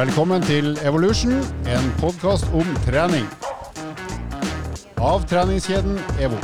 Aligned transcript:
Velkommen 0.00 0.40
til 0.40 0.78
Evolution, 0.86 1.34
en 1.68 1.88
podkast 2.00 2.46
om 2.56 2.64
trening. 2.86 3.26
Av 4.96 5.26
treningskjeden 5.28 5.98
EVO. 6.24 6.38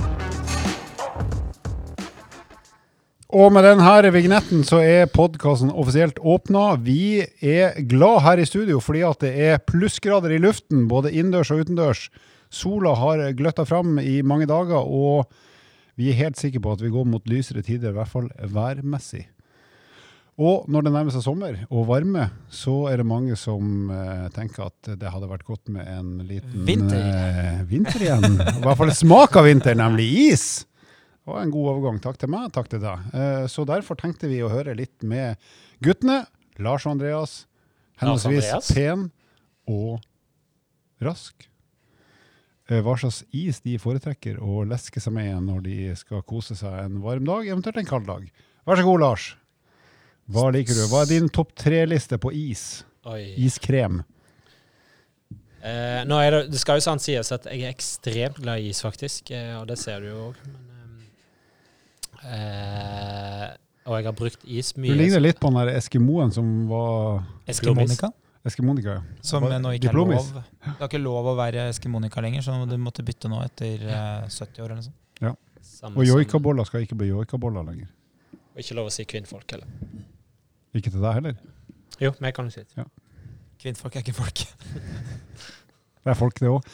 Og 3.32 3.54
med 3.54 3.64
denne 3.64 4.10
vignetten 4.12 4.60
så 4.66 4.82
er 4.84 5.08
podkasten 5.08 5.72
offisielt 5.72 6.20
åpna. 6.20 6.74
Vi 6.84 7.22
er 7.40 7.80
glad 7.88 8.26
her 8.26 8.42
i 8.42 8.44
studio 8.44 8.82
fordi 8.84 9.06
at 9.08 9.24
det 9.24 9.32
er 9.46 9.64
plussgrader 9.64 10.36
i 10.36 10.42
luften, 10.42 10.84
både 10.90 11.14
innendørs 11.14 11.54
og 11.54 11.64
utendørs. 11.64 12.10
Sola 12.52 12.92
har 13.00 13.24
gløtta 13.38 13.64
fram 13.64 13.96
i 14.04 14.18
mange 14.20 14.50
dager, 14.52 14.84
og 14.84 15.32
vi 15.96 16.12
er 16.12 16.20
helt 16.20 16.36
sikre 16.36 16.60
på 16.60 16.76
at 16.76 16.84
vi 16.84 16.92
går 16.92 17.08
mot 17.08 17.24
lysere 17.24 17.64
tider, 17.64 17.94
i 17.94 17.96
hvert 18.02 18.12
fall 18.12 18.28
værmessig. 18.52 19.30
Og 20.36 20.66
når 20.68 20.84
det 20.84 20.90
nærmer 20.92 21.14
seg 21.14 21.22
sommer 21.24 21.54
og 21.72 21.86
varme, 21.88 22.26
så 22.52 22.74
er 22.90 23.00
det 23.00 23.06
mange 23.08 23.36
som 23.40 23.88
eh, 23.88 24.26
tenker 24.36 24.66
at 24.66 24.90
det 25.00 25.08
hadde 25.08 25.30
vært 25.30 25.46
godt 25.48 25.70
med 25.72 25.88
en 25.88 26.10
liten 26.28 26.66
Vinter. 26.68 27.00
Eh, 27.00 27.62
vinter 27.70 28.04
igjen. 28.04 28.26
I 28.36 28.60
hvert 28.66 28.76
fall 28.82 28.92
smak 28.92 29.38
av 29.40 29.46
vinter, 29.48 29.72
nemlig 29.80 30.10
is. 30.26 30.44
Var 31.26 31.40
en 31.40 31.54
god 31.54 31.70
overgang. 31.72 32.02
Takk 32.04 32.20
til 32.20 32.30
meg, 32.34 32.50
takk 32.52 32.68
til 32.68 32.82
deg. 32.84 33.06
Eh, 33.16 33.46
så 33.48 33.64
derfor 33.66 33.96
tenkte 33.98 34.28
vi 34.28 34.42
å 34.44 34.50
høre 34.52 34.76
litt 34.76 35.00
med 35.08 35.40
guttene. 35.82 36.26
Lars 36.60 36.84
og 36.84 36.98
Andreas. 36.98 37.38
Henholdsvis 38.00 38.68
pen 38.76 39.08
og 39.72 40.04
rask. 41.02 41.48
Eh, 42.68 42.82
Hva 42.84 42.98
slags 43.00 43.22
is 43.32 43.62
de 43.64 43.78
foretrekker 43.80 44.36
å 44.44 44.60
leske 44.68 45.00
seg 45.00 45.16
med 45.16 45.32
når 45.48 45.64
de 45.64 45.78
skal 45.96 46.20
kose 46.28 46.58
seg 46.60 46.76
en 46.84 47.00
varm 47.00 47.24
dag, 47.24 47.48
eventuelt 47.48 47.80
en 47.80 47.88
kald 47.88 48.06
dag. 48.12 48.28
Vær 48.68 48.76
så 48.76 48.84
god, 48.84 49.00
Lars. 49.06 49.26
Hva 50.26 50.48
liker 50.54 50.74
du? 50.74 50.84
Hva 50.90 51.04
er 51.04 51.10
din 51.10 51.28
topp 51.30 51.52
tre-liste 51.58 52.18
på 52.18 52.32
is? 52.34 52.84
Oi. 53.06 53.36
Iskrem. 53.46 54.00
Eh, 55.66 56.02
nå 56.06 56.18
er 56.22 56.34
det, 56.34 56.40
det 56.52 56.62
skal 56.62 56.80
jo 56.80 56.84
sant 56.84 57.02
sies 57.02 57.30
at 57.34 57.46
jeg 57.50 57.62
er 57.66 57.74
ekstremt 57.74 58.40
glad 58.42 58.62
i 58.62 58.72
is, 58.72 58.82
faktisk. 58.82 59.30
Eh, 59.34 59.54
og 59.58 59.68
det 59.70 59.78
ser 59.78 60.02
du 60.02 60.10
jo 60.10 60.24
òg. 60.30 60.40
Eh, 62.26 63.46
og 63.86 63.98
jeg 64.00 64.08
har 64.08 64.16
brukt 64.18 64.46
is 64.50 64.72
mye. 64.74 64.90
Du 64.90 64.98
ligner 64.98 65.22
litt 65.22 65.38
på 65.42 65.50
den 65.52 65.60
der 65.60 65.76
eskimoen 65.78 66.34
som 66.34 66.48
var 66.70 67.22
Eskimonika, 67.46 68.10
Eskimonika. 68.46 68.96
ja. 68.98 69.22
som 69.22 69.46
nå 69.46 69.76
ikke 69.78 69.92
er 69.92 69.98
lov. 70.00 70.10
Det 70.10 70.74
er 70.74 70.88
ikke 70.88 71.02
lov 71.02 71.30
å 71.30 71.36
være 71.38 71.68
eskimonika 71.70 72.22
lenger, 72.24 72.42
så 72.42 72.58
du 72.66 72.74
måtte 72.82 73.06
bytte 73.06 73.30
nå 73.30 73.38
etter 73.46 73.86
eh, 73.86 74.26
70 74.26 74.64
år 74.64 74.66
eller 74.66 74.80
noe 74.82 74.88
sånt. 74.90 75.02
Samme 75.66 75.98
Og 75.98 76.06
joikaboller 76.06 76.64
skal 76.64 76.84
ikke 76.86 76.96
bli 76.96 77.10
joikaboller 77.10 77.64
lenger. 77.66 77.88
Og 78.54 78.62
ikke 78.62 78.76
lov 78.78 78.86
å 78.88 78.92
si 78.94 79.04
kvinnfolk 79.04 79.50
heller. 79.52 79.68
Ikke 80.76 80.92
til 80.92 81.00
deg 81.02 81.14
heller. 81.18 81.36
Jo, 82.02 82.12
men 82.20 82.28
jeg 82.30 82.34
kan 82.36 82.48
jo 82.50 82.54
si 82.58 82.62
det. 82.66 82.86
Kvinnfolk 83.62 83.96
er 83.96 84.04
ikke 84.04 84.16
folk. 84.20 84.44
Det 86.06 86.12
er 86.12 86.18
folk, 86.20 86.36
det 86.38 86.46
òg. 86.46 86.66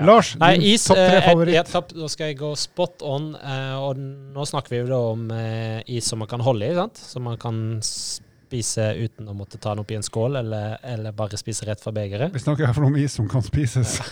Ja. 0.00 0.02
Lars, 0.08 0.32
Nei, 0.40 0.48
din 0.58 0.64
is 0.72 0.82
topp 0.88 0.96
tre 0.98 1.04
eh, 1.06 1.18
er- 1.20 1.26
favoritt. 1.28 1.54
ja, 1.54 1.60
topp- 1.62 1.92
Da 1.94 2.08
skal 2.10 2.26
jeg 2.32 2.38
gå 2.40 2.48
spot 2.58 3.04
on. 3.06 3.28
eh, 3.38 3.74
og 3.78 4.00
nå 4.00 4.46
snakker 4.50 4.72
vi 4.72 4.80
jo 4.80 4.88
da 4.90 4.98
om 5.12 5.28
eh, 5.30 5.82
is 5.94 6.08
som 6.10 6.18
man 6.18 6.26
kan 6.32 6.42
holde 6.42 6.66
i, 6.66 6.74
sant? 6.74 6.98
Som 6.98 7.22
man 7.28 7.38
kan 7.38 7.60
spise 7.86 8.88
uten 8.98 9.30
å 9.30 9.34
måtte 9.38 9.60
ta 9.62 9.76
den 9.76 9.84
opp 9.84 9.92
i 9.94 9.98
en 10.00 10.02
skål, 10.02 10.40
eller, 10.42 10.74
eller 10.82 11.14
bare 11.14 11.38
spise 11.38 11.68
rett 11.70 11.78
fra 11.84 11.92
begeret. 11.94 12.34
Vi 12.34 12.42
snakker 12.42 12.66
i 12.66 12.82
om 12.88 12.96
is 12.98 13.14
som 13.14 13.28
kan 13.30 13.46
spises. 13.46 14.00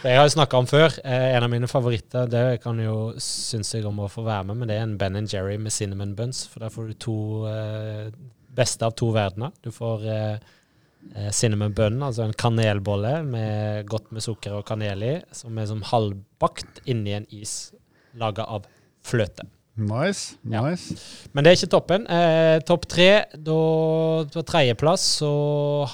Jeg 0.00 0.16
har 0.16 0.24
jo 0.24 0.32
snakka 0.32 0.56
om 0.56 0.64
før, 0.64 0.94
eh, 1.04 1.36
en 1.36 1.44
av 1.44 1.50
mine 1.52 1.68
favoritter, 1.68 2.28
det 2.32 2.62
kan 2.62 2.78
jo 2.80 3.12
synes 3.20 3.74
jeg 3.74 3.84
om 3.84 3.98
å 4.00 4.08
få 4.08 4.22
være 4.24 4.46
med, 4.48 4.56
men 4.56 4.68
det 4.68 4.78
er 4.78 4.86
en 4.86 4.96
Ben 4.96 5.26
Jerry 5.28 5.58
med 5.58 5.72
cinnamon 5.72 6.14
buns. 6.16 6.46
For 6.48 6.60
der 6.60 6.72
får 6.72 6.86
du 6.88 6.94
to 6.94 7.16
eh, 7.46 8.08
beste 8.56 8.86
av 8.86 8.94
to 8.96 9.10
verdener. 9.12 9.52
Du 9.60 9.68
får 9.70 10.06
eh, 10.08 10.38
eh, 11.16 11.30
cinnamon 11.30 11.74
bun, 11.76 12.00
altså 12.00 12.24
en 12.24 12.32
kanelbolle 12.32 13.22
med 13.28 13.86
godt 13.92 14.08
med 14.10 14.24
sukker 14.24 14.56
og 14.56 14.64
kanel 14.64 15.04
i, 15.04 15.14
som 15.36 15.58
er 15.58 15.68
som 15.68 15.84
halvbakt 15.84 16.80
inni 16.86 17.12
en 17.18 17.28
is 17.28 17.74
laga 18.16 18.48
av 18.48 18.64
fløte. 19.04 19.44
Nice. 19.76 20.36
Ja. 20.44 20.60
Men 21.32 21.44
det 21.44 21.50
er 21.52 21.56
ikke 21.56 21.70
toppen. 21.72 22.06
Eh, 22.10 22.58
Topp 22.68 22.84
tre, 22.90 23.08
da 23.32 23.54
på 24.28 24.42
tredjeplass 24.44 25.04
så 25.22 25.30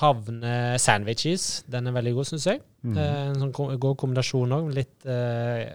havner 0.00 0.78
sandwiches. 0.82 1.62
Den 1.70 1.86
er 1.86 1.94
veldig 1.94 2.14
god, 2.16 2.26
syns 2.32 2.46
jeg. 2.50 2.62
Mm. 2.82 2.96
Eh, 2.98 3.20
En 3.28 3.40
sånn 3.44 3.52
god 3.78 3.96
kombinasjon 4.00 4.56
òg. 4.56 4.72
Litt 4.74 5.06
eh, 5.06 5.68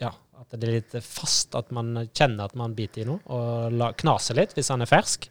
Ja, 0.00 0.12
at 0.38 0.54
det 0.60 0.68
er 0.68 0.76
litt 0.80 0.94
fast. 1.02 1.54
At 1.58 1.72
man 1.74 1.94
kjenner 2.14 2.44
at 2.50 2.54
man 2.60 2.74
biter 2.76 3.02
i 3.02 3.08
noe. 3.08 3.20
Og 3.26 3.72
la, 3.72 3.92
knaser 3.98 4.38
litt 4.38 4.54
hvis 4.54 4.70
den 4.70 4.82
er 4.86 4.90
fersk. 4.90 5.30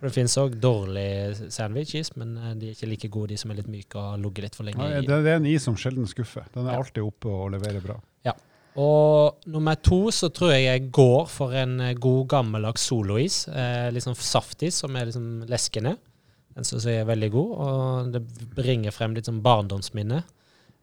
For 0.00 0.08
det 0.08 0.14
finnes 0.16 0.34
òg 0.40 0.54
dårlige 0.56 1.50
sandwiches, 1.52 2.14
men 2.16 2.34
eh, 2.40 2.54
de 2.56 2.70
er 2.70 2.74
ikke 2.78 2.88
like 2.90 3.08
gode, 3.12 3.34
de 3.34 3.36
som 3.42 3.50
er 3.52 3.60
litt 3.60 3.68
myke 3.70 4.00
og 4.00 4.14
har 4.16 4.22
ligget 4.24 4.46
litt 4.48 4.56
for 4.56 4.64
lenge. 4.66 4.86
Ja, 4.96 5.02
det, 5.04 5.18
det 5.28 5.34
er 5.36 5.42
en 5.42 5.46
is 5.50 5.62
som 5.68 5.76
sjelden 5.78 6.08
skuffer. 6.10 6.46
Den 6.56 6.66
er 6.66 6.72
Ja. 6.72 6.78
alltid 6.80 7.04
oppe 7.04 7.28
og 7.28 7.50
leverer 7.52 7.84
bra. 7.84 7.98
Og 8.78 9.40
nummer 9.50 9.74
to 9.82 10.12
så 10.14 10.28
tror 10.30 10.52
jeg 10.54 10.66
jeg 10.68 10.90
går 10.94 11.24
for 11.30 11.56
en 11.58 11.80
eh, 11.82 11.96
god 11.98 12.28
gammeldags 12.30 12.84
solois. 12.86 13.42
Eh, 13.50 13.88
litt 13.90 14.06
sånn 14.06 14.18
saftis 14.18 14.78
som 14.84 14.94
er 14.94 15.08
liksom 15.08 15.48
leskende. 15.50 15.96
Den 16.54 16.66
syns 16.66 16.86
jeg 16.86 17.00
er 17.02 17.08
veldig 17.08 17.30
god, 17.34 17.50
og 17.64 18.12
det 18.14 18.20
bringer 18.54 18.94
frem 18.94 19.14
litt 19.16 19.28
sånn 19.30 19.42
barndomsminne. 19.42 20.22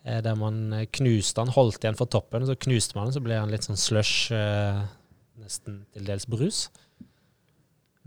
Eh, 0.08 0.20
der 0.24 0.36
man 0.40 0.74
eh, 0.76 0.88
knuste 1.00 1.42
den, 1.42 1.54
holdt 1.56 1.84
igjen 1.84 2.00
for 2.00 2.12
toppen, 2.12 2.44
og 2.44 2.52
så 2.52 2.60
knuste 2.68 2.98
man 2.98 3.10
den, 3.10 3.18
så 3.18 3.24
ble 3.24 3.40
den 3.40 3.54
litt 3.54 3.68
sånn 3.68 3.80
slush, 3.80 4.32
eh, 4.36 4.84
nesten 5.42 5.82
til 5.96 6.08
dels 6.08 6.28
brus. 6.30 6.68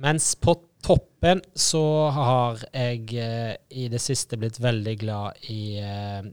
Mens 0.00 0.32
på 0.40 0.56
toppen 0.84 1.42
så 1.52 1.84
har 2.16 2.62
jeg 2.72 3.12
eh, 3.20 3.54
i 3.76 3.88
det 3.92 4.00
siste 4.00 4.38
blitt 4.40 4.60
veldig 4.62 4.94
glad 5.02 5.50
i 5.52 5.62
eh, 5.84 6.30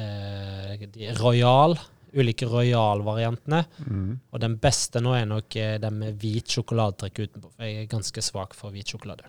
eh, 0.00 0.86
Royal, 1.20 1.76
ulike 2.16 2.48
Royal-variantene. 2.50 3.64
Mm. 3.86 4.14
Og 4.32 4.42
den 4.42 4.56
beste 4.62 5.02
nå 5.02 5.14
er 5.16 5.28
nok 5.30 5.56
eh, 5.58 5.76
den 5.82 6.00
med 6.02 6.18
hvit 6.22 6.56
sjokoladetrekk 6.56 7.22
utenpå. 7.26 7.52
For 7.54 7.66
jeg 7.66 7.84
er 7.84 7.92
ganske 7.92 8.24
svak 8.24 8.56
for 8.58 8.74
hvit 8.74 8.94
sjokolade. 8.94 9.28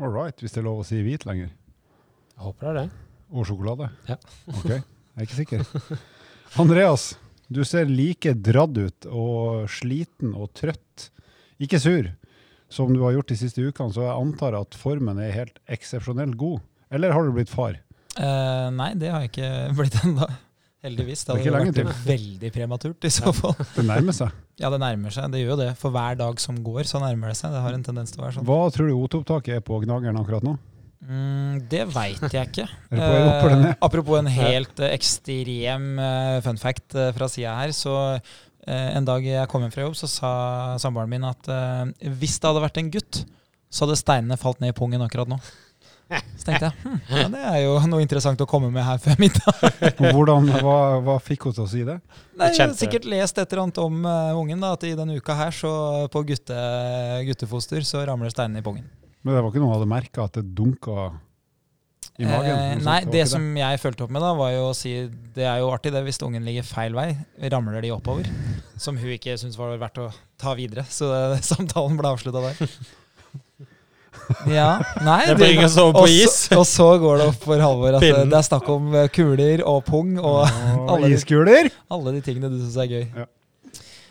All 0.00 0.12
right, 0.12 0.36
hvis 0.40 0.54
det 0.54 0.62
er 0.62 0.68
lov 0.68 0.82
å 0.82 0.86
si 0.88 1.00
hvit 1.04 1.26
lenger. 1.28 1.50
Jeg 2.36 2.44
håper 2.46 2.66
det 2.66 2.70
er 2.70 2.78
det. 2.78 3.02
Og 3.30 3.48
sjokolade? 3.50 3.90
Ja. 4.08 4.16
Ok, 4.56 4.70
jeg 4.70 4.82
er 5.18 5.26
ikke 5.26 5.40
sikker. 5.42 6.00
Andreas, 6.62 7.10
du 7.52 7.60
ser 7.66 7.90
like 7.90 8.32
dradd 8.38 8.78
ut 8.78 9.06
og 9.10 9.68
sliten 9.70 10.32
og 10.38 10.52
trøtt. 10.56 11.10
Ikke 11.60 11.80
sur, 11.82 12.08
som 12.72 12.94
du 12.94 13.02
har 13.04 13.16
gjort 13.16 13.30
de 13.32 13.36
siste 13.38 13.62
ukene, 13.66 13.92
så 13.92 14.06
jeg 14.06 14.16
antar 14.16 14.56
at 14.58 14.78
formen 14.78 15.20
er 15.20 15.34
helt 15.34 15.58
eksepsjonelt 15.70 16.38
god. 16.40 16.62
Eller 16.90 17.12
har 17.14 17.26
du 17.26 17.34
blitt 17.34 17.52
far? 17.52 17.76
Uh, 18.16 18.70
nei, 18.74 18.92
det 18.98 19.10
har 19.12 19.26
jeg 19.26 19.32
ikke 19.34 19.50
blitt 19.78 19.98
ennå. 20.04 20.30
Heldigvis. 20.80 21.26
Det 21.28 21.34
Det 21.36 21.52
hadde 21.52 21.84
vært 21.84 22.04
veldig 22.06 22.50
prematurt 22.54 23.04
i 23.04 23.10
så 23.12 23.32
fall. 23.36 23.52
Det 23.76 23.84
nærmer 23.84 24.16
seg. 24.16 24.32
Ja, 24.60 24.70
det 24.72 24.78
nærmer 24.80 25.12
seg. 25.12 25.28
Det 25.32 25.42
gjør 25.42 25.54
jo 25.54 25.58
det. 25.60 25.70
For 25.80 25.92
hver 25.92 26.16
dag 26.16 26.40
som 26.40 26.56
går, 26.64 26.88
så 26.88 27.02
nærmer 27.02 27.32
det 27.32 27.36
seg. 27.40 27.52
Det 27.52 27.60
har 27.66 27.76
en 27.76 27.84
tendens 27.84 28.14
til 28.14 28.22
å 28.22 28.26
være 28.26 28.38
sånn. 28.38 28.46
Hva 28.48 28.58
tror 28.72 28.88
du 28.88 28.94
OT-opptaket 28.96 29.58
er 29.58 29.64
på 29.66 29.80
Gnageren 29.84 30.16
akkurat 30.20 30.46
nå? 30.46 30.56
Mm, 31.00 31.60
det 31.72 31.86
veit 31.94 32.24
jeg 32.32 32.48
ikke. 32.50 32.68
Eh, 33.00 33.74
apropos 33.80 34.18
en 34.20 34.28
helt 34.28 34.80
eh, 34.82 34.92
ekstrem 34.96 35.86
eh, 36.02 36.40
fun 36.44 36.58
fact 36.60 36.96
eh, 36.98 37.12
fra 37.16 37.28
sida 37.30 37.54
her, 37.60 37.72
så 37.76 37.94
eh, 38.18 38.88
en 38.96 39.06
dag 39.08 39.24
jeg 39.24 39.48
kom 39.48 39.64
hjem 39.64 39.72
fra 39.72 39.86
jobb, 39.86 39.96
så 40.00 40.08
sa 40.10 40.32
samboeren 40.82 41.12
min 41.12 41.24
at 41.28 41.48
eh, 41.48 42.10
hvis 42.20 42.36
det 42.40 42.50
hadde 42.50 42.64
vært 42.66 42.80
en 42.82 42.90
gutt, 42.92 43.22
så 43.70 43.86
hadde 43.86 43.96
steinene 44.00 44.36
falt 44.40 44.60
ned 44.60 44.74
i 44.74 44.76
pungen 44.76 45.04
akkurat 45.04 45.30
nå. 45.30 45.38
Så 46.10 46.46
tenkte 46.48 46.70
jeg 46.70 46.74
hm, 46.82 46.96
ja, 47.12 47.26
det 47.30 47.40
er 47.52 47.58
jo 47.62 47.74
noe 47.90 48.02
interessant 48.02 48.40
å 48.42 48.46
komme 48.50 48.70
med 48.74 48.82
her 48.82 48.98
før 49.02 49.18
middag. 49.20 49.64
Hvordan, 50.14 50.50
hva, 50.64 50.76
hva 51.06 51.16
fikk 51.22 51.48
hun 51.48 51.56
til 51.58 51.64
å 51.66 51.70
si 51.70 51.82
det? 51.86 51.98
Nei, 52.40 52.50
jeg 52.50 52.64
har 52.64 52.76
sikkert 52.78 53.06
lest 53.12 53.38
et 53.38 53.50
eller 53.52 53.66
annet 53.66 53.80
om 53.82 54.00
uh, 54.06 54.38
ungen, 54.40 54.62
da, 54.64 54.72
at 54.74 54.86
i 54.88 54.94
denne 54.98 55.18
uka 55.20 55.36
her, 55.38 55.54
så 55.54 55.72
på 56.10 56.24
gutte, 56.32 56.60
guttefoster, 57.28 57.86
så 57.86 58.02
ramler 58.08 58.32
steinene 58.32 58.62
i 58.62 58.66
pungen. 58.66 58.88
Men 59.20 59.36
det 59.36 59.42
var 59.42 59.52
ikke 59.52 59.62
noe 59.62 59.70
hun 59.70 59.76
hadde 59.76 59.90
merka 59.90 60.24
at 60.24 60.38
det 60.38 60.46
dunka 60.56 61.10
i 62.20 62.26
magen? 62.28 62.52
Eh, 62.52 62.80
nei, 62.84 62.98
det 63.08 63.24
som 63.30 63.44
jeg 63.56 63.80
fulgte 63.80 64.04
opp 64.04 64.12
med, 64.12 64.24
da, 64.24 64.32
var 64.36 64.52
jo 64.52 64.64
å 64.70 64.76
si 64.76 64.94
det 65.36 65.46
er 65.46 65.60
jo 65.62 65.70
artig 65.72 65.92
det 65.94 66.02
hvis 66.04 66.20
ungen 66.26 66.46
ligger 66.46 66.66
feil 66.66 66.96
vei. 66.96 67.12
Ramler 67.52 67.80
de 67.84 67.92
oppover? 67.94 68.28
Som 68.80 68.98
hun 69.00 69.14
ikke 69.14 69.36
syntes 69.40 69.58
var 69.60 69.76
verdt 69.80 70.00
å 70.02 70.10
ta 70.40 70.56
videre. 70.58 70.84
Så 70.88 71.08
det, 71.08 71.42
samtalen 71.52 71.96
ble 72.00 72.12
avslutta 72.12 72.42
der. 72.50 72.74
Ja, 74.50 74.68
nei 75.04 75.18
Det 75.26 75.36
blir 75.40 75.52
ingen 75.56 75.68
sove 75.72 75.92
på 75.96 76.04
og 76.06 76.30
så- 76.32 76.58
Og 76.60 76.66
så 76.68 76.86
går 77.02 77.18
det 77.22 77.26
opp 77.32 77.42
for 77.48 77.58
Halvor 77.62 77.96
at 77.98 78.02
eh, 78.02 78.12
Pinnen. 78.12 78.30
det 78.30 78.38
er 78.38 78.46
snakk 78.48 78.68
om 78.72 78.94
eh, 78.94 79.08
kuler 79.08 79.62
og 79.66 79.84
pung 79.88 80.16
og 80.18 80.46
alle 80.90 81.08
de- 81.08 81.14
iskuler? 81.18 81.70
alle 81.90 82.12
de 82.16 82.20
tingene 82.26 82.50
du 82.52 82.58
syns 82.62 82.76
er 82.84 82.90
gøy. 82.94 83.04
Ja. 83.16 83.26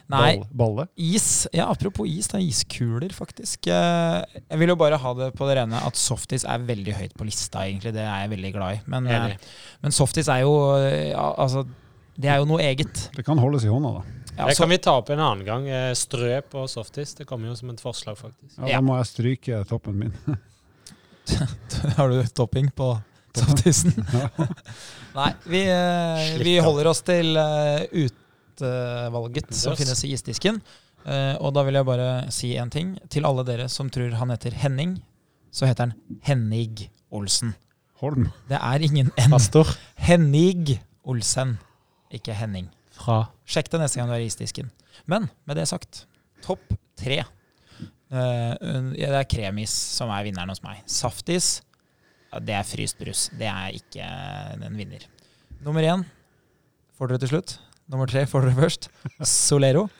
Nei, 0.09 0.29
Ball, 0.41 0.45
balle? 0.57 0.83
Is, 0.97 1.47
ja, 1.53 1.67
apropos 1.69 2.07
is, 2.09 2.25
det 2.31 2.39
er 2.39 2.45
iskuler, 2.47 3.11
faktisk. 3.13 3.67
Eh, 3.69 4.23
Jeg 4.49 4.57
vil 4.57 4.71
jo 4.73 4.75
bare 4.75 4.97
ha 4.97 5.11
det 5.13 5.27
på 5.37 5.45
det 5.45 5.57
rene 5.59 5.77
at 5.85 5.99
softis 6.01 6.43
er 6.49 6.57
veldig 6.65 6.95
høyt 6.97 7.13
på 7.13 7.27
lista, 7.27 7.59
egentlig. 7.67 7.93
Det 7.93 8.01
er 8.01 8.23
jeg 8.23 8.31
veldig 8.31 8.51
glad 8.55 8.79
i. 8.79 8.79
Men, 8.89 9.05
men 9.83 9.91
softis 9.93 10.27
er 10.33 10.41
jo 10.47 10.55
ja, 10.81 11.27
Altså, 11.37 11.61
det 12.19 12.31
er 12.31 12.41
jo 12.41 12.47
noe 12.49 12.63
eget. 12.63 13.05
Det 13.15 13.23
kan 13.27 13.39
holdes 13.39 13.65
i 13.67 13.71
hånda, 13.71 13.99
da. 13.99 14.15
Ja, 14.35 14.47
det 14.47 14.55
kan 14.59 14.71
vi 14.71 14.77
ta 14.79 14.93
opp 14.99 15.09
en 15.11 15.19
annen 15.19 15.43
gang. 15.47 15.67
Eh, 15.67 15.91
Strø 15.99 16.39
på 16.47 16.63
softis. 16.71 17.13
Det 17.17 17.25
kommer 17.27 17.51
jo 17.51 17.57
som 17.59 17.71
et 17.73 17.81
forslag, 17.83 18.17
faktisk. 18.19 18.55
Ja. 18.59 18.77
Da 18.77 18.81
må 18.83 18.95
jeg 18.99 19.09
stryke 19.09 19.63
toppen 19.67 19.99
min. 19.99 20.13
Har 21.97 22.11
du 22.11 22.21
topping 22.35 22.69
på 22.75 22.93
softisen? 23.35 23.95
Nei, 25.19 25.31
vi, 25.43 25.63
eh, 25.67 26.35
vi 26.43 26.55
holder 26.63 26.91
oss 26.91 27.03
til 27.07 27.35
eh, 27.39 27.87
utvalget 28.05 29.51
som 29.55 29.75
finnes 29.79 30.03
i 30.07 30.13
isdisken. 30.15 30.61
Eh, 31.07 31.35
og 31.39 31.53
da 31.55 31.63
vil 31.67 31.79
jeg 31.79 31.87
bare 31.87 32.09
si 32.33 32.53
en 32.59 32.71
ting. 32.73 32.95
Til 33.11 33.27
alle 33.27 33.45
dere 33.47 33.69
som 33.71 33.91
tror 33.91 34.15
han 34.19 34.31
heter 34.33 34.55
Henning, 34.63 34.97
så 35.51 35.69
heter 35.69 35.89
han 35.89 36.19
Hennig 36.27 36.89
Olsen. 37.11 37.55
Holm. 37.99 38.29
Det 38.47 38.55
er 38.55 38.83
ingen 38.85 39.09
N. 39.19 39.33
Pastor 39.33 39.67
Hennig 39.99 40.77
Olsen, 41.03 41.57
ikke 42.13 42.35
Henning. 42.37 42.69
fra 42.95 43.29
Sjekk 43.47 43.69
det 43.71 43.79
neste 43.81 43.99
gang 43.99 44.09
du 44.09 44.15
er 44.15 44.23
i 44.23 44.29
isdisken. 44.29 44.71
Men 45.09 45.29
med 45.47 45.57
det 45.59 45.67
sagt, 45.69 46.05
topp 46.45 46.73
tre. 46.99 47.21
Uh, 48.09 48.55
det 48.95 49.05
er 49.07 49.27
kremis 49.29 49.71
som 49.71 50.09
er 50.13 50.25
vinneren 50.27 50.49
hos 50.51 50.63
meg. 50.65 50.81
Saftis, 50.89 51.61
det 52.41 52.55
er 52.57 52.67
fryst 52.67 52.99
brus. 52.99 53.27
Det 53.37 53.47
er 53.49 53.77
ikke 53.77 54.05
en 54.57 54.77
vinner. 54.77 55.05
Nummer 55.65 55.85
én 55.85 56.03
får 56.97 57.11
dere 57.13 57.23
til 57.23 57.33
slutt. 57.35 57.55
Nummer 57.89 58.09
tre 58.09 58.25
får 58.29 58.45
dere 58.45 58.57
først. 58.59 58.89
Solero. 59.25 59.87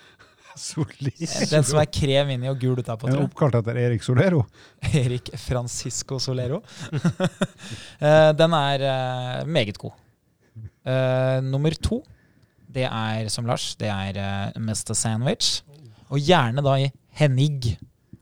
Solid. 0.59 1.15
Den 1.49 1.63
som 1.63 1.79
er 1.79 1.87
krem 1.93 2.33
inni 2.35 2.49
og 2.51 2.59
gul 2.59 2.81
utapå. 2.81 3.07
Oppkalt 3.21 3.55
etter 3.61 3.77
Erik 3.79 4.03
Solero. 4.03 4.43
Erik 5.01 5.31
Francisco 5.39 6.19
Solero. 6.21 6.61
Eh, 7.99 8.31
Den 8.33 8.53
er 8.55 8.83
eh, 8.87 9.47
meget 9.47 9.77
god. 9.77 9.91
Eh, 10.85 11.39
nummer 11.45 11.75
to, 11.81 12.01
det 12.69 12.85
er 12.85 13.29
som 13.33 13.47
Lars, 13.49 13.71
det 13.79 13.89
er 13.89 14.17
uh, 14.19 14.59
Mr. 14.61 14.93
Sandwich. 14.97 15.63
Og 16.09 16.21
gjerne 16.21 16.61
da 16.65 16.75
i 16.81 16.91
Hennig 17.19 17.75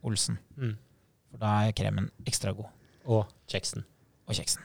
Olsen. 0.03 0.37
mm. 0.55 0.75
For 1.31 1.41
da 1.43 1.51
er 1.67 1.75
kremen 1.75 2.07
ekstra 2.25 2.53
god. 2.55 2.69
og 3.07 3.27
kjeksen. 3.51 3.83
Og 4.27 4.35
kjeksen. 4.35 4.63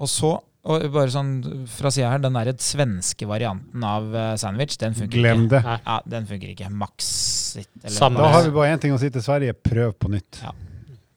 Og 0.00 0.08
så, 0.08 0.30
og 0.64 0.84
bare 0.92 1.12
sånn 1.12 1.32
fra 1.68 1.90
sida 1.92 2.10
her, 2.12 2.20
den 2.24 2.36
der 2.36 2.52
svenske 2.60 3.26
varianten 3.28 3.84
av 3.84 4.14
eh, 4.16 4.30
sandwich, 4.40 4.78
den 4.80 4.96
funker 4.96 5.18
Glem 5.20 5.44
ikke. 5.46 5.56
det. 5.56 5.62
Nei. 5.66 5.78
Ja, 5.84 5.96
den 6.14 6.28
funker 6.28 6.52
ikke. 6.54 6.70
Maks 6.72 7.10
sitt. 7.56 7.72
Eller. 7.82 8.16
Da 8.20 8.30
har 8.36 8.46
vi 8.46 8.54
bare 8.54 8.76
én 8.76 8.80
ting 8.80 8.94
å 8.96 9.00
si 9.00 9.10
til 9.12 9.24
Sverige. 9.24 9.56
Prøv 9.56 9.92
på 10.00 10.12
nytt. 10.12 10.40
Ja. 10.44 10.52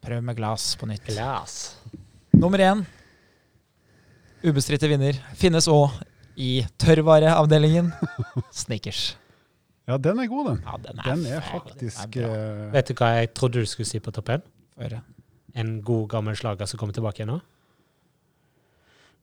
Prøv 0.04 0.24
med 0.28 0.36
glass 0.40 0.74
på 0.80 0.88
nytt. 0.90 1.06
Glass. 1.08 1.60
Nummer 2.36 2.60
én, 2.60 2.84
ubestridte 4.44 4.90
vinner, 4.92 5.18
finnes 5.40 5.68
òg 5.72 5.94
i 6.40 6.64
tørrvareavdelingen. 6.82 7.92
Snickers. 8.64 9.14
Ja, 9.88 9.98
den 10.00 10.20
er 10.24 10.30
god, 10.32 10.52
den. 10.52 10.62
Ja, 10.64 10.78
den 10.80 11.00
er, 11.00 11.08
Den 11.10 11.26
er 11.28 11.42
faktisk 11.44 12.06
den 12.16 12.24
er 12.24 12.36
eh, 12.38 12.68
Vet 12.72 12.88
du 12.88 12.94
hva 12.96 13.10
jeg 13.18 13.34
trodde 13.36 13.64
du 13.64 13.68
skulle 13.68 13.90
si 13.90 14.00
på 14.00 14.14
topp 14.16 14.32
én? 14.38 14.46
En 15.60 15.74
god, 15.86 16.08
gammel 16.16 16.38
slager 16.40 16.70
som 16.70 16.80
kommer 16.80 16.96
tilbake 16.96 17.20
igjen 17.22 17.34
nå? 17.36 17.42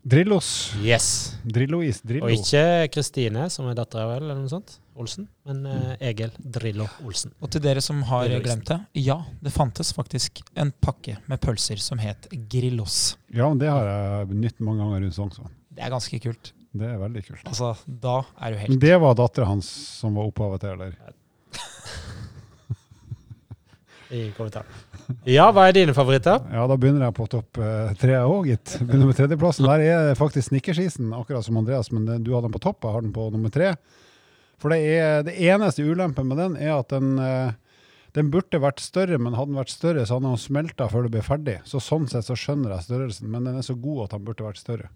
Drillos. 0.00 0.50
Yes. 0.80 1.06
Drillo-is. 1.44 2.00
Drillo. 2.04 2.28
Og 2.28 2.32
ikke 2.32 2.88
Kristine, 2.92 3.48
som 3.52 3.68
er 3.68 3.76
dattera 3.76 4.06
vel, 4.14 4.24
eller 4.24 4.38
noe 4.40 4.52
sånt, 4.52 4.78
Olsen, 5.00 5.26
men 5.48 5.64
eh, 5.66 6.08
Egil 6.10 6.32
Drillo 6.38 6.86
Olsen. 7.06 7.32
Og 7.40 7.50
til 7.52 7.62
dere 7.64 7.82
som 7.84 8.02
har 8.10 8.30
glemt 8.44 8.68
det, 8.68 8.78
ja, 9.00 9.18
det 9.40 9.52
fantes 9.54 9.94
faktisk 9.96 10.42
en 10.60 10.72
pakke 10.84 11.16
med 11.30 11.40
pølser 11.42 11.80
som 11.82 12.00
het 12.02 12.28
Grillos. 12.52 13.16
Ja, 13.32 13.48
men 13.48 13.60
det 13.62 13.70
har 13.72 13.88
jeg 13.88 14.30
benyttet 14.34 14.64
mange 14.66 14.84
ganger 14.84 15.06
rundt 15.06 15.16
Sognsvann. 15.16 15.54
Det 15.70 15.86
er 15.86 15.92
ganske 15.94 16.20
kult. 16.22 16.52
Det 16.70 16.86
er 16.86 17.00
veldig 17.00 17.22
kult. 17.26 17.46
Altså, 17.48 17.72
da 17.86 18.20
er 18.38 18.52
du 18.52 18.60
helt 18.60 18.82
det 18.84 18.98
var 19.02 19.16
dattera 19.18 19.48
hans 19.48 19.66
som 20.00 20.14
var 20.18 20.28
opphavet 20.30 20.62
til, 20.62 20.76
eller? 20.76 20.92
Ingen 24.10 24.32
kommentar. 24.36 24.66
Ja, 25.26 25.48
hva 25.54 25.68
er 25.68 25.74
dine 25.74 25.94
favoritter? 25.94 26.42
Ja, 26.54 26.66
da 26.70 26.76
begynner 26.78 27.08
jeg 27.08 27.16
på 27.16 27.26
topp 27.30 27.58
eh, 27.62 27.90
tre 27.98 28.20
òg, 28.22 28.46
gitt. 28.52 28.76
Begynner 28.82 29.10
med 29.10 29.18
tredjeplassen. 29.18 29.66
Der 29.66 29.82
er 29.86 30.18
faktisk 30.18 30.50
Snickersisen, 30.50 31.10
akkurat 31.16 31.46
som 31.46 31.58
Andreas, 31.58 31.90
men 31.94 32.06
du 32.22 32.30
har 32.34 32.42
den 32.46 32.54
på 32.54 32.62
topp, 32.62 32.84
jeg 32.86 32.94
har 32.94 33.06
den 33.06 33.14
på 33.14 33.26
nummer 33.34 33.50
tre. 33.54 33.72
For 34.60 34.72
det, 34.74 34.78
er, 35.00 35.22
det 35.24 35.34
eneste 35.40 35.84
ulempen 35.86 36.28
med 36.28 36.40
den 36.40 36.56
er 36.60 36.74
at 36.78 36.92
den, 36.92 37.14
eh, 37.24 37.52
den 38.16 38.30
burde 38.32 38.60
vært 38.60 38.82
større, 38.84 39.16
men 39.18 39.36
hadde 39.38 39.54
den 39.54 39.60
vært 39.60 39.72
større, 39.72 40.04
så 40.04 40.18
hadde 40.18 40.28
den 40.28 40.42
smelta 40.42 40.88
før 40.92 41.06
det 41.06 41.14
ble 41.14 41.22
ferdig. 41.24 41.58
Så 41.68 41.80
sånn 41.84 42.08
sett 42.12 42.28
så 42.28 42.36
skjønner 42.36 42.74
jeg 42.76 42.88
størrelsen, 42.90 43.30
men 43.32 43.48
den 43.48 43.56
er 43.60 43.64
så 43.66 43.76
god 43.80 44.04
at 44.08 44.16
den 44.18 44.26
burde 44.28 44.44
vært 44.44 44.60
større. 44.60 44.90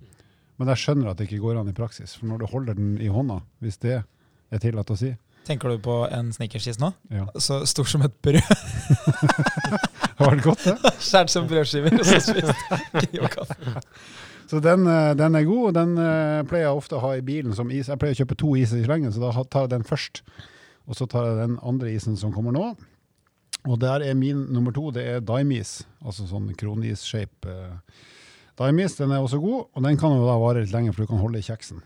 Men 0.61 0.70
jeg 0.70 0.82
skjønner 0.84 1.11
at 1.11 1.19
det 1.19 1.26
ikke 1.31 1.43
går 1.43 1.58
an 1.62 1.70
i 1.72 1.76
praksis, 1.76 2.12
for 2.19 2.28
når 2.31 2.44
du 2.44 2.50
holder 2.52 2.76
den 2.78 2.93
i 3.02 3.08
hånda, 3.11 3.40
hvis 3.64 3.81
det 3.82 4.02
er 4.05 4.62
tillatt 4.62 4.93
å 4.93 4.99
si 5.00 5.14
Tenker 5.44 5.75
du 5.75 5.81
på 5.84 5.94
en 6.08 6.31
snickerskis 6.32 6.78
nå? 6.81 6.88
ja. 7.12 7.26
Så 7.37 7.58
stor 7.69 7.84
som 7.84 8.00
et 8.06 8.14
brød. 8.25 8.40
Det 10.14 10.22
har 10.22 10.31
vært 10.31 10.44
godt, 10.44 10.62
det. 10.64 10.93
Skåret 11.02 11.32
som 11.32 11.49
brødskiver. 11.50 11.96
Og 11.99 12.06
så 12.06 12.20
spist 12.22 12.55
kaffe. 13.34 13.72
Så 14.55 14.61
den, 14.61 14.87
eh, 14.87 15.15
den 15.15 15.35
er 15.35 15.43
god, 15.43 15.65
og 15.67 15.75
den 15.75 15.97
eh, 15.99 16.41
pleier 16.47 16.69
jeg 16.69 16.79
ofte 16.79 16.95
å 16.95 17.03
ha 17.03 17.09
i 17.19 17.23
bilen 17.27 17.56
som 17.59 17.73
is. 17.75 17.89
Jeg 17.91 17.99
pleier 17.99 18.15
å 18.15 18.19
kjøpe 18.21 18.37
to 18.39 18.53
iser 18.55 18.79
i 18.79 18.85
slengen, 18.85 19.11
så 19.11 19.19
da 19.25 19.43
tar 19.51 19.65
jeg 19.65 19.73
den 19.73 19.87
først. 19.89 20.21
Og 20.87 20.95
så 20.95 21.09
tar 21.11 21.27
jeg 21.27 21.41
den 21.41 21.56
andre 21.67 21.91
isen 21.91 22.15
som 22.15 22.31
kommer 22.31 22.55
nå. 22.55 22.69
Og 23.65 23.81
der 23.83 24.05
er 24.06 24.15
min 24.15 24.45
nummer 24.55 24.71
to, 24.77 24.93
det 24.95 25.03
er 25.11 25.25
daimis. 25.27 25.81
Altså 26.05 26.29
sånn 26.31 26.53
kronis-shape. 26.55 27.51
eh. 27.51 28.05
Daim-is, 28.55 28.95
den 28.95 29.11
er 29.11 29.25
også 29.25 29.41
god, 29.43 29.65
og 29.75 29.83
den 29.83 29.99
kan 29.99 30.15
jo 30.15 30.29
da 30.29 30.37
vare 30.39 30.62
litt 30.62 30.71
lenger, 30.71 30.95
for 30.95 31.03
du 31.03 31.11
kan 31.11 31.19
holde 31.19 31.41
i 31.43 31.49
kjeksen. 31.49 31.83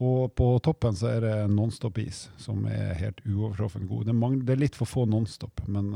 Og 0.00 0.32
på 0.32 0.46
toppen 0.64 0.96
så 0.96 1.10
er 1.10 1.20
det 1.20 1.34
Nonstop-is, 1.52 2.30
som 2.40 2.64
er 2.64 2.96
helt 2.96 3.20
uovertruffen 3.26 3.84
god. 3.90 4.08
Det, 4.08 4.54
er 4.54 4.62
litt 4.62 4.78
for 4.78 4.88
få 4.88 5.04
Nonstop, 5.04 5.60
men 5.68 5.92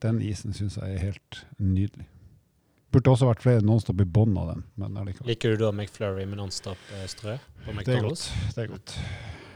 den 0.00 0.22
isen 0.24 0.56
syns 0.56 0.78
jeg 0.80 0.94
er 0.96 1.04
helt 1.10 1.42
nydelig. 1.60 2.08
Burde 2.92 3.12
også 3.14 3.28
vært 3.28 3.44
flere 3.44 3.64
Nonstop 3.64 4.00
i 4.04 4.08
bånn 4.08 4.34
av 4.36 4.50
den, 4.52 4.64
men. 4.80 4.98
Liker 5.24 5.54
du 5.54 5.64
da 5.64 5.70
McFlurry 5.72 6.26
med 6.28 6.40
Nonstop-strø 6.42 7.38
på 7.64 7.72
Det 7.72 7.72
er 7.72 7.78
McDonald's? 7.78 8.26
Det 8.52 8.66
er 8.66 8.74
godt. 8.74 8.96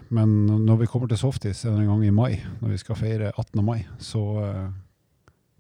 Men 0.09 0.47
når 0.65 0.85
vi 0.85 0.89
kommer 0.89 1.11
til 1.11 1.21
softis 1.21 1.65
en 1.69 1.83
gang 1.85 2.05
i 2.07 2.15
mai, 2.15 2.39
når 2.63 2.77
vi 2.77 2.81
skal 2.81 2.99
feire 2.99 3.33
18. 3.35 3.65
mai, 3.67 3.81
så 3.99 4.23
eh, 4.45 4.63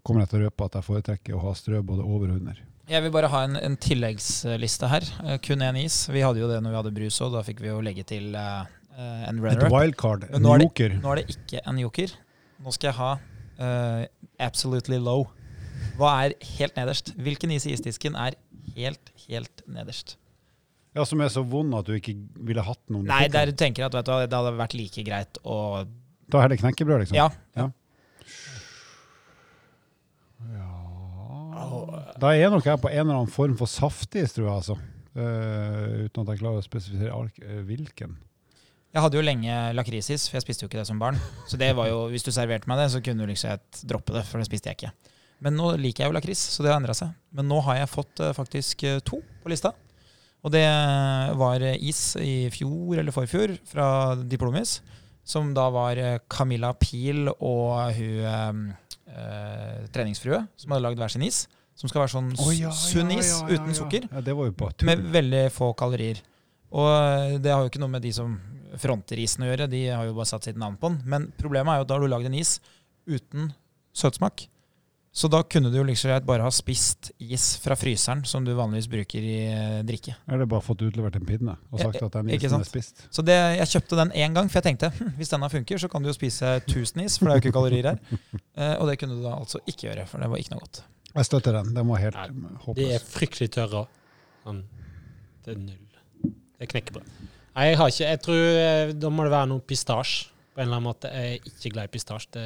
kommer 0.06 0.22
jeg 0.22 0.32
til 0.32 0.40
å 0.40 0.46
røpe 0.46 0.68
at 0.68 0.78
jeg 0.78 0.86
foretrekker 0.86 1.36
å 1.36 1.42
ha 1.42 1.52
strø 1.58 1.82
både 1.84 2.06
over 2.06 2.30
og 2.30 2.40
under. 2.40 2.62
Jeg 2.86 3.02
vil 3.02 3.10
bare 3.10 3.28
ha 3.32 3.42
en, 3.48 3.56
en 3.58 3.74
tilleggsliste 3.82 4.90
her. 4.90 5.06
Eh, 5.24 5.38
kun 5.42 5.64
én 5.66 5.80
is. 5.80 6.04
Vi 6.12 6.22
hadde 6.22 6.38
jo 6.38 6.50
det 6.50 6.60
når 6.62 6.72
vi 6.72 6.78
hadde 6.80 6.92
brus 6.94 7.18
òg. 7.24 7.32
Da 7.34 7.42
fikk 7.46 7.64
vi 7.64 7.72
jo 7.72 7.80
legge 7.82 8.06
til 8.06 8.36
eh, 8.38 8.68
eh, 8.94 9.24
en 9.26 9.40
runner-up. 9.42 9.72
wildcard, 9.74 10.28
en 10.30 10.46
er 10.52 10.62
joker. 10.62 10.94
Nå 11.02 11.14
er 11.14 11.20
det 11.22 11.34
ikke 11.34 11.64
en 11.66 11.80
joker. 11.82 12.14
Nå 12.62 12.72
skal 12.72 12.92
jeg 12.92 12.96
ha 12.96 13.10
uh, 13.60 14.04
absolutely 14.40 14.96
low. 15.02 15.26
Hva 15.96 16.12
er 16.26 16.36
helt 16.58 16.76
nederst? 16.78 17.12
Hvilken 17.16 17.52
is 17.54 17.66
i 17.66 17.74
isdisken 17.76 18.16
er 18.20 18.36
helt, 18.76 19.12
helt 19.26 19.62
nederst? 19.66 20.16
Ja, 20.96 21.04
Som 21.04 21.20
er 21.20 21.28
så 21.32 21.42
vond 21.44 21.74
at 21.76 21.88
du 21.88 21.92
ikke 21.96 22.14
ville 22.48 22.64
hatt 22.64 22.80
noen. 22.88 23.08
Nei, 23.08 23.26
der 23.32 23.50
du 23.50 23.56
tenker 23.56 23.84
jeg 23.84 23.90
at 23.90 23.96
vet 23.98 24.08
du, 24.08 24.12
det 24.30 24.38
hadde 24.38 24.52
vært 24.56 24.76
like 24.76 25.04
greit 25.06 25.40
å 25.44 25.58
Ta 26.26 26.40
heller 26.42 26.58
knekkebrød, 26.58 27.04
liksom. 27.04 27.14
Ja. 27.14 27.28
Ja. 27.54 27.68
Da 32.20 32.32
er 32.34 32.50
nok 32.50 32.66
jeg 32.66 32.80
på 32.82 32.90
en 32.90 33.02
eller 33.04 33.20
annen 33.20 33.32
form 33.32 33.56
for 33.58 33.70
saftis, 33.70 34.34
tror 34.34 34.48
jeg. 34.48 34.54
altså. 34.56 34.76
Uh, 35.16 36.06
uten 36.06 36.24
at 36.24 36.32
jeg 36.32 36.40
klarer 36.42 36.60
å 36.60 36.64
spesifisere 36.64 37.14
ark, 37.14 37.38
uh, 37.44 37.60
hvilken. 37.68 38.16
Jeg 38.96 39.04
hadde 39.04 39.18
jo 39.18 39.24
lenge 39.24 39.54
lakrisis, 39.76 40.26
for 40.28 40.38
jeg 40.38 40.46
spiste 40.46 40.64
jo 40.64 40.70
ikke 40.70 40.80
det 40.80 40.88
som 40.88 41.00
barn. 41.00 41.18
Så 41.46 41.58
det 41.60 41.70
var 41.76 41.90
jo, 41.90 42.06
hvis 42.12 42.24
du 42.24 42.32
serverte 42.32 42.68
meg 42.70 42.80
det, 42.80 42.88
så 42.94 43.02
kunne 43.04 43.24
du 43.24 43.30
liksom 43.30 43.60
droppe 43.88 44.16
det, 44.16 44.24
for 44.28 44.40
det 44.40 44.48
spiste 44.48 44.72
jeg 44.72 44.80
ikke. 44.80 45.14
Men 45.44 45.58
nå 45.58 45.72
liker 45.80 46.04
jeg 46.04 46.10
jo 46.10 46.16
lakris, 46.16 46.42
så 46.54 46.64
det 46.64 46.72
har 46.72 46.80
endra 46.80 46.94
seg. 46.96 47.12
Men 47.36 47.48
nå 47.50 47.58
har 47.66 47.80
jeg 47.80 47.92
fått 47.92 48.22
eh, 48.24 48.34
faktisk 48.36 48.86
eh, 48.88 49.02
to 49.04 49.20
på 49.42 49.52
lista. 49.52 49.74
Og 50.46 50.52
det 50.54 50.64
var 51.36 51.64
eh, 51.64 51.76
is 51.90 52.00
i 52.22 52.48
fjor 52.54 53.02
eller 53.02 53.14
forfjor 53.14 53.56
fra 53.68 53.88
Diplomis, 54.16 54.78
som 55.26 55.50
da 55.56 55.66
var 55.74 55.98
Camilla 56.30 56.70
Pil 56.78 57.26
og 57.34 57.92
hun 57.98 58.70
eh, 58.70 59.84
treningsfrue, 59.92 60.40
som 60.56 60.72
hadde 60.72 60.86
lagd 60.86 61.02
hver 61.02 61.12
sin 61.12 61.26
is. 61.26 61.44
Som 61.76 61.90
skal 61.92 62.06
være 62.06 62.14
sånn 62.14 62.28
oh, 62.40 62.52
ja, 62.56 62.70
sunn 62.72 63.10
is 63.12 63.34
ja, 63.34 63.40
ja, 63.42 63.56
uten 63.58 63.74
sukker. 63.76 64.06
Var. 64.08 64.76
Med 64.88 65.02
veldig 65.12 65.42
få 65.52 65.74
kalorier. 65.76 66.22
Og 66.72 67.36
det 67.44 67.52
har 67.52 67.60
jo 67.60 67.68
ikke 67.68 67.82
noe 67.82 67.92
med 67.92 68.06
de 68.06 68.14
som 68.16 68.32
fronter 68.80 69.20
isen 69.20 69.44
å 69.44 69.50
gjøre, 69.50 69.68
de 69.68 69.82
har 69.90 70.06
jo 70.08 70.16
bare 70.16 70.30
satt 70.30 70.48
sitt 70.48 70.56
navn 70.60 70.78
på 70.80 70.88
den. 70.88 71.02
Men 71.04 71.28
problemet 71.36 71.74
er 71.74 71.82
jo 71.82 71.84
at 71.84 71.90
da 71.90 71.98
har 71.98 72.06
du 72.06 72.12
lagd 72.12 72.30
en 72.30 72.38
is 72.38 72.56
uten 73.04 73.50
søtsmak. 73.96 74.46
Så 75.16 75.30
da 75.32 75.38
kunne 75.48 75.70
du 75.72 75.78
jo 75.78 75.84
liksom 75.88 76.12
bare 76.28 76.44
ha 76.44 76.50
spist 76.52 77.08
is 77.24 77.54
fra 77.62 77.72
fryseren 77.78 78.20
som 78.28 78.44
du 78.44 78.50
vanligvis 78.52 78.88
bruker 78.92 79.24
i 79.24 79.36
eh, 79.48 79.78
drikke. 79.88 80.12
Eller 80.28 80.48
bare 80.50 80.60
fått 80.60 80.82
utlevert 80.84 81.16
en 81.16 81.24
pinne 81.24 81.54
og 81.70 81.80
sagt 81.80 82.02
at 82.04 82.18
den 82.18 82.34
isen 82.36 82.58
er 82.58 82.68
spist. 82.68 83.06
Så 83.08 83.24
det, 83.24 83.36
jeg 83.56 83.70
kjøpte 83.70 83.96
den 84.02 84.12
én 84.12 84.36
gang, 84.36 84.50
for 84.52 84.60
jeg 84.60 84.66
tenkte 84.66 84.90
hm, 84.92 85.14
hvis 85.16 85.32
denne 85.32 85.48
funker, 85.48 85.80
så 85.80 85.88
kan 85.88 86.04
du 86.04 86.10
jo 86.10 86.14
spise 86.16 86.58
1000 86.58 87.06
is, 87.06 87.16
for 87.16 87.30
det 87.30 87.32
er 87.32 87.40
jo 87.40 87.44
ikke 87.46 87.56
kalorier 87.56 87.92
her. 87.94 88.02
Eh, 88.56 88.72
og 88.80 88.88
det 88.88 88.94
kunne 88.96 89.18
du 89.18 89.20
da 89.20 89.34
altså 89.36 89.58
ikke 89.68 89.90
gjøre, 89.90 90.06
for 90.08 90.22
det 90.22 90.30
var 90.32 90.40
ikke 90.40 90.54
noe 90.54 90.62
godt. 90.62 90.78
Jeg 91.10 91.26
støtter 91.28 91.58
den. 91.58 91.74
Den 91.76 91.88
var 91.90 92.00
helt 92.00 92.16
Nei, 92.16 92.28
mm, 92.32 92.76
De 92.78 92.86
er 92.96 93.02
fryktelig 93.04 93.50
tørre. 93.52 93.82
Sånn, 94.46 94.62
det 95.44 95.52
er 95.52 95.58
null. 95.60 95.98
Det 96.24 96.64
er 96.64 96.70
knekkebrød. 96.70 97.10
Nei, 97.56 97.66
jeg 97.68 97.78
har 97.80 97.92
ikke 97.92 98.08
Jeg 98.08 98.22
tror 98.24 98.40
eh, 98.62 98.94
da 98.96 99.10
må 99.12 99.26
det 99.26 99.32
være 99.32 99.50
noe 99.52 99.64
pistasje. 99.64 100.30
På 100.56 100.62
en 100.62 100.68
eller 100.70 100.78
annen 100.78 100.86
måte. 100.88 101.08
Jeg 101.12 101.34
er 101.36 101.48
ikke 101.50 101.70
glad 101.74 101.84
i 101.84 101.90
pistasje. 101.92 102.28
Det 102.32 102.44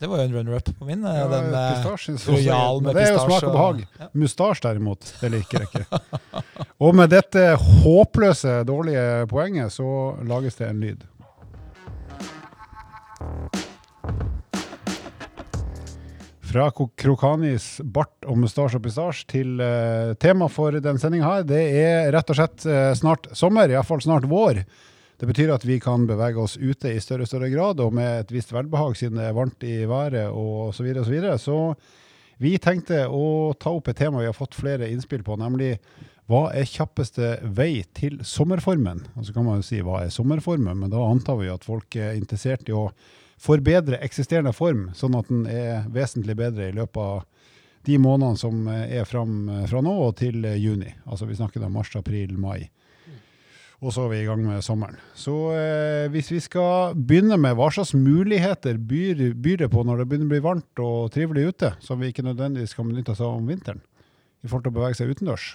Det 0.00 0.08
var 0.10 0.18
jo 0.18 0.24
en 0.24 0.32
runner-up 0.34 0.70
på 0.78 0.84
min. 0.88 1.04
Ja, 1.06 1.28
den 1.30 1.54
eh, 1.54 1.68
pistasje, 1.76 2.16
så- 2.18 2.32
Royal 2.34 2.80
med 2.82 2.96
det 2.98 3.04
er 3.04 3.12
jo 3.12 3.20
smak 3.22 3.44
og 3.46 3.52
behag. 3.54 3.84
Ja. 4.00 4.08
Mustasje 4.18 4.64
derimot, 4.66 5.12
det 5.20 5.30
liker 5.30 5.60
jeg 5.62 5.68
ikke. 5.68 6.00
Og 6.82 6.94
med 6.98 7.10
dette 7.14 7.44
håpløse, 7.84 8.64
dårlige 8.66 9.28
poenget, 9.30 9.70
så 9.72 9.86
lages 10.26 10.58
det 10.58 10.68
en 10.72 10.80
lyd. 10.82 11.04
Fra 16.44 16.66
Krokanis 16.74 17.80
bart 17.82 18.26
og 18.28 18.36
mustasje 18.42 18.78
og 18.78 18.84
pistasje 18.84 19.26
til 19.30 19.54
uh, 19.62 20.12
tema 20.22 20.46
for 20.52 20.76
denne 20.76 20.98
sendinga 21.02 21.30
her. 21.30 21.46
Det 21.46 21.62
er 21.80 22.10
rett 22.14 22.30
og 22.34 22.38
slett 22.38 22.66
uh, 22.68 22.90
snart 22.98 23.30
sommer, 23.38 23.70
iallfall 23.72 24.02
snart 24.04 24.26
vår. 24.30 24.64
Det 25.20 25.28
betyr 25.30 25.52
at 25.54 25.64
vi 25.64 25.76
kan 25.80 26.08
bevege 26.08 26.40
oss 26.42 26.56
ute 26.58 26.90
i 26.90 27.02
større 27.02 27.24
og 27.24 27.30
større 27.30 27.50
grad, 27.52 27.80
og 27.80 27.94
med 27.94 28.24
et 28.24 28.32
visst 28.34 28.50
velbehag 28.52 28.96
siden 28.98 29.20
det 29.20 29.28
er 29.28 29.36
varmt 29.36 29.62
i 29.66 29.84
været 29.86 30.26
og 30.30 30.74
så 30.74 30.82
videre 30.82 31.04
og 31.04 31.06
så 31.06 31.14
videre. 31.14 31.36
Så 31.38 31.58
vi 32.42 32.56
tenkte 32.58 33.04
å 33.06 33.54
ta 33.54 33.70
opp 33.70 33.88
et 33.92 34.00
tema 34.00 34.22
vi 34.22 34.26
har 34.26 34.36
fått 34.36 34.58
flere 34.58 34.90
innspill 34.90 35.22
på, 35.26 35.38
nemlig 35.38 35.76
hva 36.30 36.48
er 36.56 36.66
kjappeste 36.66 37.34
vei 37.54 37.84
til 37.94 38.18
sommerformen? 38.26 39.04
Og 39.14 39.26
så 39.26 39.34
kan 39.36 39.46
man 39.46 39.60
jo 39.60 39.66
si 39.68 39.82
hva 39.84 40.02
er 40.02 40.14
sommerformen, 40.14 40.80
men 40.80 40.90
da 40.90 41.02
antar 41.04 41.38
vi 41.38 41.52
at 41.52 41.66
folk 41.66 41.94
er 42.00 42.16
interessert 42.18 42.66
i 42.68 42.74
å 42.74 42.88
forbedre 43.44 44.00
eksisterende 44.02 44.54
form, 44.56 44.88
sånn 44.96 45.14
at 45.18 45.28
den 45.30 45.44
er 45.50 45.84
vesentlig 45.92 46.38
bedre 46.38 46.70
i 46.70 46.74
løpet 46.74 47.02
av 47.02 47.50
de 47.84 47.98
månedene 48.00 48.40
som 48.40 48.66
er 48.72 49.04
fram 49.04 49.50
fra 49.68 49.82
nå 49.84 49.92
og 50.06 50.14
til 50.16 50.46
juni. 50.56 50.94
Altså 51.04 51.28
vi 51.28 51.36
snakker 51.36 51.60
da 51.60 51.68
mars, 51.68 51.92
april, 51.98 52.32
mai. 52.40 52.64
Og 53.82 53.92
så 53.92 54.04
er 54.04 54.12
vi 54.12 54.20
i 54.22 54.26
gang 54.28 54.40
med 54.44 54.62
sommeren. 54.64 54.96
Så 55.18 55.34
eh, 55.56 56.06
hvis 56.12 56.30
vi 56.32 56.40
skal 56.44 56.94
begynne 56.94 57.36
med 57.40 57.56
hva 57.58 57.68
slags 57.74 57.92
muligheter 57.96 58.78
byr, 58.78 59.26
byr 59.34 59.64
det 59.64 59.70
på 59.72 59.82
når 59.84 60.02
det 60.02 60.08
begynner 60.10 60.30
å 60.30 60.34
bli 60.34 60.44
varmt 60.44 60.82
og 60.84 61.12
trivelig 61.14 61.50
ute, 61.50 61.74
som 61.84 62.00
vi 62.00 62.12
ikke 62.12 62.26
nødvendigvis 62.26 62.76
kan 62.78 62.88
benytte 62.88 63.12
oss 63.16 63.22
av 63.24 63.34
om 63.36 63.50
vinteren, 63.50 63.82
i 64.44 64.48
forhold 64.48 64.68
til 64.68 64.74
å 64.74 64.78
bevege 64.78 65.00
seg 65.00 65.12
utendørs? 65.12 65.54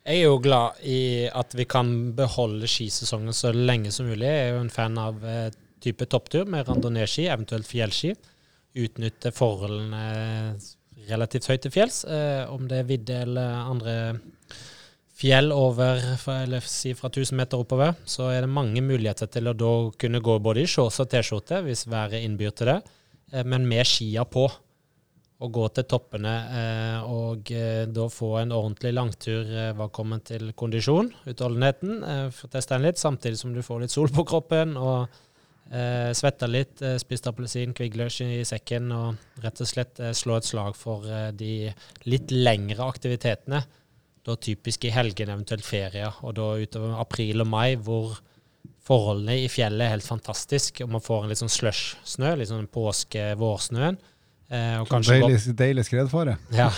Jeg 0.00 0.22
er 0.22 0.30
jo 0.30 0.38
glad 0.42 0.80
i 0.88 1.00
at 1.28 1.54
vi 1.56 1.66
kan 1.68 1.90
beholde 2.16 2.68
skisesongen 2.70 3.36
så 3.36 3.52
lenge 3.52 3.92
som 3.92 4.08
mulig. 4.08 4.26
Jeg 4.26 4.46
er 4.46 4.54
jo 4.54 4.62
en 4.64 4.72
fan 4.72 4.96
av 5.00 5.24
eh, 5.28 5.48
type 5.84 6.06
topptur 6.08 6.48
med 6.50 6.68
randonee-ski, 6.68 7.26
eventuelt 7.28 7.68
fjellski. 7.68 8.14
Utnytte 8.80 9.32
forholdene 9.34 10.04
relativt 11.10 11.48
høyt 11.50 11.64
til 11.66 11.74
fjells, 11.74 12.04
eh, 12.04 12.44
om 12.48 12.68
det 12.70 12.80
er 12.80 12.88
vidde 12.88 13.22
eller 13.26 13.60
andre 13.60 13.94
fjell 15.20 15.52
over, 15.52 16.00
eller 16.32 16.64
si 16.64 16.94
fra 16.96 17.10
1000 17.10 17.36
meter 17.36 17.60
oppover, 17.60 17.94
så 18.08 18.30
er 18.32 18.44
det 18.44 18.52
mange 18.52 18.80
muligheter 18.84 19.28
til 19.32 19.50
å 19.50 19.56
da 19.56 19.74
kunne 20.00 20.22
gå 20.24 20.38
både 20.40 20.64
i 20.64 20.70
shorts 20.70 21.00
og 21.02 21.10
T-skjorte, 21.12 21.60
hvis 21.66 21.86
været 21.90 22.24
innbyr 22.24 22.54
til 22.56 22.72
det, 22.72 22.80
eh, 23.34 23.44
men 23.44 23.68
med 23.68 23.88
skia 23.88 24.24
på. 24.24 24.48
Og 25.40 25.48
gå 25.56 25.62
til 25.72 25.86
toppene 25.88 26.32
eh, 26.52 27.06
og 27.08 27.48
eh, 27.56 27.86
da 27.88 28.10
få 28.12 28.34
en 28.42 28.52
ordentlig 28.52 28.90
langtur 28.92 29.48
hva 29.76 29.86
kommer 29.88 30.20
til 30.20 30.52
kondisjon, 30.52 31.08
utholdenheten. 31.32 32.02
Få 32.36 32.50
testa 32.52 32.76
den 32.76 32.84
litt, 32.84 33.00
samtidig 33.00 33.40
som 33.40 33.54
du 33.56 33.62
får 33.64 33.80
litt 33.86 33.94
sol 33.94 34.12
på 34.12 34.26
kroppen 34.28 34.76
og 34.76 35.06
eh, 35.72 36.12
svetta 36.16 36.44
litt. 36.44 36.84
Spist 37.00 37.30
appelsin, 37.32 37.72
Kvikk 37.72 37.96
i 38.26 38.44
sekken 38.44 38.92
og 38.92 39.40
rett 39.40 39.64
og 39.64 39.72
slett 39.72 40.04
slå 40.12 40.36
et 40.36 40.48
slag 40.48 40.76
for 40.76 41.08
de 41.32 41.72
litt 42.04 42.36
lengre 42.36 42.84
aktivitetene. 42.92 43.64
Da 44.26 44.36
typisk 44.36 44.84
i 44.84 44.92
helgene, 44.92 45.32
eventuelt 45.38 45.64
ferier, 45.64 46.18
og 46.20 46.34
da 46.36 46.50
utover 46.60 46.98
april 47.00 47.40
og 47.40 47.48
mai, 47.48 47.76
hvor 47.80 48.18
forholdene 48.84 49.38
i 49.44 49.48
fjellet 49.50 49.86
er 49.86 49.94
helt 49.94 50.06
fantastiske, 50.06 50.84
og 50.84 50.92
man 50.96 51.04
får 51.04 51.24
en 51.24 51.32
litt 51.32 51.40
sånn 51.40 51.52
slush-snø, 51.52 52.34
litt 52.40 52.50
sånn 52.50 52.68
påske-vårsnøen. 52.74 54.00
Eh, 54.50 54.76
og 54.80 54.88
kanskje 54.90 55.20
deilig, 55.20 55.38
Deilig, 55.38 55.56
deilig 55.60 55.86
skredfare. 55.86 56.36
ja. 56.60 56.68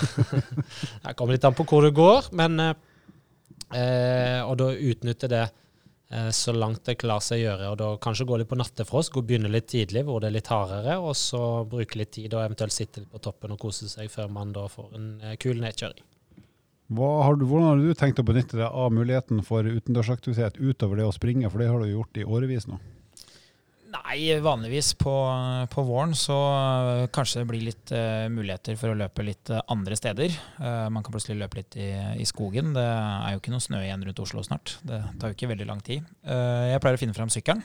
Det 1.06 1.16
kommer 1.16 1.38
litt 1.38 1.46
an 1.48 1.56
på 1.56 1.66
hvor 1.68 1.86
du 1.86 1.92
går, 1.96 2.28
men 2.36 2.60
eh, 2.60 2.74
eh, 3.72 4.40
Og 4.44 4.58
da 4.60 4.68
utnytte 4.76 5.30
det 5.32 5.46
eh, 5.46 6.28
så 6.36 6.52
langt 6.52 6.84
det 6.84 6.98
klarer 7.00 7.24
seg 7.24 7.40
å 7.40 7.46
gjøre. 7.46 7.70
Og 7.72 7.80
da 7.80 7.90
kanskje 8.04 8.28
gå 8.28 8.42
litt 8.42 8.50
på 8.52 8.60
nattefrost, 8.60 9.14
gå 9.14 9.24
begynne 9.24 9.52
litt 9.52 9.70
tidlig 9.72 10.04
hvor 10.04 10.20
det 10.20 10.28
er 10.28 10.36
litt 10.36 10.52
hardere, 10.52 10.98
og 11.00 11.16
så 11.16 11.64
bruke 11.64 12.02
litt 12.02 12.12
tid 12.18 12.34
og 12.36 12.44
eventuelt 12.44 12.76
sitte 12.76 13.00
litt 13.00 13.12
på 13.12 13.22
toppen 13.24 13.56
og 13.56 13.62
kose 13.64 13.88
seg 13.88 14.12
før 14.12 14.28
man 14.36 14.52
da 14.52 14.68
får 14.68 14.92
en 14.98 15.12
eh, 15.24 15.38
kul 15.40 15.56
nedkjøring. 15.64 16.04
Har 16.98 17.38
du, 17.38 17.46
hvordan 17.48 17.68
har 17.70 17.80
du 17.80 17.94
tenkt 17.98 18.20
å 18.20 18.26
benytte 18.26 18.58
deg 18.58 18.66
av 18.66 18.92
muligheten 18.94 19.42
for 19.46 19.64
utendørsaktivitet 19.66 20.58
utover 20.60 21.00
det 21.00 21.06
å 21.08 21.14
springe, 21.14 21.50
for 21.50 21.62
det 21.62 21.70
har 21.70 21.80
du 21.80 21.92
gjort 21.92 22.20
i 22.20 22.26
årevis 22.26 22.68
nå? 22.70 22.80
Nei, 23.92 24.38
vanligvis 24.40 24.94
på, 24.96 25.12
på 25.68 25.82
våren 25.84 26.14
så 26.16 26.36
øh, 26.36 27.02
kanskje 27.12 27.42
det 27.42 27.48
blir 27.50 27.64
litt 27.66 27.92
uh, 27.92 28.24
muligheter 28.32 28.78
for 28.80 28.92
å 28.92 28.96
løpe 28.96 29.24
litt 29.26 29.52
øh, 29.52 29.60
andre 29.72 29.98
steder. 29.98 30.32
Uh, 30.56 30.88
man 30.92 31.04
kan 31.04 31.12
plutselig 31.12 31.36
løpe 31.42 31.60
litt 31.60 31.76
i, 31.76 31.90
i 32.22 32.24
skogen. 32.28 32.72
Det 32.76 32.86
er 32.86 33.34
jo 33.34 33.42
ikke 33.42 33.52
noe 33.52 33.64
snø 33.64 33.82
igjen 33.84 34.06
rundt 34.08 34.22
Oslo 34.24 34.44
snart. 34.46 34.78
Det 34.88 35.02
tar 35.20 35.32
jo 35.32 35.36
ikke 35.36 35.50
veldig 35.52 35.68
lang 35.68 35.84
tid. 35.84 36.08
Uh, 36.24 36.72
jeg 36.72 36.80
pleier 36.84 36.96
å 36.96 37.02
finne 37.02 37.16
fram 37.18 37.32
sykkelen, 37.32 37.60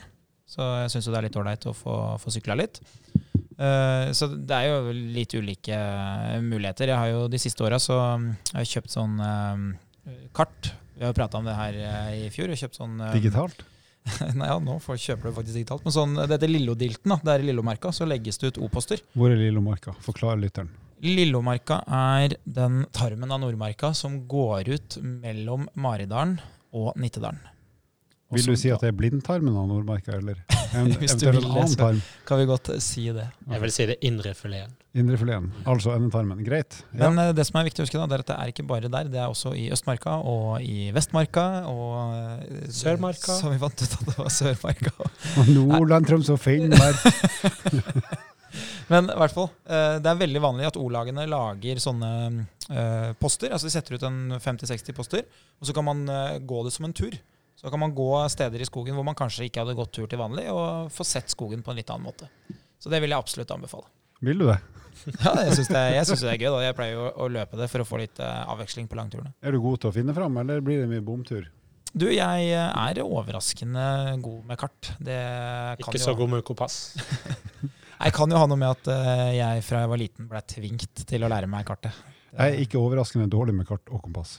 så 0.48 0.68
jeg 0.82 0.92
syns 0.92 1.08
det 1.08 1.16
er 1.16 1.28
litt 1.30 1.40
ålreit 1.40 1.64
å 1.70 1.76
få, 1.76 1.96
få 2.20 2.34
sykla 2.36 2.58
litt. 2.60 2.82
Eh, 3.58 4.10
så 4.14 4.28
det 4.30 4.54
er 4.54 4.68
jo 4.70 4.92
litt 4.94 5.34
ulike 5.34 5.74
øh, 5.74 6.42
muligheter. 6.44 6.92
Jeg 6.92 7.00
har 7.00 7.10
jo 7.10 7.24
de 7.30 7.40
siste 7.42 7.64
åra 7.66 7.80
så 7.82 7.96
øh, 7.98 8.28
har 8.54 8.64
jeg 8.64 8.76
kjøpt 8.76 8.94
sånn 8.94 9.18
uh, 9.18 10.20
kart. 10.36 10.70
Vi 10.94 11.02
har 11.02 11.12
jo 11.12 11.18
prata 11.18 11.40
om 11.40 11.46
det 11.46 11.56
her 11.58 11.78
i 12.14 12.30
fjor. 12.34 12.52
Jeg 12.52 12.62
kjøpt 12.64 12.78
sånn 12.78 12.96
Digitalt? 13.14 13.60
Nei, 14.38 14.48
ja, 14.48 14.56
nå 14.62 14.78
får, 14.82 14.98
kjøper 15.02 15.28
du 15.28 15.36
faktisk 15.36 15.58
digitalt. 15.58 15.84
Men 15.86 15.94
sånn, 15.94 16.16
det 16.18 16.30
heter 16.32 16.50
Lillodilten. 16.50 17.12
da, 17.12 17.18
Der 17.32 17.44
i 17.44 17.50
Lillomarka 17.50 17.92
så 17.94 18.06
legges 18.08 18.40
det 18.40 18.54
ut 18.54 18.60
O-poster. 18.64 19.02
Hvor 19.18 19.34
er 19.34 19.40
Lillomarka? 19.40 19.94
Forklar 20.06 20.40
lytteren. 20.40 20.70
Lillomarka 21.04 21.82
er 21.94 22.34
den 22.42 22.82
tarmen 22.94 23.30
av 23.30 23.42
Nordmarka 23.44 23.92
som 23.94 24.22
går 24.30 24.72
ut 24.72 24.98
mellom 25.02 25.68
Maridalen 25.78 26.38
og 26.74 26.96
Nittedalen. 26.98 27.38
Vil 28.34 28.44
du 28.44 28.56
si 28.60 28.68
at 28.68 28.82
det 28.84 28.90
er 28.90 28.96
blindtarmen 28.96 29.54
av 29.56 29.64
Nordmarka, 29.70 30.18
eller 30.18 30.36
en, 30.76 30.90
Hvis 31.00 31.14
du 31.16 31.24
eventuelt 31.24 31.38
vil 31.38 31.46
en 31.46 31.54
annen 31.54 31.70
så- 31.72 31.78
tarm? 31.80 32.00
Kan 32.28 32.42
vi 32.42 32.48
godt 32.50 32.68
si 32.84 33.06
det. 33.16 33.24
Jeg 33.48 33.62
vil 33.62 33.72
si 33.72 33.86
det 33.88 33.96
indre 34.04 34.34
fileten. 34.36 34.74
Indre 34.98 35.16
fileten, 35.20 35.46
altså 35.68 35.94
endetarmen. 35.94 36.42
Greit. 36.44 36.80
Ja. 36.92 37.08
Men 37.08 37.22
eh, 37.22 37.32
det 37.36 37.46
som 37.48 37.56
er 37.60 37.68
viktig 37.70 37.80
å 37.80 37.86
huske, 37.86 38.00
da, 38.02 38.08
det 38.10 38.18
er 38.18 38.24
at 38.26 38.30
det 38.32 38.36
er 38.36 38.52
ikke 38.52 38.66
bare 38.68 38.90
der. 38.92 39.08
Det 39.12 39.20
er 39.22 39.30
også 39.32 39.54
i 39.56 39.68
Østmarka 39.72 40.18
og 40.28 40.60
i 40.64 40.90
Vestmarka 40.96 41.46
og 41.70 42.16
eh, 42.18 42.68
Sørmarka. 42.74 43.38
Som 43.40 43.54
vi 43.54 43.60
fant 43.62 43.84
ut 43.84 43.96
at 43.96 44.10
det 44.10 44.16
var 44.18 44.32
Sørmarka. 44.34 44.92
Og 45.40 45.52
Nordland, 45.54 46.08
Troms 46.10 46.28
og 46.34 46.40
Finnmark. 46.42 47.00
Men 48.88 49.08
i 49.12 49.16
hvert 49.20 49.34
fall, 49.36 49.50
eh, 49.68 49.96
det 50.02 50.08
er 50.12 50.20
veldig 50.22 50.40
vanlig 50.42 50.68
at 50.68 50.76
O-lagene 50.80 51.26
lager 51.28 51.80
sånne 51.84 52.12
eh, 52.72 53.10
poster. 53.20 53.52
Altså 53.52 53.68
de 53.68 53.74
setter 53.74 53.98
ut 53.98 54.06
en 54.08 54.20
50-60 54.40 54.96
poster, 54.96 55.26
og 55.60 55.68
så 55.68 55.74
kan 55.76 55.84
man 55.88 56.04
eh, 56.12 56.38
gå 56.40 56.62
det 56.66 56.72
som 56.76 56.88
en 56.88 56.96
tur. 56.96 57.16
Så 57.58 57.70
kan 57.70 57.80
man 57.82 57.94
gå 57.94 58.12
steder 58.30 58.62
i 58.62 58.66
skogen 58.68 58.94
hvor 58.94 59.06
man 59.06 59.16
kanskje 59.18 59.48
ikke 59.48 59.64
hadde 59.64 59.74
gått 59.74 59.90
tur 59.96 60.06
til 60.06 60.20
vanlig, 60.20 60.46
og 60.54 60.92
få 60.94 61.06
sett 61.06 61.32
skogen 61.32 61.64
på 61.66 61.72
en 61.72 61.80
litt 61.80 61.88
annen 61.90 62.06
måte. 62.06 62.28
Så 62.78 62.90
det 62.92 63.00
vil 63.02 63.10
jeg 63.10 63.18
absolutt 63.18 63.50
anbefale. 63.50 63.88
Vil 64.22 64.44
du 64.44 64.50
det? 64.52 64.60
Ja, 65.22 65.32
jeg 65.46 65.54
syns 65.54 65.68
det, 65.70 65.82
synes 66.08 66.22
det 66.24 66.30
er 66.32 66.40
gøy. 66.40 66.48
da. 66.50 66.62
Jeg 66.64 66.74
pleier 66.74 66.96
jo 66.96 67.04
å 67.22 67.28
løpe 67.30 67.58
det 67.58 67.68
for 67.70 67.82
å 67.82 67.86
få 67.86 68.00
litt 68.00 68.18
eh, 68.22 68.40
avveksling 68.50 68.88
på 68.90 68.98
langturene. 68.98 69.30
Er 69.46 69.54
du 69.54 69.60
god 69.62 69.78
til 69.82 69.90
å 69.90 69.94
finne 69.94 70.14
fram, 70.14 70.38
eller 70.42 70.62
blir 70.64 70.82
det 70.82 70.88
mye 70.90 71.04
bomtur? 71.06 71.46
Du, 71.94 72.08
jeg 72.10 72.48
eh, 72.50 72.78
er 72.82 73.00
overraskende 73.04 73.84
god 74.22 74.40
med 74.50 74.60
kart. 74.60 74.90
Det 74.98 75.18
kan 75.18 75.86
Ikke 75.86 76.00
jo, 76.00 76.04
så 76.04 76.16
god 76.18 76.34
med 76.34 76.44
kompass. 76.46 76.80
Jeg 77.98 78.14
kan 78.14 78.30
jo 78.30 78.38
ha 78.38 78.46
noe 78.46 78.58
med 78.60 78.70
at 78.70 78.88
eh, 78.94 79.30
jeg 79.40 79.62
fra 79.66 79.80
jeg 79.82 79.90
var 79.90 79.98
liten 79.98 80.28
ble 80.30 80.38
tvingt 80.46 81.00
til 81.10 81.24
å 81.26 81.30
lære 81.32 81.48
meg 81.50 81.64
kartet. 81.66 81.96
Jeg 82.28 82.54
er 82.54 82.62
ikke 82.62 82.80
overraskende 82.80 83.28
dårlig 83.32 83.54
med 83.56 83.66
kart 83.68 83.88
og 83.88 84.02
kompass. 84.04 84.38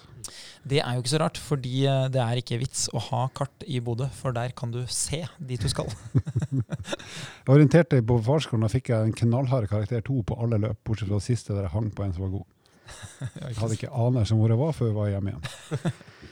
Det 0.69 0.77
er 0.83 0.93
jo 0.93 1.01
ikke 1.01 1.11
så 1.11 1.21
rart, 1.23 1.39
fordi 1.41 1.85
eh, 1.89 2.05
det 2.13 2.21
er 2.21 2.41
ikke 2.41 2.59
vits 2.61 2.85
å 2.93 3.01
ha 3.09 3.23
kart 3.35 3.65
i 3.65 3.79
Bodø, 3.81 4.05
for 4.13 4.35
der 4.35 4.53
kan 4.57 4.71
du 4.73 4.83
se 4.93 5.23
dit 5.39 5.61
du 5.61 5.69
skal. 5.71 5.89
Jeg 6.59 7.49
orienterte 7.49 8.01
på 8.05 8.19
farskolen, 8.25 8.67
da 8.67 8.71
fikk 8.71 8.91
jeg 8.93 9.09
en 9.09 9.15
knallhard 9.23 9.69
karakter 9.71 10.03
to 10.05 10.19
på 10.21 10.37
alle 10.37 10.59
løp, 10.61 10.77
bortsett 10.85 11.09
fra 11.09 11.17
det 11.17 11.25
siste 11.25 11.55
der 11.55 11.65
jeg 11.65 11.73
hang 11.73 11.89
på 11.95 12.05
en 12.05 12.13
som 12.13 12.27
var 12.27 12.35
god. 12.37 12.47
Jeg 13.49 13.57
hadde 13.59 13.75
ikke 13.77 13.91
aner 14.05 14.25
som 14.25 14.39
hvor 14.41 14.49
jeg 14.49 14.57
var 14.59 14.71
før 14.73 14.89
jeg 14.89 14.95
var 14.97 15.11
hjemme 15.13 15.33
igjen. 15.33 15.93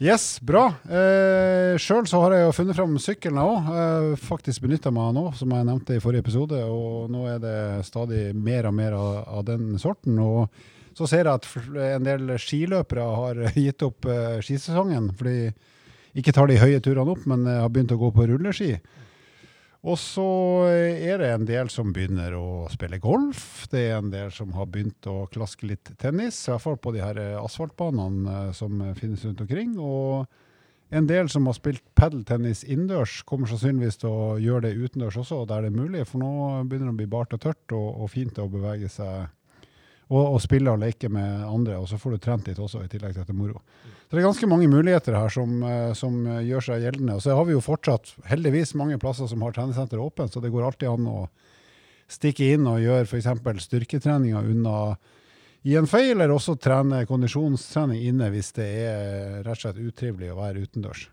Yes, 0.00 0.38
bra. 0.40 0.62
Eh, 0.88 1.74
Sjøl 1.76 2.06
så 2.08 2.22
har 2.22 2.32
jeg 2.32 2.46
jo 2.46 2.52
funnet 2.56 2.76
fram 2.78 2.94
sykkelen 2.96 3.36
òg. 3.42 3.66
Eh, 3.68 4.06
faktisk 4.16 4.62
benytta 4.64 4.88
meg 4.96 5.10
av 5.10 5.12
nå, 5.12 5.24
som 5.36 5.52
jeg 5.52 5.66
nevnte 5.68 5.98
i 5.98 6.00
forrige 6.00 6.24
episode. 6.24 6.56
Og 6.72 7.10
nå 7.12 7.26
er 7.28 7.42
det 7.42 7.56
stadig 7.84 8.30
mer 8.32 8.70
og 8.70 8.78
mer 8.78 8.96
av, 8.96 9.18
av 9.28 9.42
den 9.50 9.74
sorten. 9.82 10.16
Og 10.24 10.48
så 10.96 11.04
ser 11.04 11.28
jeg 11.28 11.34
at 11.34 11.50
en 11.98 12.08
del 12.08 12.32
skiløpere 12.40 13.04
har 13.18 13.42
gitt 13.66 13.84
opp 13.84 14.08
eh, 14.08 14.40
skisesongen. 14.40 15.10
Fordi 15.20 15.50
ikke 16.16 16.32
tar 16.32 16.48
de 16.48 16.56
høye 16.64 16.80
turene 16.80 17.12
opp, 17.12 17.28
men 17.28 17.44
eh, 17.44 17.60
har 17.60 17.68
begynt 17.68 17.92
å 17.92 18.00
gå 18.00 18.08
på 18.16 18.24
rulleski. 18.32 18.72
Og 19.80 19.96
så 19.96 20.26
er 20.68 21.22
det 21.22 21.30
en 21.32 21.46
del 21.48 21.70
som 21.72 21.94
begynner 21.96 22.34
å 22.36 22.66
spille 22.68 22.98
golf. 23.00 23.64
Det 23.72 23.86
er 23.88 23.96
en 23.96 24.10
del 24.12 24.28
som 24.34 24.52
har 24.52 24.68
begynt 24.68 25.08
å 25.08 25.24
klaske 25.32 25.70
litt 25.70 25.94
tennis, 26.00 26.42
i 26.44 26.52
hvert 26.52 26.66
fall 26.66 26.76
på 26.76 26.92
de 26.92 27.00
her 27.00 27.20
asfaltbanene 27.40 28.36
eh, 28.50 28.52
som 28.56 28.82
finnes 28.98 29.24
rundt 29.24 29.40
omkring. 29.46 29.78
Og 29.80 30.28
En 30.90 31.06
del 31.06 31.28
som 31.30 31.44
har 31.46 31.54
spilt 31.54 31.84
padeltennis 31.94 32.64
innendørs, 32.66 33.20
kommer 33.22 33.46
sannsynligvis 33.46 34.00
til 34.02 34.10
å 34.10 34.38
gjøre 34.42 34.64
det 34.64 34.88
utendørs 34.88 35.20
også, 35.22 35.44
der 35.46 35.62
det 35.62 35.70
er 35.70 35.76
mulig. 35.76 36.02
For 36.10 36.18
nå 36.18 36.30
begynner 36.66 36.90
det 36.90 36.96
å 36.96 36.98
bli 36.98 37.10
bart 37.12 37.36
og 37.36 37.44
tørt 37.44 37.74
og, 37.76 37.86
og 38.02 38.10
fint 38.10 38.40
å 38.42 38.48
bevege 38.50 38.90
seg 38.90 39.30
og, 40.10 40.22
og 40.34 40.40
spille 40.42 40.72
og 40.72 40.82
leke 40.82 41.08
med 41.12 41.44
andre. 41.46 41.78
Og 41.78 41.88
så 41.90 41.98
får 42.00 42.16
du 42.16 42.22
trent 42.22 42.50
litt 42.50 42.58
også, 42.60 42.82
i 42.84 42.90
tillegg 42.90 43.14
til 43.14 43.22
at 43.22 43.30
det 43.30 43.34
er 43.36 43.40
moro. 43.40 43.62
Så 44.10 44.16
det 44.16 44.20
er 44.20 44.26
ganske 44.26 44.50
mange 44.50 44.66
muligheter 44.70 45.14
her 45.14 45.30
som, 45.32 45.60
eh, 45.62 45.92
som 45.98 46.18
gjør 46.26 46.66
seg 46.66 46.84
gjeldende. 46.86 47.16
Og 47.16 47.24
så 47.24 47.36
har 47.38 47.46
vi 47.46 47.54
jo 47.54 47.62
fortsatt 47.64 48.12
heldigvis 48.30 48.74
mange 48.78 48.98
plasser 49.02 49.30
som 49.30 49.46
har 49.46 49.54
treningssenter 49.56 50.02
åpent, 50.02 50.34
så 50.34 50.42
det 50.42 50.52
går 50.52 50.66
alltid 50.66 50.90
an 50.90 51.08
å 51.10 51.20
stikke 52.10 52.52
inn 52.56 52.66
og 52.66 52.82
gjøre 52.82 53.06
f.eks. 53.06 53.30
styrketreninger 53.68 54.50
unna 54.50 54.76
i 55.62 55.76
en 55.76 55.86
fei, 55.86 56.06
eller 56.10 56.32
også 56.32 56.56
trene 56.56 57.04
kondisjonstrening 57.08 58.02
inne 58.08 58.30
hvis 58.32 58.54
det 58.56 58.68
er 58.80 59.42
rett 59.44 59.58
og 59.58 59.62
slett 59.62 59.82
utrivelig 59.84 60.32
å 60.32 60.40
være 60.40 60.64
utendørs. 60.64 61.06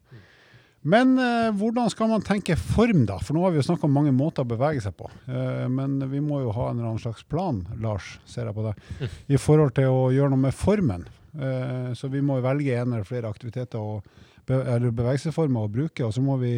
Men 0.88 1.18
eh, 1.20 1.50
hvordan 1.58 1.90
skal 1.92 2.08
man 2.12 2.24
tenke 2.24 2.56
form, 2.56 3.04
da? 3.10 3.18
For 3.20 3.36
nå 3.36 3.44
har 3.44 3.52
vi 3.52 3.60
jo 3.60 3.66
snakka 3.68 3.90
om 3.90 3.96
mange 3.98 4.14
måter 4.16 4.46
å 4.46 4.48
bevege 4.48 4.84
seg 4.86 4.96
på. 4.96 5.10
Eh, 5.28 5.66
men 5.68 6.00
vi 6.08 6.22
må 6.24 6.40
jo 6.46 6.54
ha 6.56 6.70
en 6.70 6.78
eller 6.78 6.94
annen 6.94 7.04
slags 7.04 7.26
plan, 7.28 7.60
Lars, 7.84 8.14
ser 8.30 8.48
jeg 8.48 8.56
på 8.56 8.64
deg, 8.70 9.10
i 9.28 9.40
forhold 9.42 9.76
til 9.76 9.92
å 9.92 10.08
gjøre 10.16 10.32
noe 10.32 10.46
med 10.48 10.56
formen. 10.56 11.04
Eh, 11.36 11.92
så 11.98 12.08
vi 12.14 12.24
må 12.24 12.40
velge 12.46 12.78
en 12.80 12.94
eller 12.94 13.08
flere 13.08 13.28
aktiviteter 13.28 13.84
og 13.84 14.08
be 14.48 14.62
eller 14.64 14.96
bevegelsesformer 14.96 15.68
å 15.68 15.72
bruke. 15.72 16.08
Og 16.08 16.16
så 16.16 16.24
må 16.24 16.40
vi 16.40 16.56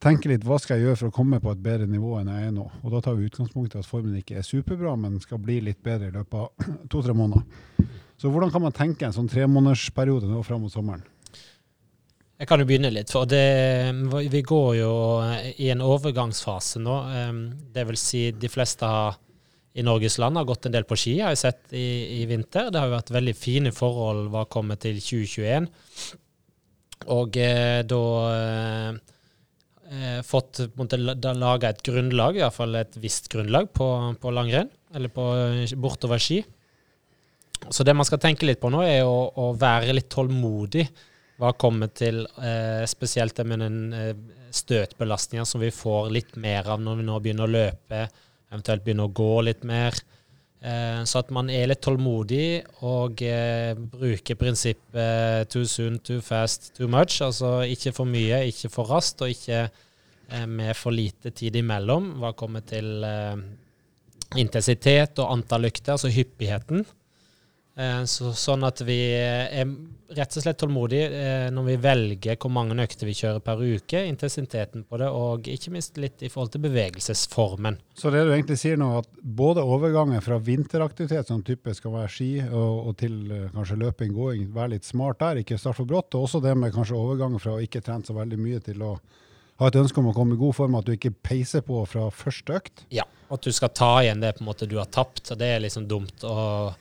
tenke 0.00 0.30
litt 0.32 0.44
hva 0.48 0.56
skal 0.60 0.80
jeg 0.80 0.88
gjøre 0.88 1.02
for 1.02 1.12
å 1.12 1.16
komme 1.20 1.40
på 1.44 1.52
et 1.52 1.64
bedre 1.64 1.88
nivå 1.90 2.16
enn 2.20 2.32
jeg 2.32 2.48
er 2.48 2.54
nå. 2.54 2.64
Og 2.80 2.96
da 2.96 3.02
tar 3.04 3.18
vi 3.18 3.28
utgangspunkt 3.28 3.76
i 3.76 3.82
at 3.82 3.88
formen 3.88 4.16
ikke 4.20 4.40
er 4.40 4.46
superbra, 4.46 4.96
men 5.00 5.20
skal 5.20 5.42
bli 5.42 5.60
litt 5.68 5.84
bedre 5.84 6.08
i 6.08 6.16
løpet 6.16 6.40
av 6.40 6.70
to-tre 6.92 7.16
måneder. 7.16 7.44
Så 8.16 8.32
hvordan 8.32 8.52
kan 8.54 8.64
man 8.64 8.72
tenke 8.72 9.04
en 9.04 9.12
sånn 9.12 9.28
tremånedersperiode 9.28 10.30
nå 10.30 10.40
fram 10.46 10.64
mot 10.64 10.72
sommeren? 10.72 11.04
Jeg 12.44 12.48
kan 12.50 12.60
jo 12.60 12.66
begynne 12.68 12.90
litt, 12.92 13.08
for 13.08 13.24
det, 13.24 13.40
vi 14.28 14.40
går 14.44 14.72
jo 14.76 14.94
i 15.64 15.70
en 15.72 15.80
overgangsfase 15.80 16.82
nå. 16.84 16.96
Det 17.72 17.84
vil 17.88 17.96
si 17.96 18.26
de 18.36 18.50
fleste 18.52 18.84
i 19.80 19.84
Norges 19.86 20.18
land 20.20 20.36
har 20.36 20.44
gått 20.44 20.68
en 20.68 20.74
del 20.74 20.84
på 20.84 20.98
ski, 21.00 21.14
har 21.24 21.32
jeg 21.32 21.40
sett 21.40 21.72
i, 21.72 22.20
i 22.20 22.26
vinter. 22.28 22.68
Det 22.68 22.82
har 22.82 22.90
jo 22.90 22.98
vært 22.98 23.14
veldig 23.16 23.34
fine 23.38 23.72
forhold 23.72 24.28
hva 24.34 24.44
kommer 24.52 24.76
til 24.76 25.00
2021. 25.00 25.70
Og 27.16 27.38
eh, 27.40 27.80
da 27.88 28.02
eh, 29.88 30.20
fått 30.28 30.60
laga 30.68 31.72
et 31.72 31.82
grunnlag, 31.88 32.42
iallfall 32.42 32.76
et 32.82 33.00
visst 33.00 33.32
grunnlag, 33.32 33.72
på, 33.72 33.88
på 34.20 34.34
langrenn, 34.36 34.68
eller 34.92 35.16
på 35.16 35.30
bortover 35.80 36.20
ski. 36.20 36.42
Så 37.72 37.88
det 37.88 37.96
man 37.96 38.04
skal 38.04 38.20
tenke 38.20 38.44
litt 38.44 38.60
på 38.60 38.68
nå, 38.68 38.84
er 38.84 39.08
å, 39.08 39.32
å 39.32 39.50
være 39.56 39.96
litt 39.96 40.12
tålmodig. 40.12 40.84
Hva 41.40 41.50
kommer 41.58 41.90
til 41.90 42.22
eh, 42.38 42.84
spesielt 42.86 43.34
det 43.36 43.46
med 43.50 43.62
den 43.64 43.78
eh, 43.96 44.12
støtbelastninga 44.54 45.46
som 45.48 45.62
vi 45.64 45.72
får 45.74 46.12
litt 46.14 46.36
mer 46.40 46.68
av 46.70 46.82
når 46.82 47.00
vi 47.00 47.06
nå 47.08 47.16
begynner 47.22 47.48
å 47.48 47.54
løpe, 47.54 48.04
eventuelt 48.52 48.84
begynner 48.84 49.08
å 49.08 49.16
gå 49.18 49.32
litt 49.48 49.64
mer. 49.66 49.98
Eh, 50.64 51.00
så 51.04 51.20
at 51.20 51.32
man 51.34 51.50
er 51.52 51.66
litt 51.68 51.82
tålmodig 51.84 52.62
og 52.86 53.20
eh, 53.26 53.74
bruker 53.74 54.38
prinsippet 54.40 55.50
too 55.52 55.66
soon, 55.68 55.98
too 56.06 56.22
fast, 56.24 56.70
too 56.78 56.88
much. 56.88 57.18
Altså 57.26 57.58
ikke 57.68 57.92
for 57.96 58.08
mye, 58.08 58.44
ikke 58.48 58.70
for 58.72 58.88
raskt, 58.94 59.26
og 59.26 59.34
ikke 59.34 59.66
eh, 59.66 60.46
med 60.46 60.72
for 60.78 60.94
lite 60.94 61.34
tid 61.36 61.58
imellom. 61.60 62.14
Hva 62.22 62.32
kommer 62.38 62.64
til 62.64 63.04
eh, 63.04 63.42
intensitet 64.40 65.18
og 65.18 65.34
antall 65.34 65.66
lykter, 65.66 65.98
altså 65.98 66.14
hyppigheten. 66.14 66.86
Eh, 67.74 68.04
så, 68.06 68.30
sånn 68.38 68.62
at 68.66 68.84
vi 68.86 68.96
er 69.18 69.66
rett 70.14 70.36
og 70.38 70.44
slett 70.44 70.60
tålmodige 70.60 71.06
eh, 71.10 71.46
når 71.50 71.64
vi 71.66 71.74
velger 71.82 72.36
hvor 72.38 72.52
mange 72.54 72.76
økter 72.84 73.08
vi 73.08 73.16
kjører 73.18 73.42
per 73.42 73.58
uke, 73.58 74.04
intensiteten 74.06 74.84
på 74.86 75.00
det, 75.02 75.08
og 75.10 75.48
ikke 75.50 75.72
minst 75.74 75.98
litt 75.98 76.22
i 76.22 76.30
forhold 76.30 76.52
til 76.54 76.62
bevegelsesformen. 76.68 77.80
Så 77.98 78.12
det 78.14 78.22
du 78.22 78.30
egentlig 78.30 78.60
sier 78.62 78.78
nå, 78.78 78.92
at 79.00 79.10
både 79.18 79.64
overgangen 79.66 80.22
fra 80.22 80.38
vinteraktivitet, 80.38 81.32
som 81.32 81.42
typisk 81.42 81.82
skal 81.82 81.96
være 81.96 82.14
ski, 82.14 82.30
og, 82.46 82.92
og 82.92 82.96
til 83.02 83.18
kanskje 83.56 83.80
løping, 83.82 84.14
gåing, 84.14 84.46
være 84.54 84.76
litt 84.76 84.86
smart 84.86 85.18
der, 85.24 85.42
ikke 85.42 85.58
starte 85.58 85.82
for 85.82 85.90
brått, 85.90 86.14
og 86.14 86.28
også 86.28 86.44
det 86.46 86.54
med 86.54 86.74
kanskje 86.76 87.00
overgangen 87.00 87.42
fra 87.42 87.56
å 87.56 87.64
ikke 87.64 87.82
trene 87.82 88.06
så 88.06 88.14
veldig 88.14 88.38
mye 88.38 88.62
til 88.62 88.86
å 88.86 88.94
ha 89.58 89.68
et 89.70 89.76
ønske 89.78 89.98
om 89.98 90.10
å 90.10 90.14
komme 90.14 90.34
i 90.34 90.38
god 90.38 90.54
form, 90.54 90.78
at 90.78 90.86
du 90.86 90.94
ikke 90.94 91.14
peiser 91.26 91.62
på 91.66 91.82
fra 91.90 92.06
første 92.14 92.54
økt? 92.54 92.86
Ja, 92.94 93.06
at 93.34 93.42
du 93.42 93.54
skal 93.54 93.74
ta 93.74 93.96
igjen 94.02 94.22
det 94.22 94.36
på 94.36 94.42
en 94.42 94.50
måte 94.50 94.70
du 94.70 94.78
har 94.78 94.90
tapt. 94.90 95.30
og 95.30 95.38
Det 95.38 95.56
er 95.56 95.62
liksom 95.62 95.86
dumt. 95.90 96.22
og 96.22 96.74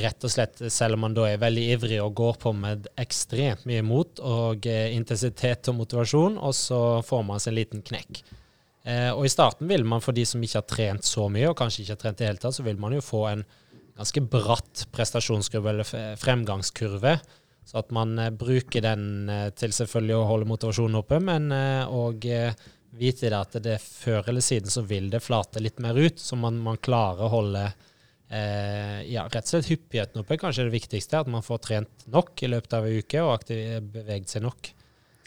rett 0.00 0.26
og 0.26 0.32
slett, 0.32 0.62
selv 0.72 0.96
om 0.96 1.04
man 1.06 1.16
da 1.16 1.26
er 1.28 1.42
veldig 1.42 1.64
ivrig 1.76 1.98
og 2.02 2.14
går 2.18 2.38
på 2.42 2.52
med 2.56 2.88
ekstremt 3.00 3.66
mye 3.68 3.82
mot 3.86 4.22
og 4.24 4.66
eh, 4.70 4.94
intensitet 4.96 5.70
og 5.70 5.78
motivasjon, 5.82 6.38
og 6.38 6.56
så 6.58 6.80
får 7.06 7.22
man 7.28 7.42
seg 7.42 7.52
en 7.52 7.58
liten 7.60 7.84
knekk. 7.86 8.24
Eh, 8.84 9.10
og 9.12 9.24
i 9.24 9.32
starten 9.32 9.70
vil 9.70 9.86
man, 9.88 10.02
for 10.04 10.16
de 10.16 10.26
som 10.28 10.42
ikke 10.42 10.60
har 10.60 10.68
trent 10.68 11.06
så 11.08 11.28
mye, 11.32 11.48
og 11.50 11.58
kanskje 11.60 11.84
ikke 11.84 11.96
har 11.96 12.02
trent 12.02 12.20
i 12.20 12.24
det 12.24 12.32
hele 12.32 12.42
tatt, 12.42 12.58
så 12.58 12.66
vil 12.66 12.80
man 12.80 12.96
jo 12.96 13.04
få 13.04 13.22
en 13.30 13.46
ganske 13.94 14.24
bratt 14.26 14.86
prestasjonskurve 14.92 15.70
eller 15.70 16.16
fremgangskurve. 16.20 17.18
Så 17.64 17.80
at 17.80 17.90
man 17.94 18.18
eh, 18.18 18.30
bruker 18.30 18.84
den 18.84 19.28
eh, 19.30 19.50
til 19.56 19.72
selvfølgelig 19.72 20.18
å 20.18 20.28
holde 20.28 20.50
motivasjonen 20.50 21.00
oppe, 21.00 21.20
men 21.24 21.50
òg 21.52 22.26
eh, 22.28 22.66
vite 22.94 23.32
at 23.34 23.56
det 23.64 23.80
før 23.82 24.28
eller 24.30 24.44
siden 24.44 24.70
så 24.70 24.84
vil 24.86 25.08
det 25.10 25.24
flate 25.24 25.62
litt 25.62 25.80
mer 25.82 25.96
ut, 25.98 26.20
så 26.20 26.36
man, 26.38 26.60
man 26.62 26.78
klarer 26.78 27.26
å 27.26 27.32
holde 27.32 27.64
eh, 28.28 29.02
ja, 29.10 29.26
rett 29.28 29.44
og 29.44 29.52
slett 29.52 29.72
hyppigheten 29.72 30.22
oppe 30.22 30.38
kanskje 30.40 30.68
det 30.68 30.74
viktigste. 30.74 31.20
At 31.24 31.30
man 31.30 31.44
får 31.44 31.60
trent 31.66 32.08
nok 32.10 32.42
i 32.42 32.50
løpet 32.50 32.78
av 32.78 32.88
en 32.88 33.04
uke 33.04 33.26
og 33.26 33.52
beveget 33.94 34.34
seg 34.34 34.46
nok. 34.46 34.72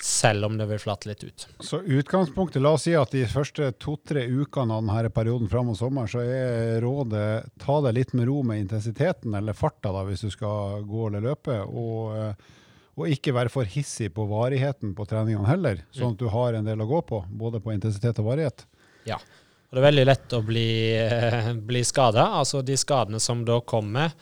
Selv 0.03 0.45
om 0.45 0.60
det 0.60 0.67
vil 0.69 0.77
flate 0.77 1.10
litt 1.10 1.23
ut. 1.25 1.47
Så 1.65 1.79
utgangspunktet, 1.81 2.62
la 2.62 2.75
oss 2.77 2.83
si 2.86 2.93
at 2.93 3.15
de 3.15 3.23
første 3.31 3.71
to-tre 3.81 4.27
ukene 4.29 4.75
av 4.75 4.83
denne 4.86 5.10
perioden 5.10 5.49
fram 5.49 5.71
mot 5.71 5.79
sommeren, 5.79 6.12
så 6.12 6.21
er 6.21 6.77
rådet 6.83 7.47
ta 7.63 7.79
det 7.88 7.95
litt 7.97 8.13
med 8.13 8.29
ro 8.29 8.43
med 8.45 8.62
intensiteten, 8.62 9.33
eller 9.39 9.57
farta, 9.57 9.89
da, 9.95 10.05
hvis 10.05 10.21
du 10.27 10.29
skal 10.33 10.86
gå 10.88 11.10
eller 11.10 11.31
løpe. 11.31 11.60
og... 11.65 12.15
Eh, 12.17 12.55
og 12.97 13.12
ikke 13.13 13.29
være 13.29 13.51
for 13.53 13.69
hissig 13.69 14.07
på 14.15 14.23
varigheten 14.25 14.95
på 14.97 15.05
treningene 15.05 15.45
heller, 15.45 15.83
sånn 15.93 16.15
at 16.15 16.21
du 16.21 16.31
har 16.33 16.55
en 16.57 16.65
del 16.65 16.81
å 16.81 16.88
gå 16.89 17.03
på, 17.05 17.19
både 17.29 17.60
på 17.62 17.69
intensitet 17.75 18.17
og 18.23 18.31
varighet. 18.31 18.63
Ja, 19.05 19.19
og 19.67 19.75
det 19.75 19.82
er 19.82 19.88
veldig 19.89 20.06
lett 20.08 20.34
å 20.34 20.41
bli, 20.47 20.69
eh, 20.95 21.53
bli 21.53 21.84
skada. 21.84 22.30
Altså 22.39 22.62
de 22.63 22.77
skadene 22.80 23.19
som 23.19 23.43
da 23.45 23.60
kommer, 23.60 24.13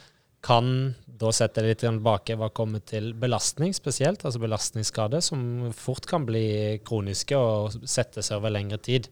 kan 0.41 0.95
da 1.05 1.31
sette 1.34 1.63
litt 1.63 1.79
tilbake 1.81 2.36
hva 2.38 2.49
kommer 2.53 2.81
til 2.86 3.13
belastning 3.17 3.73
spesielt, 3.73 4.25
altså 4.25 4.41
belastningsskade, 4.41 5.21
som 5.21 5.71
fort 5.73 6.05
kan 6.10 6.25
bli 6.25 6.81
kroniske 6.86 7.38
og 7.38 7.77
sette 7.88 8.23
seg 8.25 8.39
over 8.39 8.53
lengre 8.53 8.81
tid. 8.81 9.08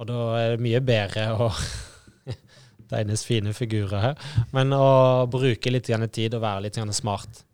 Og 0.00 0.08
da 0.08 0.18
er 0.40 0.54
det 0.54 0.64
mye 0.64 0.80
bedre 0.84 1.28
å 1.36 1.50
tegnes 2.92 3.24
fine 3.28 3.52
figurer 3.56 4.06
her, 4.06 4.34
men 4.56 4.72
å 4.76 5.28
bruke 5.30 5.72
litt 5.72 5.88
tid 5.88 6.34
og 6.34 6.44
være 6.44 6.66
litt 6.66 6.80
smart. 6.96 7.44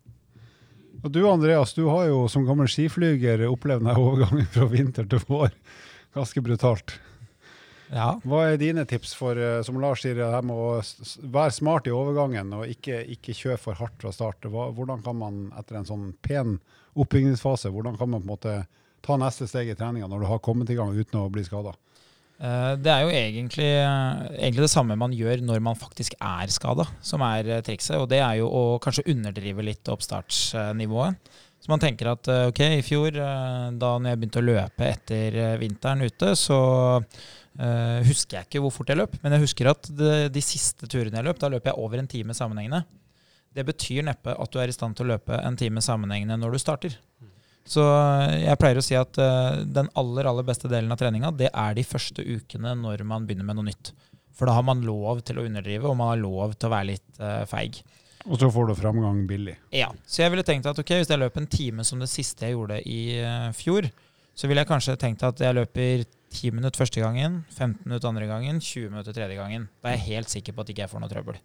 Og 1.05 1.13
du 1.15 1.21
Andreas, 1.31 1.75
du 1.75 1.85
har 1.87 2.09
jo 2.09 2.25
som 2.31 2.47
gammel 2.47 2.71
skiflyger 2.71 3.47
opplevd 3.47 3.85
denne 3.85 3.99
overgangen 3.99 4.49
fra 4.51 4.67
vinter 4.71 5.07
til 5.07 5.23
vår 5.29 5.53
ganske 6.17 6.43
brutalt. 6.43 6.97
Ja. 7.89 8.09
Hva 8.29 8.43
er 8.51 8.59
dine 8.61 8.85
tips 8.89 9.15
for, 9.17 9.39
eh, 9.39 9.61
som 9.65 9.79
Lars 9.81 10.03
sier, 10.05 10.17
det 10.19 10.29
her 10.29 10.45
med 10.45 10.57
å 10.57 11.31
være 11.33 11.55
smart 11.57 11.89
i 11.89 11.95
overgangen 11.95 12.53
og 12.57 12.69
ikke, 12.69 13.01
ikke 13.17 13.37
kjøre 13.37 13.61
for 13.63 13.81
hardt 13.81 13.97
fra 14.03 14.13
start? 14.13 14.49
Hvordan 14.49 15.03
kan 15.05 15.17
man 15.17 15.47
etter 15.59 15.81
en 15.81 15.89
sånn 15.89 16.11
pen 16.25 16.59
oppbyggingsfase, 16.99 17.73
hvordan 17.73 17.97
kan 17.99 18.11
man 18.11 18.25
på 18.25 18.29
en 18.29 18.35
måte 18.35 18.57
ta 19.05 19.17
neste 19.21 19.49
steg 19.49 19.71
i 19.71 19.77
treninga 19.79 20.09
når 20.11 20.25
du 20.25 20.31
har 20.33 20.43
kommet 20.45 20.71
i 20.71 20.77
gang 20.79 20.93
uten 20.97 21.21
å 21.21 21.29
bli 21.33 21.47
skada? 21.47 21.75
Eh, 22.39 22.73
det 22.79 22.93
er 22.93 23.03
jo 23.03 23.11
egentlig, 23.11 23.71
egentlig, 24.39 24.63
det 24.63 24.71
samme 24.71 24.95
man 24.99 25.15
gjør 25.15 25.43
når 25.43 25.63
man 25.65 25.79
faktisk 25.79 26.15
er 26.23 26.53
skada, 26.55 26.87
som 27.03 27.25
er 27.27 27.51
eh, 27.51 27.63
trikset. 27.67 27.97
Og 27.99 28.07
det 28.13 28.21
er 28.23 28.39
jo 28.43 28.51
å 28.51 28.65
kanskje 28.83 29.09
underdrive 29.11 29.65
litt 29.67 29.91
oppstartsnivået. 29.91 31.19
Så 31.69 31.75
man 31.75 31.83
tenker 31.83 32.09
at 32.09 32.29
ok, 32.49 32.63
i 32.79 32.85
fjor, 32.87 33.13
da 33.13 33.91
når 34.01 34.15
jeg 34.15 34.21
begynte 34.23 34.41
å 34.41 34.47
løpe 34.47 34.87
etter 34.89 35.35
vinteren 35.61 36.07
ute, 36.09 36.33
så 36.41 36.63
Uh, 37.59 38.05
husker 38.07 38.37
jeg 38.37 38.47
ikke 38.47 38.61
hvor 38.63 38.71
fort 38.71 38.91
jeg 38.93 39.01
løp, 39.01 39.17
men 39.19 39.35
jeg 39.35 39.43
husker 39.43 39.67
at 39.73 39.89
de, 39.91 40.29
de 40.31 40.43
siste 40.45 40.87
turene 40.87 41.19
jeg 41.19 41.27
løp, 41.27 41.41
da 41.43 41.49
løp 41.51 41.65
jeg 41.67 41.81
over 41.83 41.99
en 41.99 42.07
time 42.11 42.37
sammenhengende. 42.37 42.85
Det 43.51 43.65
betyr 43.67 44.05
neppe 44.07 44.31
at 44.31 44.53
du 44.55 44.61
er 44.63 44.71
i 44.71 44.77
stand 44.77 44.95
til 44.95 45.09
å 45.09 45.17
løpe 45.17 45.35
en 45.43 45.59
time 45.59 45.83
sammenhengende 45.83 46.37
når 46.39 46.55
du 46.55 46.61
starter. 46.63 46.95
Så 47.67 47.83
eh, 47.83 48.45
jeg 48.45 48.61
pleier 48.63 48.79
å 48.79 48.85
si 48.85 48.95
at 48.95 49.19
den 49.67 49.91
aller 49.99 50.31
aller 50.31 50.47
beste 50.47 50.71
delen 50.71 50.95
av 50.95 51.01
treninga, 51.01 51.33
det 51.35 51.51
er 51.51 51.75
de 51.75 51.87
første 51.89 52.23
ukene 52.23 52.77
når 52.79 53.03
man 53.09 53.27
begynner 53.27 53.49
med 53.49 53.59
noe 53.59 53.73
nytt. 53.73 53.91
For 54.39 54.47
da 54.47 54.55
har 54.55 54.69
man 54.69 54.87
lov 54.87 55.25
til 55.27 55.41
å 55.41 55.49
underdrive, 55.49 55.91
og 55.91 55.99
man 55.99 56.13
har 56.13 56.23
lov 56.23 56.55
til 56.55 56.71
å 56.71 56.75
være 56.77 56.91
litt 56.93 57.23
feig. 57.51 57.81
Og 58.27 58.41
så 58.41 58.51
får 58.51 58.69
du 58.69 58.75
framgang 58.79 59.23
billig. 59.29 59.55
Ja. 59.75 59.93
Så 60.07 60.25
jeg 60.25 60.33
ville 60.35 60.45
tenkt 60.47 60.67
at 60.67 60.79
ok, 60.79 60.97
hvis 60.99 61.11
jeg 61.13 61.21
løp 61.21 61.39
en 61.39 61.47
time 61.51 61.87
som 61.87 62.03
det 62.03 62.11
siste 62.11 62.49
jeg 62.49 62.57
gjorde 62.57 62.81
i 62.83 63.01
fjor, 63.57 63.87
så 64.39 64.47
ville 64.47 64.63
jeg 64.63 64.71
kanskje 64.71 64.99
tenkt 65.01 65.23
at 65.27 65.41
jeg 65.43 65.57
løper 65.57 66.05
10 66.31 66.53
minutter 66.55 66.79
første 66.79 67.03
gangen, 67.03 67.41
15 67.51 67.87
minutter 67.87 68.11
andre 68.11 68.27
gangen, 68.29 68.61
20 68.61 68.93
minutter 68.93 69.17
tredje 69.17 69.39
gangen. 69.39 69.69
Da 69.83 69.91
er 69.91 69.97
jeg 69.97 70.19
helt 70.19 70.31
sikker 70.31 70.55
på 70.55 70.63
at 70.63 70.73
ikke 70.73 70.85
jeg 70.85 70.93
får 70.93 71.03
noe 71.03 71.11
trøbbel. 71.11 71.39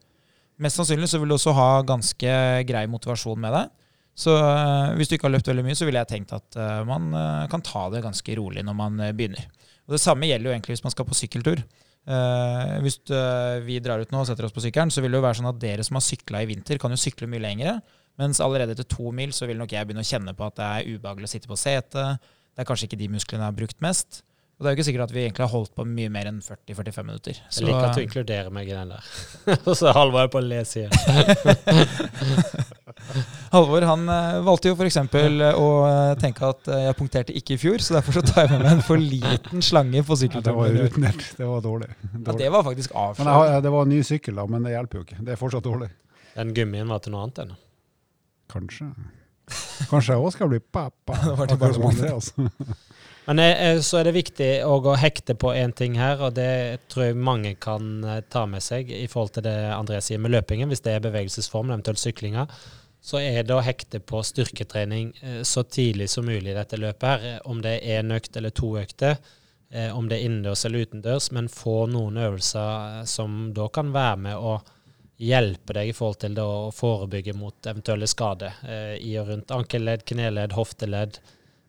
Mest 0.62 0.78
sannsynlig 0.78 1.10
så 1.10 1.22
vil 1.22 1.32
du 1.32 1.38
også 1.38 1.56
ha 1.58 1.70
ganske 1.88 2.36
grei 2.70 2.84
motivasjon 2.92 3.42
med 3.42 3.56
deg. 3.56 3.72
Så 4.14 4.36
eh, 4.38 4.92
hvis 5.00 5.10
du 5.10 5.16
ikke 5.16 5.26
har 5.26 5.34
løpt 5.34 5.50
veldig 5.50 5.64
mye, 5.66 5.78
så 5.78 5.88
ville 5.88 6.04
jeg 6.04 6.12
tenkt 6.12 6.36
at 6.36 6.58
eh, 6.60 6.84
man 6.86 7.10
eh, 7.18 7.46
kan 7.50 7.64
ta 7.66 7.88
det 7.90 8.04
ganske 8.06 8.36
rolig 8.38 8.62
når 8.66 8.78
man 8.78 9.00
eh, 9.02 9.16
begynner. 9.16 9.48
Og 9.88 9.96
Det 9.96 10.04
samme 10.04 10.30
gjelder 10.30 10.52
jo 10.52 10.54
egentlig 10.54 10.78
hvis 10.78 10.86
man 10.86 10.94
skal 10.94 11.08
på 11.10 11.18
sykkeltur. 11.18 11.64
Eh, 12.04 12.72
hvis 12.84 12.98
uh, 13.16 13.64
vi 13.64 13.78
drar 13.80 14.02
ut 14.04 14.10
nå 14.12 14.20
og 14.20 14.28
setter 14.28 14.48
oss 14.48 14.56
på 14.56 14.64
sykkelen, 14.66 14.92
så 14.92 15.04
vil 15.04 15.14
det 15.14 15.22
jo 15.22 15.26
være 15.26 15.40
sånn 15.40 15.52
at 15.54 15.60
dere 15.62 15.86
som 15.88 16.00
har 16.00 16.04
sykla 16.04 16.44
i 16.44 16.50
vinter, 16.50 16.80
kan 16.82 16.92
jo 16.92 17.00
sykle 17.00 17.30
mye 17.32 17.44
lengre. 17.44 17.78
Mens 18.20 18.42
allerede 18.44 18.76
etter 18.76 18.88
to 18.90 19.14
mil 19.16 19.32
så 19.34 19.48
vil 19.50 19.58
nok 19.58 19.74
jeg 19.74 19.88
begynne 19.88 20.04
å 20.04 20.10
kjenne 20.10 20.36
på 20.38 20.46
at 20.46 20.60
det 20.60 20.68
er 20.68 20.98
ubehagelig 20.98 21.30
å 21.30 21.34
sitte 21.34 21.50
på 21.50 21.58
setet. 21.58 22.28
Det 22.54 22.62
er 22.62 22.68
kanskje 22.70 22.90
ikke 22.90 23.00
de 23.00 23.10
musklene 23.16 23.42
jeg 23.42 23.50
har 23.50 23.58
brukt 23.58 23.80
mest. 23.82 24.22
Og 24.54 24.66
det 24.66 24.70
er 24.70 24.76
jo 24.76 24.78
ikke 24.78 24.86
sikkert 24.86 25.08
at 25.08 25.14
vi 25.16 25.22
egentlig 25.24 25.44
har 25.44 25.52
holdt 25.52 25.72
på 25.76 25.84
mye 25.88 26.10
mer 26.14 26.28
enn 26.30 26.38
40-45 26.46 27.06
minutter. 27.08 27.38
Jeg 27.42 27.66
liker 27.66 27.88
at 27.88 27.98
du 27.98 28.04
inkluderer 28.04 28.52
meg 28.54 28.70
i 28.70 28.76
den 28.76 28.92
der. 28.94 29.08
Og 29.70 29.74
så 29.76 29.92
Halvor 29.96 30.24
er 30.24 30.30
på 30.32 30.44
le-sida. 30.46 30.94
Halvor 33.54 33.86
han 33.90 34.06
eh, 34.14 34.38
valgte 34.46 34.72
jo 34.72 34.78
f.eks. 34.78 35.00
å 35.02 35.66
eh, 35.88 36.14
tenke 36.22 36.46
at 36.48 36.70
eh, 36.70 36.84
jeg 36.86 36.98
punkterte 37.00 37.36
ikke 37.40 37.58
i 37.58 37.60
fjor, 37.60 37.82
så 37.84 37.98
derfor 37.98 38.20
så 38.20 38.24
tar 38.28 38.46
jeg 38.46 38.54
med 38.54 38.64
meg 38.64 38.78
en 38.78 38.86
for 38.86 39.02
liten 39.02 39.66
slange 39.66 40.06
på 40.06 40.20
Ja, 40.22 40.30
det 40.38 40.54
var 40.54 40.70
sykkelturen. 40.70 40.78
rutinert. 40.86 41.26
Det 41.40 41.50
var 41.50 41.66
dårlig. 41.66 41.90
Ja, 42.14 42.38
det 42.44 42.54
var 42.54 42.68
faktisk 42.70 42.94
Men 42.94 43.34
jeg 43.34 43.66
det 43.66 43.74
var 43.74 43.90
en 43.90 43.94
ny 43.96 44.04
sykkel, 44.06 44.38
da, 44.40 44.46
men 44.48 44.70
det 44.70 44.78
hjelper 44.78 45.02
jo 45.02 45.08
ikke. 45.08 45.20
Det 45.26 45.36
er 45.36 45.42
fortsatt 45.42 45.66
dårlig. 45.66 45.90
Den 46.38 46.54
gummien 46.56 46.90
var 46.90 47.02
til 47.04 47.14
noe 47.14 47.26
annet 47.26 47.44
ennå. 47.44 47.58
Kanskje. 48.54 48.88
Kanskje 49.90 50.16
jeg 50.16 50.24
òg 50.24 50.34
skal 50.36 50.52
bli 50.54 50.62
pappa. 50.64 51.18
Det 51.28 51.36
var 51.40 51.52
til 51.52 51.60
bare 51.62 51.76
som. 51.76 51.88
Andreas. 51.90 52.32
Men 53.26 53.40
eh, 53.40 53.80
så 53.80 54.02
er 54.02 54.10
det 54.10 54.18
viktig 54.18 54.48
å 54.68 54.96
hekte 55.00 55.36
på 55.40 55.54
én 55.56 55.72
ting 55.72 55.96
her, 55.96 56.20
og 56.20 56.34
det 56.36 56.82
tror 56.92 57.06
jeg 57.06 57.20
mange 57.20 57.54
kan 57.56 58.04
eh, 58.04 58.24
ta 58.28 58.44
med 58.50 58.64
seg 58.64 58.90
i 58.92 59.06
forhold 59.08 59.38
til 59.38 59.46
det 59.46 59.56
André 59.72 60.02
sier 60.04 60.20
med 60.20 60.34
løpingen, 60.34 60.68
hvis 60.72 60.84
det 60.84 60.98
er 60.98 61.06
bevegelsesform, 61.06 61.72
eventuelt 61.72 62.02
syklinga. 62.02 62.48
Så 63.04 63.20
er 63.24 63.44
det 63.44 63.56
å 63.56 63.64
hekte 63.64 64.00
på 64.04 64.20
styrketrening 64.28 65.14
eh, 65.22 65.40
så 65.48 65.64
tidlig 65.64 66.10
som 66.12 66.28
mulig 66.28 66.52
i 66.52 66.58
dette 66.58 66.80
løpet 66.80 67.08
her. 67.08 67.24
eh, 67.30 67.40
Om 67.48 67.64
det 67.64 67.78
er 67.78 68.02
én 68.02 68.12
økt 68.16 68.36
eller 68.40 68.52
to 68.56 68.74
økter, 68.82 69.16
eh, 69.72 69.88
om 69.96 70.10
det 70.12 70.20
er 70.20 70.28
innendørs 70.28 70.66
eller 70.68 70.84
utendørs, 70.84 71.30
men 71.32 71.48
få 71.52 71.86
noen 71.92 72.20
øvelser 72.20 73.00
eh, 73.00 73.06
som 73.08 73.54
da 73.56 73.70
kan 73.72 73.94
være 73.96 74.18
med 74.26 74.50
å 74.52 74.58
hjelpe 75.24 75.76
deg 75.78 75.92
i 75.92 75.96
forhold 75.96 76.20
til 76.26 76.36
det 76.36 76.44
å 76.44 76.72
forebygge 76.76 77.38
mot 77.40 77.72
eventuelle 77.72 78.08
skader 78.12 78.60
eh, 78.68 78.98
i 79.00 79.16
og 79.22 79.32
rundt 79.32 79.56
ankelledd, 79.56 80.04
kneledd, 80.12 80.56
hofteledd. 80.60 81.22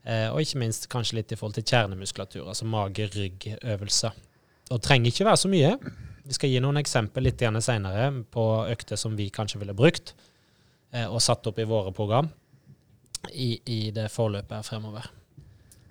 Eh, 0.05 0.29
og 0.29 0.43
ikke 0.43 0.61
minst 0.61 0.87
kanskje 0.93 1.19
litt 1.19 1.33
i 1.33 1.39
forhold 1.41 1.57
til 1.57 1.65
kjernemuskulatur, 1.65 2.45
altså 2.45 2.69
mage-rygg-øvelser. 2.69 4.17
Og 4.69 4.77
det 4.77 4.85
trenger 4.85 5.13
ikke 5.13 5.29
være 5.31 5.41
så 5.41 5.51
mye. 5.53 5.71
Vi 6.25 6.37
skal 6.37 6.53
gi 6.53 6.61
noen 6.65 6.81
eksempel 6.81 7.25
litt 7.25 7.41
senere 7.65 8.11
på 8.33 8.45
økter 8.73 9.01
som 9.01 9.17
vi 9.17 9.31
kanskje 9.33 9.61
ville 9.61 9.77
brukt 9.77 10.15
eh, 10.93 11.07
og 11.09 11.23
satt 11.25 11.47
opp 11.47 11.59
i 11.59 11.69
våre 11.69 11.93
program 11.93 12.29
i, 13.33 13.61
i 13.65 13.91
det 13.97 14.11
forløpet 14.13 14.57
her 14.59 14.67
fremover. 14.67 15.09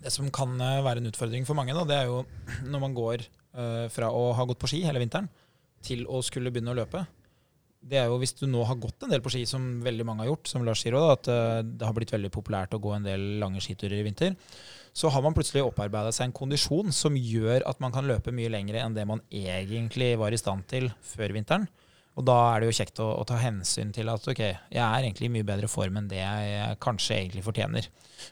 Det 0.04 0.14
som 0.14 0.30
kan 0.34 0.60
eh, 0.62 0.84
være 0.86 1.02
en 1.02 1.10
utfordring 1.10 1.46
for 1.50 1.58
mange, 1.58 1.74
da, 1.74 1.86
det 1.86 1.98
er 1.98 2.12
jo 2.12 2.22
når 2.74 2.86
man 2.88 2.98
går 2.98 3.30
fra 3.94 4.08
å 4.10 4.32
ha 4.34 4.48
gått 4.50 4.58
på 4.58 4.66
ski 4.72 4.80
hele 4.82 4.98
vinteren 4.98 5.28
til 5.86 6.08
å 6.10 6.24
skulle 6.26 6.50
begynne 6.50 6.72
å 6.74 6.78
løpe. 6.80 7.04
Det 7.84 8.00
er 8.00 8.08
jo 8.08 8.20
hvis 8.22 8.36
du 8.40 8.46
nå 8.48 8.64
har 8.68 8.80
gått 8.80 9.04
en 9.04 9.12
del 9.12 9.22
på 9.24 9.32
ski, 9.34 9.44
som 9.50 9.82
veldig 9.84 10.06
mange 10.08 10.24
har 10.24 10.32
gjort, 10.32 10.48
som 10.48 10.64
Lars 10.64 10.84
sier 10.86 10.96
også, 10.96 11.18
at 11.18 11.30
eh, 11.34 11.60
det 11.68 11.88
har 11.88 11.96
blitt 11.98 12.14
veldig 12.16 12.32
populært 12.32 12.76
å 12.76 12.82
gå 12.84 12.94
en 12.96 13.08
del 13.08 13.26
lange 13.42 13.64
skiturer 13.64 14.00
i 14.00 14.06
vinter, 14.08 14.38
så 14.94 15.10
har 15.12 15.24
man 15.26 15.36
plutselig 15.36 15.66
opparbeida 15.66 16.14
seg 16.14 16.30
en 16.30 16.36
kondisjon 16.38 16.94
som 16.96 17.18
gjør 17.18 17.66
at 17.68 17.82
man 17.84 17.92
kan 17.96 18.08
løpe 18.08 18.32
mye 18.36 18.52
lengre 18.54 18.84
enn 18.84 18.96
det 18.96 19.08
man 19.10 19.24
egentlig 19.34 20.14
var 20.22 20.32
i 20.32 20.40
stand 20.40 20.68
til 20.70 20.92
før 21.04 21.34
vinteren. 21.36 21.68
Og 22.14 22.26
da 22.28 22.36
er 22.52 22.62
det 22.62 22.68
jo 22.70 22.76
kjekt 22.78 23.00
å, 23.02 23.08
å 23.18 23.26
ta 23.26 23.40
hensyn 23.42 23.90
til 23.94 24.10
at 24.14 24.28
ok, 24.30 24.42
jeg 24.44 24.82
er 24.84 25.00
egentlig 25.00 25.32
i 25.32 25.34
mye 25.34 25.48
bedre 25.48 25.70
form 25.72 25.98
enn 25.98 26.10
det 26.12 26.20
jeg 26.22 26.78
kanskje 26.84 27.18
egentlig 27.18 27.42
fortjener. 27.46 27.88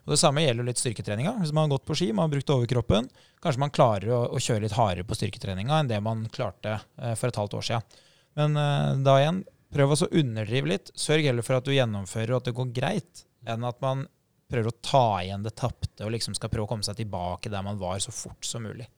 Og 0.05 0.13
Det 0.13 0.19
samme 0.21 0.43
gjelder 0.45 0.67
litt 0.69 0.81
styrketreninga. 0.81 1.33
Hvis 1.41 1.53
man 1.55 1.65
har 1.65 1.73
gått 1.73 1.87
på 1.89 1.97
ski, 1.97 2.11
man 2.13 2.27
har 2.27 2.35
brukt 2.35 2.53
overkroppen, 2.53 3.09
kanskje 3.41 3.63
man 3.63 3.73
klarer 3.73 4.13
å, 4.13 4.21
å 4.37 4.41
kjøre 4.41 4.67
litt 4.67 4.77
hardere 4.77 5.07
på 5.09 5.17
styrketreninga 5.17 5.81
enn 5.81 5.89
det 5.89 5.97
man 6.05 6.27
klarte 6.33 6.77
eh, 6.77 7.15
for 7.17 7.31
et 7.31 7.41
halvt 7.41 7.57
år 7.57 7.67
siden. 7.71 7.99
Men 8.39 8.55
uh, 8.57 8.95
da 9.03 9.17
igjen, 9.19 9.43
prøv 9.73 9.95
å 9.95 10.09
underdrive 10.09 10.71
litt. 10.73 10.91
Sørg 10.95 11.27
heller 11.27 11.45
for 11.45 11.59
at 11.59 11.67
du 11.67 11.75
gjennomfører 11.75 12.35
og 12.35 12.41
at 12.41 12.49
det 12.49 12.57
går 12.57 12.73
greit, 12.75 13.25
enn 13.47 13.67
at 13.67 13.79
man 13.83 14.07
prøver 14.51 14.71
å 14.71 14.79
ta 14.83 15.05
igjen 15.23 15.45
det 15.45 15.55
tapte 15.59 16.03
og 16.05 16.11
liksom 16.11 16.35
skal 16.35 16.51
prøve 16.51 16.67
å 16.67 16.71
komme 16.73 16.85
seg 16.85 16.99
tilbake 16.99 17.51
der 17.51 17.63
man 17.63 17.79
var 17.79 18.01
så 18.03 18.11
fort 18.11 18.43
som 18.45 18.65
mulig. 18.67 18.89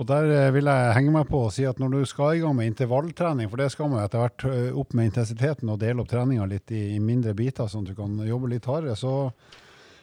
Og 0.00 0.06
der 0.08 0.30
eh, 0.32 0.50
vil 0.54 0.70
jeg 0.70 0.92
henge 0.96 1.12
meg 1.12 1.26
på 1.28 1.42
og 1.44 1.52
si 1.52 1.66
at 1.68 1.80
når 1.82 1.92
du 1.92 2.08
skal 2.08 2.38
i 2.38 2.42
gang 2.44 2.54
med 2.56 2.70
intervalltrening, 2.70 3.50
for 3.50 3.60
det 3.60 3.68
skal 3.74 3.90
man 3.92 4.04
etter 4.04 4.22
hvert 4.22 4.44
eh, 4.48 4.68
opp 4.80 4.94
med 4.96 5.10
intensiteten 5.10 5.72
og 5.72 5.80
dele 5.82 6.00
opp 6.00 6.12
treninga 6.12 6.46
litt 6.48 6.72
i 6.72 7.00
mindre 7.02 7.34
biter, 7.36 7.68
sånn 7.68 7.84
at 7.84 7.92
du 7.92 7.98
kan 7.98 8.14
jobbe 8.24 8.52
litt 8.54 8.68
hardere, 8.70 8.96
så 8.96 9.32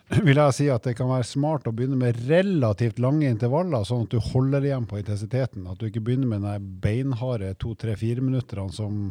vil 0.28 0.40
jeg 0.40 0.56
si 0.56 0.68
at 0.72 0.86
det 0.88 0.96
kan 0.96 1.10
være 1.12 1.28
smart 1.28 1.68
å 1.68 1.74
begynne 1.76 1.98
med 2.00 2.20
relativt 2.30 3.00
lange 3.04 3.28
intervaller, 3.28 3.84
sånn 3.88 4.06
at 4.06 4.14
du 4.14 4.22
holder 4.24 4.64
igjen 4.70 4.86
på 4.88 5.02
intensiteten. 5.02 5.66
At 5.68 5.82
du 5.82 5.90
ikke 5.90 6.04
begynner 6.08 6.32
med 6.32 6.46
de 6.48 6.78
beinharde 6.84 7.52
to-tre-fire 7.60 8.24
minutterne 8.24 8.72
som 8.72 9.10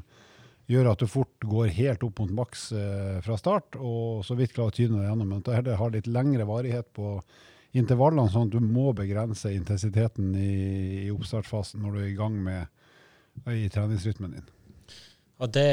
gjør 0.72 0.90
at 0.90 1.02
du 1.02 1.06
fort 1.10 1.44
går 1.46 1.68
helt 1.76 2.02
opp 2.06 2.22
mot 2.22 2.32
maks 2.40 2.70
eh, 2.74 3.18
fra 3.22 3.36
start, 3.38 3.76
og 3.76 4.24
så 4.26 4.34
vidt 4.38 4.56
klarer 4.56 4.72
å 4.72 4.78
tyne 4.78 4.98
deg 4.98 5.10
gjennom. 5.10 5.34
Men 5.34 5.44
at 5.44 5.68
du 5.68 5.76
har 5.78 5.92
litt 5.94 6.08
lengre 6.10 6.48
varighet 6.48 6.88
på 6.96 7.20
intervallene, 7.76 8.32
sånn 8.32 8.48
at 8.48 8.56
du 8.56 8.64
må 8.64 8.90
begrense 8.96 9.52
intensiteten 9.52 10.32
i, 10.32 10.52
i 11.04 11.12
oppstartsfasen 11.12 11.84
når 11.84 11.92
du 11.92 12.02
er 12.02 12.10
i 12.10 12.18
gang 12.18 12.40
med 12.40 13.52
i 13.52 13.68
treningsrytmen 13.68 14.38
din. 14.38 14.52
Og 15.36 15.52
det 15.52 15.68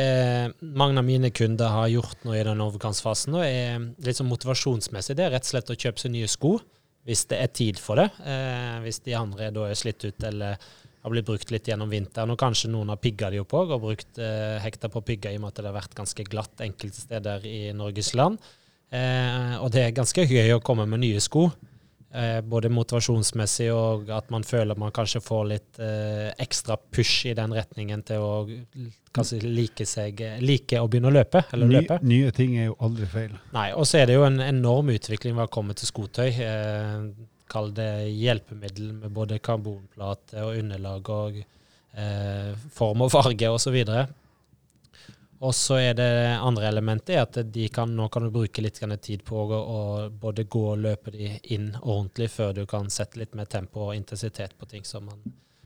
mange 0.76 1.00
av 1.00 1.08
mine 1.08 1.32
kunder 1.32 1.72
har 1.72 1.92
gjort 1.94 2.26
nå 2.28 2.36
i 2.36 2.44
den 2.44 2.62
overgangsfasen, 2.64 3.32
nå 3.32 3.44
er 3.46 3.86
litt 4.04 4.20
sånn 4.20 4.32
motivasjonsmessig. 4.32 5.16
Det 5.16 5.28
er 5.28 5.36
rett 5.38 5.48
og 5.48 5.54
slett 5.54 5.72
å 5.72 5.78
kjøpe 5.86 6.04
seg 6.04 6.16
nye 6.16 6.32
sko 6.32 6.58
hvis 7.08 7.26
det 7.32 7.40
er 7.44 7.52
tid 7.52 7.80
for 7.80 8.00
det. 8.00 8.10
Eh, 8.28 8.80
hvis 8.84 9.02
de 9.04 9.16
andre 9.20 9.50
da 9.56 9.68
er 9.68 9.80
slitt 9.80 10.04
ut 10.04 10.24
eller 10.28 10.60
har 11.04 11.12
blitt 11.12 11.28
brukt 11.28 11.52
litt 11.52 11.68
gjennom 11.68 11.92
vinteren. 11.92 12.32
Og 12.32 12.40
kanskje 12.40 12.72
noen 12.72 12.94
har 12.94 13.00
pigga 13.04 13.32
de 13.32 13.42
opp 13.44 13.56
òg, 13.60 13.74
og 13.76 13.84
brukt 13.84 14.20
eh, 14.24 14.56
hekta 14.64 14.92
på 14.92 15.04
pigga 15.04 15.34
i 15.34 15.40
og 15.40 15.44
med 15.44 15.52
at 15.52 15.60
det 15.60 15.68
har 15.68 15.76
vært 15.76 15.98
ganske 15.98 16.28
glatt 16.30 16.64
enkelte 16.64 17.04
steder 17.04 17.48
i 17.48 17.58
Norges 17.76 18.14
land. 18.16 18.40
Eh, 18.94 19.56
og 19.60 19.72
det 19.76 19.84
er 19.84 19.96
ganske 19.96 20.24
gøy 20.24 20.56
å 20.56 20.64
komme 20.64 20.88
med 20.88 21.04
nye 21.04 21.24
sko. 21.24 21.50
Eh, 22.14 22.42
både 22.46 22.70
motivasjonsmessig 22.70 23.72
og 23.74 24.12
at 24.14 24.28
man 24.30 24.44
føler 24.46 24.78
man 24.78 24.92
kanskje 24.94 25.18
får 25.26 25.48
litt 25.50 25.80
eh, 25.82 26.28
ekstra 26.44 26.76
push 26.78 27.26
i 27.32 27.34
den 27.34 27.56
retningen 27.58 28.04
til 28.06 28.22
å 28.22 28.34
kanskje 29.18 29.40
like, 29.48 29.88
seg, 29.90 30.22
like 30.46 30.78
å 30.78 30.86
begynne 30.92 31.10
å 31.10 31.16
løpe. 31.16 31.42
Eller 31.56 31.72
Ny, 31.72 31.74
løpe. 31.80 31.98
nye 32.06 32.30
ting 32.38 32.54
er 32.60 32.68
jo 32.68 32.76
aldri 32.86 33.10
feil. 33.10 33.34
Nei, 33.56 33.72
og 33.74 33.90
så 33.90 34.04
er 34.04 34.12
det 34.12 34.20
jo 34.20 34.28
en 34.28 34.38
enorm 34.46 34.92
utvikling 34.94 35.34
ved 35.40 35.48
å 35.48 35.54
komme 35.58 35.74
til 35.78 35.90
skotøy. 35.90 36.30
Eh, 36.38 37.08
Kall 37.54 37.74
det 37.76 37.90
hjelpemiddel 38.14 38.94
med 38.98 39.12
både 39.14 39.42
karbonplate 39.44 40.42
og 40.42 40.56
underlag 40.62 41.10
og 41.14 41.42
eh, 41.42 42.54
form 42.74 43.04
og 43.06 43.12
farge 43.14 43.50
osv. 43.54 43.76
Og 45.44 45.52
så 45.56 45.76
er 45.82 45.96
det 45.98 46.10
andre 46.40 46.70
elementet 46.70 47.20
at 47.20 47.38
de 47.52 47.66
kan, 47.74 47.92
nå 47.98 48.06
kan 48.12 48.24
du 48.24 48.32
bruke 48.32 48.64
litt 48.64 48.80
tid 49.04 49.24
på 49.28 49.42
å, 49.44 50.10
både 50.10 50.46
gå 50.48 50.62
og 50.72 50.80
løpe 50.80 51.12
de 51.12 51.34
inn 51.52 51.74
ordentlig 51.82 52.30
før 52.32 52.54
du 52.56 52.66
kan 52.70 52.88
sette 52.90 53.20
litt 53.20 53.36
mer 53.36 53.50
tempo 53.52 53.90
og 53.90 53.96
intensitet 53.98 54.56
på 54.58 54.70
ting. 54.72 54.86
Så 54.88 55.02
man 55.04 55.20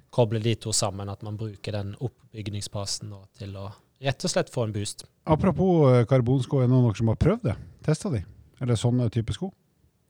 kobler 0.10 0.42
de 0.42 0.56
to 0.56 0.74
sammen, 0.74 1.10
at 1.10 1.22
man 1.22 1.38
bruker 1.38 1.78
den 1.78 1.94
oppbygningsfasen 2.02 3.14
til 3.38 3.54
å 3.60 3.70
rett 4.02 4.26
og 4.26 4.34
slett 4.34 4.50
få 4.54 4.66
en 4.66 4.74
boost. 4.74 5.06
Apropos 5.30 5.88
eh, 5.92 6.04
karbonsko, 6.10 6.62
er 6.62 6.68
det 6.68 6.74
noen 6.74 6.98
som 6.98 7.10
har 7.14 7.22
prøvd 7.22 7.48
det? 7.50 7.56
Testa 7.86 8.12
de? 8.14 8.24
Eller 8.62 8.78
sånne 8.78 9.10
type 9.14 9.34
sko? 9.34 9.52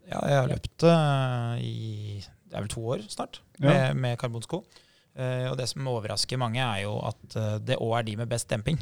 Ja, 0.08 0.22
jeg 0.32 0.40
har 0.42 0.52
løpt 0.52 0.88
eh, 0.88 1.64
i 1.68 1.78
det 2.48 2.56
er 2.56 2.64
vel 2.64 2.72
to 2.72 2.84
år 2.88 3.04
snart 3.12 3.42
med, 3.60 3.74
Ja. 3.76 3.94
med 3.96 4.20
karbonsko. 4.20 4.62
Eh, 5.18 5.48
og 5.52 5.58
det 5.60 5.68
som 5.68 5.88
overrasker 5.92 6.40
mange, 6.40 6.64
er 6.64 6.86
jo 6.86 7.00
at 7.04 7.40
det 7.68 7.76
òg 7.84 7.98
er 8.00 8.08
de 8.08 8.16
med 8.22 8.32
best 8.32 8.48
demping. 8.52 8.80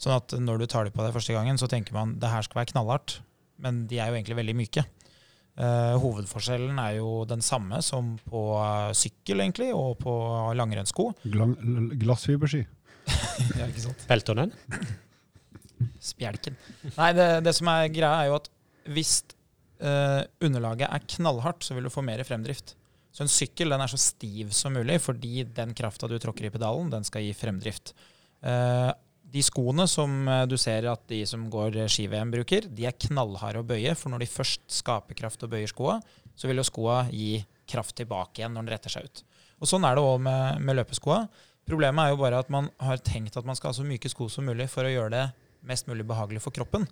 Sånn 0.00 0.16
at 0.16 0.32
når 0.40 0.62
du 0.62 0.70
tar 0.70 0.86
de 0.86 0.94
på 0.94 1.04
deg 1.04 1.12
første 1.14 1.34
gangen, 1.36 1.60
så 1.60 1.68
tenker 1.68 1.96
man 1.96 2.16
det 2.20 2.30
her 2.32 2.46
skal 2.46 2.62
være 2.62 2.72
knallhardt. 2.72 3.18
Men 3.60 3.84
de 3.90 4.00
er 4.00 4.08
jo 4.08 4.16
egentlig 4.16 4.38
veldig 4.38 4.56
myke. 4.56 4.86
Uh, 5.60 5.98
hovedforskjellen 6.00 6.78
er 6.80 6.96
jo 7.00 7.26
den 7.28 7.42
samme 7.44 7.82
som 7.84 8.14
på 8.24 8.40
eh, 8.56 8.92
sykkel, 8.96 9.42
egentlig, 9.44 9.74
og 9.76 9.98
på 10.00 10.14
langrennssko. 10.56 11.10
Glang, 11.28 11.52
glassfiberski? 12.00 12.62
ja, 13.58 13.66
ikke 13.66 13.84
sant? 13.84 14.06
Peltonen? 14.08 14.54
Spjelken. 16.00 16.56
Nei, 16.94 17.10
det, 17.16 17.28
det 17.44 17.52
som 17.58 17.68
er 17.72 17.90
greia, 17.92 18.22
er 18.22 18.30
jo 18.30 18.38
at 18.38 18.48
hvis 18.88 19.18
uh, 19.84 20.22
underlaget 20.40 20.88
er 20.88 21.08
knallhardt, 21.16 21.66
så 21.66 21.76
vil 21.76 21.90
du 21.90 21.92
få 21.92 22.04
mer 22.06 22.24
fremdrift. 22.24 22.78
Så 23.12 23.26
en 23.26 23.32
sykkel 23.32 23.74
den 23.74 23.82
er 23.82 23.90
så 23.90 23.98
stiv 24.00 24.54
som 24.56 24.72
mulig, 24.76 24.96
fordi 25.02 25.44
den 25.44 25.74
krafta 25.76 26.08
du 26.08 26.16
tråkker 26.22 26.46
i 26.46 26.54
pedalen, 26.54 26.88
den 26.92 27.04
skal 27.04 27.26
gi 27.26 27.34
fremdrift. 27.36 27.92
Eh, 28.46 28.90
de 29.30 29.42
skoene 29.44 29.86
som 29.90 30.28
eh, 30.28 30.44
du 30.50 30.56
ser 30.60 30.88
at 30.90 31.04
de 31.10 31.22
som 31.28 31.46
går 31.52 31.82
ski-VM 31.90 32.32
bruker, 32.34 32.66
de 32.66 32.88
er 32.88 32.98
knallharde 33.06 33.62
å 33.62 33.66
bøye, 33.66 33.94
for 33.98 34.12
når 34.12 34.24
de 34.24 34.32
først 34.32 34.64
skaper 34.80 35.18
kraft 35.18 35.44
og 35.46 35.52
bøyer 35.54 35.70
skoa, 35.70 35.98
så 36.34 36.50
vil 36.50 36.60
jo 36.60 36.66
skoa 36.66 37.02
gi 37.12 37.38
kraft 37.70 37.96
tilbake 38.00 38.40
igjen 38.40 38.56
når 38.56 38.66
den 38.66 38.74
retter 38.74 38.94
seg 38.96 39.06
ut. 39.06 39.22
Og 39.60 39.68
Sånn 39.68 39.84
er 39.84 39.96
det 39.96 40.02
òg 40.04 40.18
med, 40.24 40.62
med 40.64 40.78
løpeskoa. 40.78 41.22
Problemet 41.68 42.02
er 42.02 42.14
jo 42.14 42.20
bare 42.22 42.40
at 42.40 42.50
man 42.52 42.70
har 42.80 43.02
tenkt 43.04 43.36
at 43.36 43.46
man 43.46 43.58
skal 43.58 43.70
ha 43.70 43.76
så 43.76 43.84
myke 43.86 44.10
sko 44.10 44.30
som 44.32 44.48
mulig 44.48 44.66
for 44.72 44.88
å 44.88 44.92
gjøre 44.92 45.12
det 45.14 45.26
mest 45.68 45.90
mulig 45.90 46.06
behagelig 46.08 46.42
for 46.42 46.56
kroppen. 46.56 46.86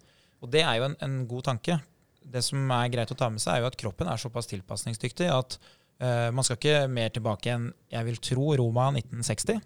Og 0.45 0.53
det 0.53 0.63
er 0.63 0.79
jo 0.79 0.91
en, 0.91 0.97
en 1.03 1.17
god 1.31 1.49
tanke. 1.49 1.79
Det 2.23 2.43
som 2.45 2.69
er 2.77 2.93
greit 2.93 3.11
å 3.11 3.17
ta 3.19 3.31
med 3.33 3.43
seg, 3.43 3.57
er 3.57 3.65
jo 3.65 3.71
at 3.71 3.79
kroppen 3.81 4.11
er 4.11 4.21
såpass 4.21 4.51
tilpasningsdyktig 4.51 5.31
at 5.33 5.57
uh, 6.03 6.29
man 6.35 6.45
skal 6.47 6.59
ikke 6.61 6.85
mer 6.93 7.11
tilbake 7.15 7.55
enn 7.55 7.71
jeg 7.91 8.09
vil 8.11 8.21
tro 8.31 8.53
Roma 8.61 8.91
1960. 8.93 9.63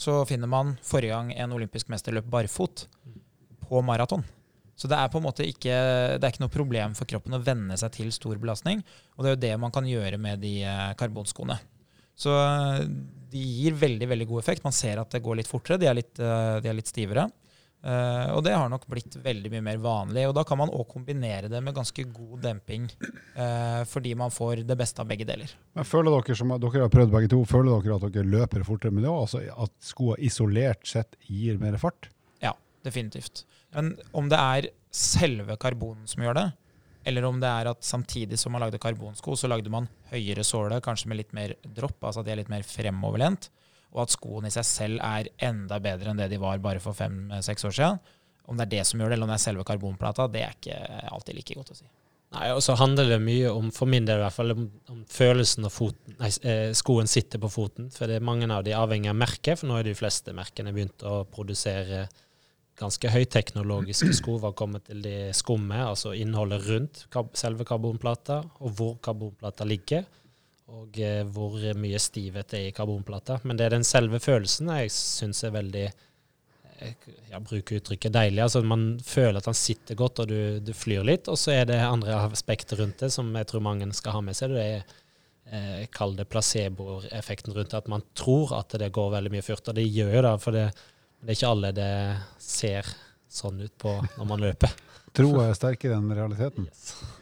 Så 0.00 0.22
finner 0.28 0.48
man 0.48 0.76
forrige 0.86 1.12
gang 1.12 1.32
en 1.36 1.52
olympisk 1.52 1.90
mester 1.92 2.14
løp 2.16 2.28
barfot 2.32 2.86
på 3.68 3.82
maraton. 3.84 4.24
Så 4.80 4.88
det 4.88 4.96
er 4.96 5.10
på 5.12 5.20
en 5.20 5.26
måte 5.26 5.44
ikke, 5.44 5.74
det 6.16 6.24
er 6.24 6.32
ikke 6.32 6.40
noe 6.46 6.52
problem 6.54 6.94
for 6.96 7.08
kroppen 7.08 7.36
å 7.36 7.42
venne 7.44 7.76
seg 7.76 7.92
til 7.98 8.08
stor 8.16 8.38
belastning. 8.40 8.80
Og 9.18 9.22
det 9.22 9.28
er 9.28 9.34
jo 9.34 9.42
det 9.42 9.52
man 9.60 9.74
kan 9.74 9.84
gjøre 9.84 10.16
med 10.16 10.40
de 10.40 10.54
eh, 10.64 10.86
karbonskoene. 10.96 11.58
Så 12.16 12.32
eh, 12.32 12.86
de 13.30 13.42
gir 13.60 13.76
veldig 13.76 14.08
veldig 14.08 14.28
god 14.30 14.40
effekt. 14.40 14.64
Man 14.64 14.76
ser 14.76 15.02
at 15.02 15.12
det 15.12 15.20
går 15.24 15.42
litt 15.42 15.50
fortere. 15.50 15.76
De 15.82 15.90
er 15.90 15.98
litt, 16.00 16.14
eh, 16.16 16.56
de 16.64 16.72
er 16.72 16.78
litt 16.78 16.88
stivere. 16.88 17.28
Eh, 17.80 18.30
og 18.34 18.42
det 18.44 18.52
har 18.52 18.68
nok 18.68 18.84
blitt 18.92 19.16
veldig 19.24 19.50
mye 19.54 19.64
mer 19.64 19.80
vanlig. 19.80 20.26
Og 20.28 20.34
da 20.36 20.44
kan 20.46 20.60
man 20.60 20.72
òg 20.72 20.84
kombinere 20.90 21.48
det 21.52 21.62
med 21.64 21.76
ganske 21.76 22.04
god 22.12 22.44
demping, 22.44 22.88
uh, 23.38 23.82
fordi 23.88 24.14
man 24.18 24.32
får 24.34 24.64
det 24.68 24.76
beste 24.78 25.00
av 25.02 25.08
begge 25.10 25.26
deler. 25.28 25.52
Men 25.78 25.88
føler 25.88 26.12
dere 26.12 26.36
som 26.38 26.52
dere 26.52 26.84
har 26.84 26.92
prøvd 26.92 27.14
begge 27.14 27.32
to, 27.32 27.42
føler 27.48 27.84
dere 27.86 27.96
at 27.96 28.16
dere 28.16 28.34
løper 28.36 28.66
fortere 28.68 28.94
med 28.94 29.06
det 29.06 29.12
òg? 29.12 29.22
Altså 29.24 29.44
at 29.66 29.74
skoa 29.84 30.18
isolert 30.20 30.84
sett 30.88 31.16
gir 31.28 31.60
mer 31.62 31.78
fart? 31.80 32.10
Ja, 32.44 32.54
definitivt. 32.86 33.46
Men 33.74 33.94
om 34.16 34.28
det 34.30 34.40
er 34.40 34.72
selve 34.90 35.56
karbonen 35.60 36.08
som 36.10 36.24
gjør 36.24 36.36
det, 36.36 36.48
eller 37.08 37.24
om 37.24 37.38
det 37.40 37.48
er 37.48 37.70
at 37.70 37.86
samtidig 37.86 38.36
som 38.38 38.52
man 38.52 38.60
lagde 38.64 38.80
karbonsko, 38.82 39.32
så 39.38 39.48
lagde 39.48 39.72
man 39.72 39.88
høyere 40.10 40.44
såle, 40.44 40.82
kanskje 40.84 41.08
med 41.08 41.22
litt 41.22 41.32
mer 41.36 41.54
dropp, 41.64 41.96
altså 42.02 42.20
at 42.20 42.28
de 42.28 42.34
er 42.34 42.42
litt 42.42 42.52
mer 42.52 42.66
fremoverlent, 42.66 43.48
og 43.90 44.04
at 44.04 44.14
skoene 44.14 44.50
i 44.50 44.54
seg 44.54 44.66
selv 44.66 45.04
er 45.04 45.30
enda 45.50 45.80
bedre 45.82 46.12
enn 46.12 46.20
det 46.20 46.30
de 46.32 46.40
var 46.40 46.60
bare 46.62 46.82
for 46.82 46.96
fem-seks 46.96 47.66
år 47.66 47.76
siden. 47.78 48.02
Om 48.50 48.58
det 48.58 48.66
er 48.66 48.74
det 48.78 48.84
som 48.88 49.00
gjør 49.00 49.10
det, 49.10 49.16
eller 49.18 49.28
om 49.28 49.32
det 49.32 49.38
er 49.38 49.46
selve 49.46 49.66
karbonplata, 49.66 50.28
det 50.30 50.44
er 50.44 50.54
ikke 50.56 50.78
alltid 51.10 51.38
like 51.38 51.58
godt 51.58 51.74
å 51.74 51.78
si. 51.80 51.90
Nei, 52.30 52.46
og 52.54 52.60
så 52.62 52.76
handler 52.78 53.08
det 53.10 53.18
mye 53.22 53.50
om, 53.50 53.72
for 53.74 53.90
min 53.90 54.06
del 54.06 54.20
i 54.20 54.22
hvert 54.22 54.36
fall, 54.36 54.54
om, 54.54 54.66
om 54.92 55.00
følelsen 55.10 55.64
når 55.66 55.72
foten, 55.74 56.14
nei, 56.20 56.30
eh, 56.46 56.68
skoen 56.78 57.10
sitter 57.10 57.42
på 57.42 57.50
foten. 57.50 57.88
For 57.94 58.06
det 58.06 58.20
er 58.20 58.26
mange 58.26 58.46
av 58.54 58.62
de 58.66 58.74
avhengig 58.78 59.10
av 59.10 59.18
merket, 59.18 59.58
for 59.58 59.70
nå 59.70 59.80
er 59.80 59.88
de 59.88 59.96
fleste 59.98 60.34
merkene 60.36 60.74
begynt 60.74 61.02
å 61.06 61.24
produsere 61.30 62.04
ganske 62.80 63.10
høyteknologiske 63.12 64.14
sko 64.20 64.38
var 64.40 64.54
kommet 64.58 64.86
til 64.88 65.02
det 65.04 65.34
skummet, 65.36 65.82
altså 65.84 66.14
innholdet 66.16 66.64
rundt 66.68 67.02
selve 67.38 67.66
karbonplata, 67.68 68.40
og 68.62 68.78
hvor 68.78 68.94
karbonplata 69.04 69.66
ligger, 69.68 70.06
og 70.70 71.00
eh, 71.02 71.24
hvor 71.26 71.56
mye 71.78 71.98
stivhet 72.02 72.52
det 72.52 72.60
er 72.60 72.68
i 72.70 72.76
karbonplata. 72.76 73.40
Men 73.44 73.58
det 73.58 73.66
er 73.66 73.74
den 73.76 73.86
selve 73.86 74.20
følelsen 74.22 74.70
jeg 74.76 74.92
syns 74.94 75.44
er 75.46 75.56
veldig 75.56 75.88
jeg 76.80 77.42
bruker 77.44 77.80
uttrykket 77.80 78.14
deilig. 78.14 78.40
altså 78.42 78.62
Man 78.64 78.84
føler 79.04 79.40
at 79.40 79.48
han 79.50 79.58
sitter 79.58 79.98
godt, 79.98 80.22
og 80.22 80.30
du, 80.30 80.60
du 80.64 80.72
flyr 80.76 81.04
litt. 81.06 81.28
Og 81.28 81.38
så 81.38 81.52
er 81.54 81.68
det 81.68 81.80
andre 81.84 82.16
aspekter 82.24 82.80
rundt 82.80 83.02
det 83.02 83.10
som 83.14 83.28
jeg 83.36 83.48
tror 83.50 83.64
mange 83.64 83.88
skal 83.96 84.16
ha 84.16 84.22
med 84.24 84.38
seg. 84.38 84.54
Det 84.54 84.64
er 84.64 84.94
eh, 85.52 85.82
Kall 85.92 86.16
det 86.18 86.28
placeboeffekten 86.32 87.56
rundt 87.56 87.74
det. 87.74 87.82
At 87.82 87.92
man 87.92 88.06
tror 88.16 88.56
at 88.60 88.76
det 88.80 88.92
går 88.96 89.12
veldig 89.16 89.34
mye 89.34 89.44
furt. 89.44 89.68
Og 89.68 89.76
det 89.76 89.88
gjør 89.88 90.14
jo 90.16 90.24
det, 90.26 90.34
for 90.44 90.56
det, 90.56 90.66
det 91.20 91.34
er 91.34 91.38
ikke 91.38 91.54
alle 91.54 91.74
det 91.76 91.92
ser 92.40 92.94
sånn 93.30 93.60
ut 93.62 93.76
på 93.78 93.94
når 94.16 94.32
man 94.32 94.48
løper. 94.48 94.72
Tro 95.16 95.32
er 95.42 95.56
sterkere 95.58 95.96
enn 95.98 96.12
realiteten. 96.14 96.68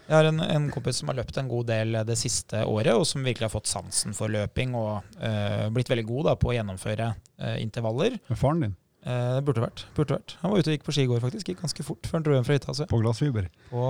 Jeg 0.08 0.14
har 0.14 0.28
en, 0.28 0.40
en 0.44 0.66
kompis 0.72 1.00
som 1.00 1.10
har 1.12 1.18
løpt 1.20 1.38
en 1.40 1.48
god 1.50 1.68
del 1.70 2.00
det 2.08 2.16
siste 2.20 2.60
året, 2.64 2.92
og 2.96 3.06
som 3.08 3.24
virkelig 3.24 3.48
har 3.48 3.54
fått 3.54 3.70
sansen 3.70 4.16
for 4.16 4.32
løping 4.32 4.74
og 4.76 5.06
uh, 5.20 5.68
blitt 5.72 5.90
veldig 5.92 6.04
god 6.08 6.28
da, 6.30 6.36
på 6.40 6.52
å 6.52 6.56
gjennomføre 6.56 7.08
uh, 7.14 7.56
intervaller. 7.60 8.20
Med 8.28 8.40
faren 8.40 8.68
din 8.68 8.76
det 9.08 9.40
burde 9.46 9.62
vært. 9.62 9.86
burde 9.96 10.16
vært. 10.18 10.34
Han 10.42 10.50
var 10.52 10.60
ute 10.60 10.68
og 10.68 10.74
gikk 10.74 10.82
på 10.84 10.92
ski 10.92 11.04
i 11.06 11.08
går, 11.08 11.20
faktisk. 11.22 11.48
Gikk 11.48 11.62
ganske 11.62 11.84
fort 11.86 12.04
før 12.04 12.18
han 12.18 12.24
dro 12.26 12.34
hjem 12.34 12.44
fra 12.44 12.56
hytta. 12.58 12.72
Altså. 12.74 12.86
på 12.90 12.98
glassfiber. 13.00 13.46
På 13.70 13.84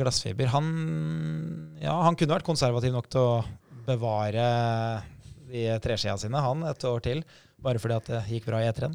glassfiber. 0.00 0.48
Han, 0.54 0.68
ja, 1.82 1.96
han 2.06 2.16
kunne 2.16 2.36
vært 2.38 2.46
konservativ 2.46 2.94
nok 2.94 3.10
til 3.12 3.20
å 3.20 3.42
bevare 3.84 4.46
de 5.50 5.66
treskia 5.84 6.16
sine, 6.20 6.40
han, 6.40 6.64
et 6.70 6.86
år 6.88 7.04
til. 7.04 7.20
Bare 7.64 7.80
fordi 7.80 7.96
at 7.96 8.10
det 8.10 8.20
gikk 8.28 8.48
bra 8.50 8.60
i 8.60 8.68
eteren. 8.68 8.94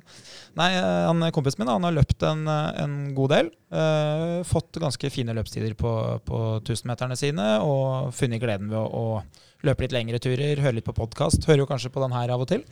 Nei, 0.60 0.70
eh, 0.78 1.06
han, 1.08 1.26
kompisen 1.36 1.64
min 1.64 1.72
han 1.72 1.88
har 1.88 1.96
løpt 1.96 2.26
en, 2.28 2.46
eh, 2.48 2.70
en 2.84 2.96
god 3.18 3.34
del. 3.34 3.52
Uh, 3.70 4.40
fått 4.50 4.80
ganske 4.82 5.12
fine 5.14 5.34
løpstider 5.38 5.76
på, 5.78 5.92
på 6.26 6.40
1000-meterne 6.62 7.18
sine, 7.20 7.50
og 7.66 8.14
funnet 8.18 8.42
gleden 8.42 8.72
ved 8.72 8.80
å, 8.80 8.86
å 8.88 9.66
løpe 9.68 9.86
litt 9.86 9.94
lengre 9.94 10.22
turer, 10.24 10.62
høre 10.62 10.78
litt 10.80 10.88
på 10.88 10.96
podkast. 10.98 11.46
Hører 11.50 11.66
jo 11.66 11.70
kanskje 11.70 11.92
på 11.94 12.02
den 12.06 12.16
her 12.16 12.34
av 12.34 12.46
og 12.46 12.50
til. 12.50 12.66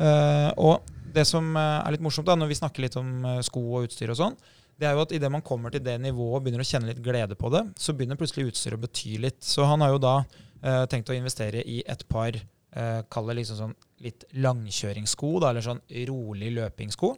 Uh, 0.00 0.50
og 0.56 0.92
det 1.14 1.26
som 1.28 1.54
er 1.56 1.94
litt 1.94 2.02
morsomt 2.02 2.26
da, 2.26 2.34
når 2.36 2.50
vi 2.50 2.58
snakker 2.58 2.82
litt 2.82 2.96
om 2.98 3.22
sko 3.46 3.60
og 3.76 3.86
utstyr 3.86 4.10
og 4.10 4.18
sånn, 4.18 4.38
det 4.80 4.88
er 4.88 4.96
jo 4.96 5.04
at 5.04 5.12
idet 5.14 5.30
man 5.30 5.44
kommer 5.46 5.70
til 5.70 5.84
det 5.84 5.94
nivået 6.02 6.40
og 6.40 6.42
begynner 6.42 6.64
å 6.64 6.66
kjenne 6.66 6.90
litt 6.90 7.02
glede 7.04 7.36
på 7.38 7.50
det, 7.54 7.62
så 7.78 7.94
begynner 7.94 8.18
plutselig 8.18 8.50
utstyret 8.50 8.80
å 8.80 8.82
bety 8.82 9.14
litt. 9.22 9.38
Så 9.46 9.66
han 9.70 9.84
har 9.84 9.94
jo 9.94 10.00
da 10.02 10.16
uh, 10.24 10.84
tenkt 10.90 11.12
å 11.12 11.16
investere 11.16 11.62
i 11.62 11.80
et 11.86 12.02
par 12.10 12.40
Kall 13.08 13.30
det 13.30 13.36
liksom 13.38 13.58
sånn 13.60 13.74
litt 14.02 14.24
langkjøringssko, 14.42 15.38
da, 15.40 15.52
eller 15.52 15.64
sånn 15.64 15.80
rolig 16.10 16.50
løpingssko. 16.56 17.14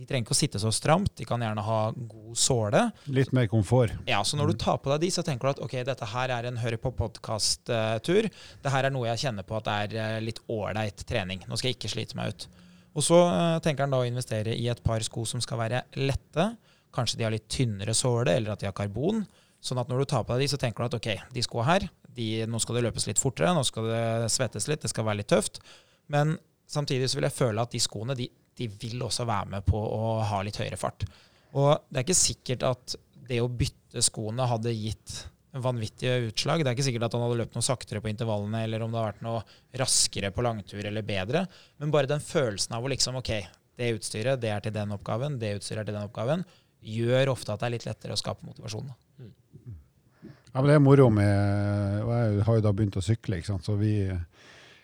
De 0.00 0.06
trenger 0.08 0.24
ikke 0.24 0.32
å 0.32 0.38
sitte 0.38 0.60
så 0.62 0.70
stramt, 0.72 1.10
de 1.18 1.26
kan 1.28 1.42
gjerne 1.44 1.60
ha 1.66 1.80
god 1.92 2.38
såle. 2.40 2.86
Litt 3.12 3.34
mer 3.36 3.50
komfort. 3.52 3.92
Ja, 4.08 4.22
Så 4.24 4.38
når 4.38 4.52
du 4.54 4.60
tar 4.62 4.78
på 4.80 4.88
deg 4.94 5.02
de, 5.02 5.10
så 5.12 5.24
tenker 5.26 5.50
du 5.50 5.50
at 5.50 5.60
ok, 5.66 5.74
dette 5.84 6.08
her 6.14 6.32
er 6.32 6.48
en 6.48 6.56
hør 6.62 6.78
på 6.80 6.94
podkast-tur. 7.02 8.30
Det 8.62 8.72
her 8.72 8.88
er 8.88 8.94
noe 8.94 9.10
jeg 9.10 9.26
kjenner 9.26 9.44
på 9.44 9.58
at 9.58 9.68
det 9.68 9.74
er 9.82 9.98
eh, 10.00 10.22
litt 10.24 10.40
ålreit 10.48 11.04
trening. 11.04 11.44
Nå 11.44 11.58
skal 11.60 11.72
jeg 11.72 11.76
ikke 11.76 11.92
slite 11.92 12.16
meg 12.16 12.32
ut. 12.32 12.48
Og 12.96 13.04
så 13.04 13.18
eh, 13.26 13.58
tenker 13.66 13.84
han 13.84 13.92
da 13.92 14.00
å 14.00 14.08
investere 14.08 14.56
i 14.56 14.70
et 14.72 14.80
par 14.86 15.04
sko 15.04 15.26
som 15.28 15.42
skal 15.44 15.60
være 15.66 15.84
lette. 16.00 16.48
Kanskje 16.96 17.20
de 17.20 17.28
har 17.28 17.36
litt 17.36 17.50
tynnere 17.52 17.92
såle, 17.94 18.38
eller 18.38 18.54
at 18.54 18.64
de 18.64 18.70
har 18.70 18.76
karbon. 18.80 19.20
Sånn 19.60 19.82
at 19.82 19.92
når 19.92 20.00
du 20.00 20.10
tar 20.14 20.24
på 20.24 20.32
deg 20.32 20.46
de, 20.46 20.52
så 20.54 20.58
tenker 20.64 20.80
du 20.80 20.88
at 20.88 20.96
ok, 20.96 21.10
de 21.36 21.44
skoa 21.44 21.68
her, 21.74 21.90
de, 22.16 22.28
nå 22.50 22.60
skal 22.62 22.78
det 22.78 22.84
løpes 22.88 23.06
litt 23.08 23.20
fortere, 23.22 23.54
nå 23.54 23.64
skal 23.66 23.88
det 23.90 24.30
svettes 24.32 24.68
litt, 24.70 24.82
det 24.82 24.92
skal 24.92 25.06
være 25.06 25.22
litt 25.22 25.30
tøft. 25.30 25.60
Men 26.10 26.36
samtidig 26.70 27.10
så 27.10 27.18
vil 27.18 27.28
jeg 27.28 27.38
føle 27.38 27.64
at 27.64 27.74
de 27.74 27.82
skoene, 27.82 28.16
de, 28.18 28.28
de 28.58 28.70
vil 28.80 29.02
også 29.06 29.26
være 29.28 29.54
med 29.56 29.66
på 29.68 29.78
å 29.80 30.16
ha 30.26 30.40
litt 30.46 30.58
høyere 30.60 30.80
fart. 30.80 31.06
Og 31.58 31.72
det 31.88 32.00
er 32.00 32.06
ikke 32.06 32.18
sikkert 32.18 32.66
at 32.66 32.96
det 33.30 33.40
å 33.42 33.50
bytte 33.50 34.02
skoene 34.02 34.46
hadde 34.50 34.74
gitt 34.74 35.20
vanvittige 35.50 36.28
utslag. 36.28 36.62
Det 36.62 36.70
er 36.70 36.76
ikke 36.76 36.86
sikkert 36.86 37.08
at 37.08 37.16
han 37.16 37.24
hadde 37.24 37.40
løpt 37.40 37.56
noe 37.56 37.66
saktere 37.66 38.02
på 38.02 38.10
intervallene, 38.10 38.62
eller 38.66 38.84
om 38.84 38.92
det 38.92 39.00
har 39.00 39.08
vært 39.10 39.24
noe 39.26 39.42
raskere 39.80 40.30
på 40.34 40.44
langtur 40.46 40.82
eller 40.84 41.06
bedre. 41.06 41.44
Men 41.82 41.94
bare 41.94 42.10
den 42.10 42.22
følelsen 42.22 42.76
av 42.76 42.86
å 42.86 42.92
liksom 42.92 43.18
OK, 43.18 43.32
det 43.80 43.92
utstyret 43.96 44.42
det 44.42 44.52
er 44.54 44.62
til 44.64 44.74
den 44.76 44.94
oppgaven, 44.94 45.38
det 45.42 45.56
utstyret 45.58 45.82
er 45.82 45.90
til 45.90 45.98
den 45.98 46.06
oppgaven, 46.06 46.44
gjør 46.80 47.34
ofte 47.34 47.54
at 47.54 47.62
det 47.62 47.68
er 47.68 47.74
litt 47.76 47.88
lettere 47.88 48.14
å 48.14 48.20
skape 48.20 48.46
motivasjon. 48.46 48.92
Da. 48.92 49.26
Ja, 50.50 50.60
men 50.60 50.68
Det 50.68 50.76
er 50.76 50.82
moro 50.82 51.10
med 51.14 52.02
og 52.02 52.12
Jeg 52.14 52.44
har 52.46 52.56
jo 52.58 52.64
da 52.64 52.72
begynt 52.74 52.98
å 52.98 53.04
sykle, 53.04 53.38
ikke 53.38 53.52
sant? 53.52 53.66
så 53.66 53.76
vi 53.78 53.94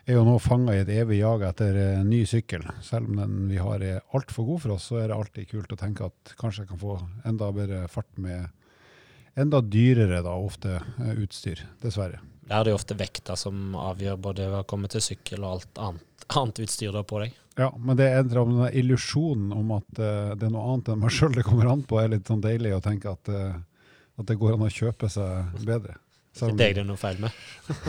er 0.07 0.15
jo 0.15 0.23
nå 0.27 0.37
fanga 0.39 0.77
i 0.77 0.85
et 0.85 0.93
evig 0.95 1.19
jag 1.19 1.43
etter 1.43 1.75
eh, 1.75 2.05
ny 2.07 2.21
sykkel. 2.29 2.63
Selv 2.87 3.11
om 3.11 3.17
den 3.19 3.49
vi 3.51 3.59
har 3.59 3.83
er 3.83 4.05
altfor 4.15 4.47
god 4.47 4.63
for 4.63 4.77
oss, 4.77 4.87
så 4.93 5.01
er 5.01 5.11
det 5.11 5.17
alltid 5.17 5.49
kult 5.51 5.73
å 5.75 5.81
tenke 5.81 6.07
at 6.07 6.37
kanskje 6.39 6.63
jeg 6.63 6.71
kan 6.71 6.83
få 6.85 7.01
enda 7.27 7.51
bedre 7.55 7.89
fart 7.91 8.13
med 8.15 8.47
enda 9.37 9.61
dyrere 9.61 10.23
da, 10.23 10.37
ofte 10.39 10.79
eh, 10.79 11.17
utstyr. 11.25 11.65
Dessverre. 11.83 12.23
Det 12.47 12.55
er 12.55 12.71
ofte 12.77 12.95
vekta 12.95 13.35
som 13.37 13.75
avgjør 13.75 14.21
både 14.23 14.47
hva 14.53 14.63
kommer 14.69 14.93
til 14.93 15.03
sykkel 15.03 15.43
og 15.43 15.57
alt 15.57 15.83
annet, 15.83 16.27
annet 16.31 16.63
utstyr 16.63 16.95
du 16.95 17.01
har 17.01 17.09
på 17.11 17.25
deg. 17.25 17.35
Ja, 17.59 17.73
men 17.79 17.97
det 17.99 18.11
endrer 18.13 18.43
om 18.45 18.53
den 18.59 18.75
illusjonen 18.77 19.53
om 19.57 19.73
at 19.79 19.89
uh, 19.99 20.35
det 20.37 20.47
er 20.47 20.53
noe 20.53 20.75
annet 20.75 20.91
enn 20.93 21.01
meg 21.01 21.15
sjøl 21.17 21.33
det 21.35 21.47
kommer 21.47 21.71
an 21.73 21.83
på, 21.89 21.99
er 21.99 22.13
litt 22.13 22.29
sånn 22.29 22.45
deilig 22.45 22.75
å 22.77 22.83
tenke 22.85 23.15
at, 23.17 23.31
eh, 23.33 23.57
at 24.17 24.29
det 24.29 24.39
går 24.41 24.57
an 24.57 24.67
å 24.67 24.73
kjøpe 24.73 25.11
seg 25.13 25.61
bedre. 25.67 25.99
Det 26.37 26.67
er 26.67 26.75
det 26.81 26.85
noe 26.85 27.01
feil 27.01 27.21
med. 27.23 27.37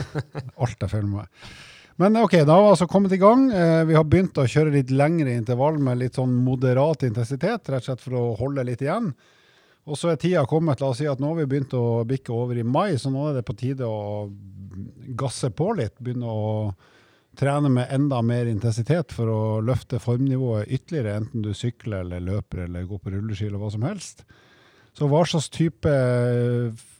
alt 0.62 0.84
er 0.84 0.92
feil 0.92 1.04
med 1.08 1.22
meg. 1.22 1.50
Men 1.98 2.14
ok, 2.20 2.36
da 2.46 2.54
har 2.54 2.62
vi 2.62 2.70
altså 2.70 2.86
kommet 2.86 3.12
i 3.12 3.18
gang. 3.18 3.48
Eh, 3.50 3.82
vi 3.88 3.96
har 3.98 4.04
begynt 4.06 4.38
å 4.38 4.46
kjøre 4.46 4.70
litt 4.76 4.92
lengre 4.94 5.34
intervall 5.34 5.80
med 5.82 5.98
litt 5.98 6.14
sånn 6.14 6.36
moderat 6.46 7.02
intensitet, 7.08 7.66
rett 7.66 7.82
og 7.82 7.88
slett 7.88 8.04
for 8.04 8.14
å 8.14 8.22
holde 8.38 8.64
litt 8.68 8.84
igjen. 8.84 9.10
Og 9.88 9.98
så 9.98 10.12
er 10.12 10.20
tida 10.20 10.44
kommet, 10.46 10.78
la 10.80 10.92
oss 10.92 11.00
si 11.02 11.08
at 11.10 11.18
nå 11.18 11.32
har 11.32 11.40
vi 11.40 11.48
begynt 11.50 11.74
å 11.74 12.04
bikke 12.06 12.32
over 12.36 12.60
i 12.60 12.62
mai, 12.62 12.94
så 13.00 13.10
nå 13.10 13.24
er 13.30 13.40
det 13.40 13.46
på 13.48 13.56
tide 13.58 13.88
å 13.88 14.28
gasse 15.18 15.50
på 15.50 15.72
litt. 15.80 15.96
Begynne 15.98 16.30
å 16.30 16.46
trene 17.38 17.70
med 17.72 17.90
enda 17.94 18.20
mer 18.22 18.46
intensitet 18.50 19.14
for 19.14 19.30
å 19.32 19.40
løfte 19.64 19.98
formnivået 20.02 20.70
ytterligere, 20.70 21.16
enten 21.22 21.42
du 21.42 21.50
sykler 21.56 22.04
eller 22.04 22.22
løper 22.22 22.66
eller 22.66 22.86
går 22.86 23.02
på 23.02 23.14
rulleski 23.14 23.48
eller 23.48 23.62
hva 23.62 23.72
som 23.74 23.86
helst. 23.88 24.22
Så 24.98 25.06
hva 25.06 25.20
slags 25.30 25.46
type, 25.54 25.90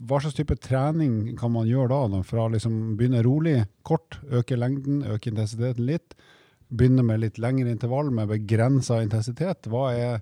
hva 0.07 0.19
slags 0.23 0.37
type 0.39 0.55
trening 0.63 1.33
kan 1.39 1.51
man 1.51 1.67
gjøre 1.67 1.91
da? 1.91 2.03
da? 2.13 2.21
Fra 2.23 2.45
liksom 2.53 2.95
begynne 2.99 3.25
rolig, 3.27 3.57
kort, 3.83 4.21
øke 4.31 4.55
lengden, 4.55 5.01
øke 5.03 5.33
intensiteten 5.33 5.89
litt. 5.89 6.15
Begynne 6.71 7.03
med 7.03 7.25
litt 7.25 7.41
lengre 7.43 7.73
intervall 7.75 8.13
med 8.15 8.31
begrensa 8.31 9.01
intensitet. 9.03 9.67
Hva 9.67 9.89
er 9.97 10.21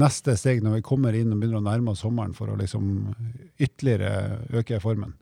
neste 0.00 0.32
steg 0.40 0.62
når 0.64 0.78
vi 0.78 0.86
kommer 0.86 1.18
inn 1.18 1.34
og 1.34 1.42
begynner 1.42 1.60
å 1.60 1.66
nærme 1.66 1.92
oss 1.92 2.00
sommeren 2.06 2.32
for 2.32 2.48
å 2.48 2.56
liksom 2.56 3.10
ytterligere 3.58 4.62
øke 4.62 4.78
formen? 4.80 5.12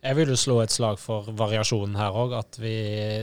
Jeg 0.00 0.16
vil 0.16 0.32
jo 0.32 0.38
slå 0.40 0.56
et 0.62 0.72
slag 0.72 0.96
for 0.96 1.28
variasjonen 1.36 1.98
her 2.00 2.16
òg. 2.16 2.32
At 2.38 2.56
vi, 2.56 2.72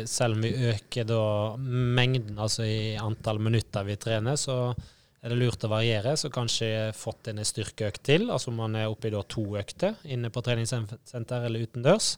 selv 0.06 0.38
om 0.38 0.46
vi 0.46 0.54
øker 0.76 1.10
da 1.10 1.24
mengden, 1.58 2.38
altså 2.38 2.70
i 2.70 2.94
antall 3.02 3.42
minutter 3.42 3.88
vi 3.88 3.98
trener, 3.98 4.38
så 4.38 4.76
er 5.24 5.34
det 5.34 5.38
lurt 5.40 5.64
å 5.66 5.72
variere, 5.72 6.14
så 6.20 6.30
kanskje 6.34 6.92
fått 6.96 7.32
en 7.32 7.42
styrkeøkt 7.46 8.04
til. 8.06 8.28
Altså 8.32 8.52
om 8.52 8.60
man 8.62 8.78
er 8.78 8.92
oppe 8.92 9.10
i 9.10 9.16
to 9.30 9.46
økter 9.58 9.98
inne 10.06 10.30
på 10.34 10.44
treningssenter 10.46 11.48
eller 11.48 11.66
utendørs. 11.66 12.16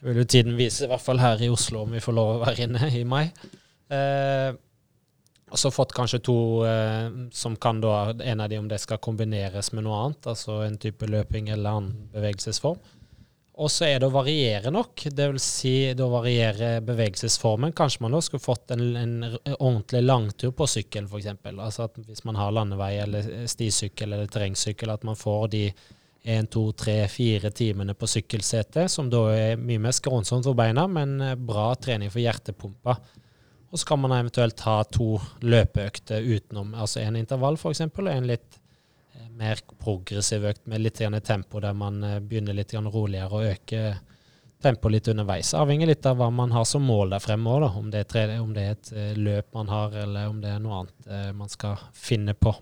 Det 0.00 0.08
vil 0.08 0.22
jo 0.22 0.30
tiden 0.32 0.56
vise, 0.56 0.86
i 0.86 0.88
hvert 0.88 1.04
fall 1.04 1.20
her 1.20 1.42
i 1.44 1.50
Oslo, 1.52 1.84
om 1.84 1.92
vi 1.92 2.00
får 2.00 2.16
lov 2.16 2.30
å 2.32 2.42
være 2.46 2.64
inne 2.64 2.88
i 2.96 3.04
mai. 3.04 3.26
Eh, 3.92 4.54
og 5.50 5.58
så 5.58 5.72
fått 5.74 5.92
kanskje 5.92 6.22
to 6.24 6.36
eh, 6.64 7.10
som 7.34 7.56
kan 7.58 7.80
da 7.82 8.12
En 8.22 8.40
av 8.40 8.48
de 8.48 8.58
om 8.60 8.68
det 8.70 8.78
skal 8.78 9.00
kombineres 9.02 9.72
med 9.74 9.84
noe 9.84 9.98
annet, 10.04 10.30
altså 10.32 10.60
en 10.64 10.78
type 10.80 11.08
løping 11.10 11.50
eller 11.50 11.76
annen 11.76 12.08
bevegelsesform. 12.14 12.78
Og 13.60 13.68
så 13.68 13.84
er 13.90 13.98
det 14.00 14.08
å 14.08 14.14
variere 14.14 14.70
nok. 14.72 15.02
Vil 15.12 15.38
si 15.42 15.92
det 15.92 16.04
å 16.04 16.12
variere 16.14 16.78
bevegelsesformen. 16.84 17.74
Kanskje 17.76 18.06
man 18.06 18.16
da 18.16 18.22
skulle 18.24 18.40
fått 18.40 18.72
en, 18.72 18.84
en 18.96 19.14
ordentlig 19.58 20.00
langtur 20.06 20.54
på 20.56 20.68
sykkel, 20.70 21.10
f.eks. 21.10 21.28
Altså 21.50 21.84
at 21.84 22.00
hvis 22.06 22.24
man 22.24 22.40
har 22.40 22.54
landevei 22.56 22.94
eller 23.02 23.32
stisykkel 23.50 24.14
eller 24.14 24.30
terrengsykkel, 24.32 24.94
at 24.94 25.04
man 25.04 25.18
får 25.18 25.48
de 25.52 25.64
én, 26.22 26.48
to, 26.52 26.70
tre, 26.72 27.02
fire 27.08 27.50
timene 27.56 27.94
på 27.96 28.08
sykkelsetet, 28.08 28.90
som 28.92 29.10
da 29.12 29.26
er 29.32 29.60
mye 29.60 29.80
mer 29.80 29.96
skrånsomt 29.96 30.48
for 30.48 30.56
beina, 30.56 30.86
men 30.88 31.18
eh, 31.24 31.36
bra 31.36 31.70
trening 31.80 32.12
for 32.12 32.22
hjertepumpa. 32.24 32.96
Og 33.70 33.78
så 33.78 33.86
kan 33.86 34.00
man 34.02 34.16
eventuelt 34.16 34.60
ha 34.66 34.80
to 34.88 35.14
løpeøkter 35.44 36.24
utenom, 36.24 36.74
altså 36.74 37.04
en 37.04 37.20
intervall 37.20 37.60
f.eks., 37.60 37.84
og 37.86 38.08
en 38.08 38.32
litt 38.32 38.59
mer 39.40 39.60
progressiv 39.80 40.44
økt 40.50 40.66
med 40.68 40.84
litt 40.84 41.00
tempo, 41.24 41.60
der 41.60 41.74
man 41.76 42.02
eh, 42.04 42.20
begynner 42.20 42.56
litt 42.56 42.74
roligere 42.74 43.30
og 43.32 43.48
øker 43.48 44.00
tempoet 44.60 44.92
litt 44.92 45.08
underveis. 45.08 45.54
Avhengig 45.56 45.88
litt 45.88 46.06
av 46.06 46.18
hva 46.20 46.28
man 46.30 46.52
har 46.52 46.66
som 46.68 46.84
mål 46.84 47.14
der 47.14 47.22
fremme 47.24 47.50
òg, 47.50 47.64
om, 47.78 47.88
det 47.90 48.04
er, 48.12 48.34
om 48.40 48.52
det 48.54 48.64
er 48.66 48.76
et 48.76 48.92
eh, 48.92 49.14
løp 49.16 49.54
man 49.56 49.72
har, 49.72 49.96
eller 50.02 50.28
om 50.28 50.42
det 50.42 50.52
er 50.52 50.60
noe 50.60 50.82
annet 50.82 51.08
eh, 51.08 51.30
man 51.36 51.48
skal 51.48 51.80
finne 51.96 52.36
på. 52.36 52.52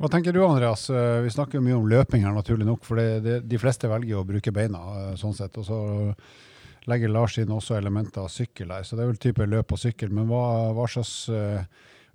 Hva 0.00 0.08
tenker 0.08 0.32
du 0.32 0.40
Andreas? 0.40 0.86
Vi 0.88 1.30
snakker 1.30 1.60
mye 1.60 1.76
om 1.76 1.88
løping 1.88 2.22
her, 2.24 2.32
naturlig 2.32 2.64
nok. 2.64 2.86
For 2.88 2.96
det, 2.96 3.20
det, 3.20 3.34
de 3.44 3.58
fleste 3.60 3.88
velger 3.90 4.16
å 4.16 4.24
bruke 4.24 4.52
beina. 4.56 4.80
sånn 5.20 5.34
sett, 5.36 5.58
Og 5.60 5.66
så 5.68 5.80
legger 6.88 7.12
Lars 7.12 7.36
inn 7.36 7.52
også 7.52 7.76
elementer 7.76 8.24
av 8.24 8.30
sykkel 8.32 8.72
her. 8.72 8.86
Så 8.88 8.96
det 8.96 9.04
er 9.04 9.10
vel 9.10 9.20
type 9.20 9.44
løp 9.44 9.74
og 9.76 9.82
sykkel. 9.82 10.08
Men 10.16 10.30
hva, 10.30 10.40
hva 10.72 10.86
slags 10.88 11.28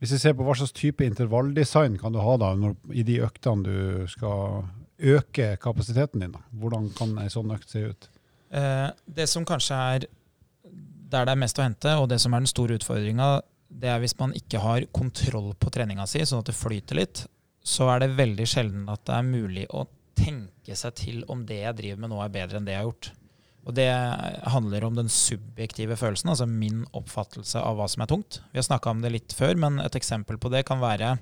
hvis 0.05 0.19
vi 0.19 0.21
ser 0.21 0.35
på 0.37 0.45
hva 0.45 0.53
slags 0.53 0.75
type 0.77 1.05
intervalldesign 1.05 1.97
kan 1.97 2.13
du 2.13 2.19
ha 2.21 2.35
da 2.37 2.51
når, 2.59 2.75
i 2.93 3.01
de 3.07 3.17
øktene 3.25 3.65
du 3.65 4.11
skal 4.11 4.67
øke 5.01 5.55
kapasiteten 5.61 6.21
din? 6.21 6.35
Da? 6.35 6.43
Hvordan 6.61 6.91
kan 6.93 7.17
ei 7.23 7.31
sånn 7.33 7.49
økt 7.55 7.73
se 7.73 7.87
ut? 7.89 8.07
Eh, 8.53 8.91
det 9.17 9.25
som 9.31 9.47
kanskje 9.47 9.79
er 9.95 10.05
der 11.09 11.25
det 11.25 11.33
er 11.33 11.41
mest 11.41 11.57
å 11.57 11.65
hente, 11.65 11.97
og 11.97 12.09
det 12.11 12.19
som 12.21 12.33
er 12.33 12.43
den 12.43 12.49
store 12.49 12.77
utfordringa, 12.77 13.29
det 13.69 13.89
er 13.89 14.01
hvis 14.03 14.15
man 14.19 14.33
ikke 14.37 14.61
har 14.61 14.85
kontroll 14.93 15.53
på 15.57 15.73
treninga 15.73 16.05
si, 16.09 16.21
sånn 16.25 16.43
at 16.43 16.51
det 16.51 16.57
flyter 16.57 16.99
litt, 17.01 17.25
så 17.65 17.89
er 17.93 18.03
det 18.03 18.15
veldig 18.17 18.47
sjelden 18.49 18.87
at 18.93 19.03
det 19.07 19.17
er 19.17 19.27
mulig 19.27 19.65
å 19.73 19.87
tenke 20.17 20.77
seg 20.77 20.97
til 21.01 21.21
om 21.31 21.43
det 21.49 21.63
jeg 21.63 21.77
driver 21.81 22.03
med 22.03 22.13
nå, 22.13 22.19
er 22.21 22.33
bedre 22.33 22.59
enn 22.59 22.67
det 22.67 22.75
jeg 22.75 22.83
har 22.83 22.89
gjort. 22.91 23.11
Og 23.65 23.73
det 23.73 23.89
handler 24.53 24.85
om 24.85 24.97
den 24.97 25.09
subjektive 25.09 25.97
følelsen, 25.97 26.29
altså 26.29 26.45
min 26.45 26.83
oppfattelse 26.93 27.57
av 27.57 27.79
hva 27.79 27.87
som 27.89 28.03
er 28.05 28.11
tungt. 28.11 28.39
Vi 28.51 28.59
har 28.61 28.67
snakka 28.67 28.93
om 28.93 29.01
det 29.01 29.13
litt 29.15 29.33
før, 29.33 29.57
men 29.57 29.81
et 29.81 29.97
eksempel 29.97 30.37
på 30.41 30.51
det 30.53 30.61
kan 30.69 30.83
være 30.83 31.15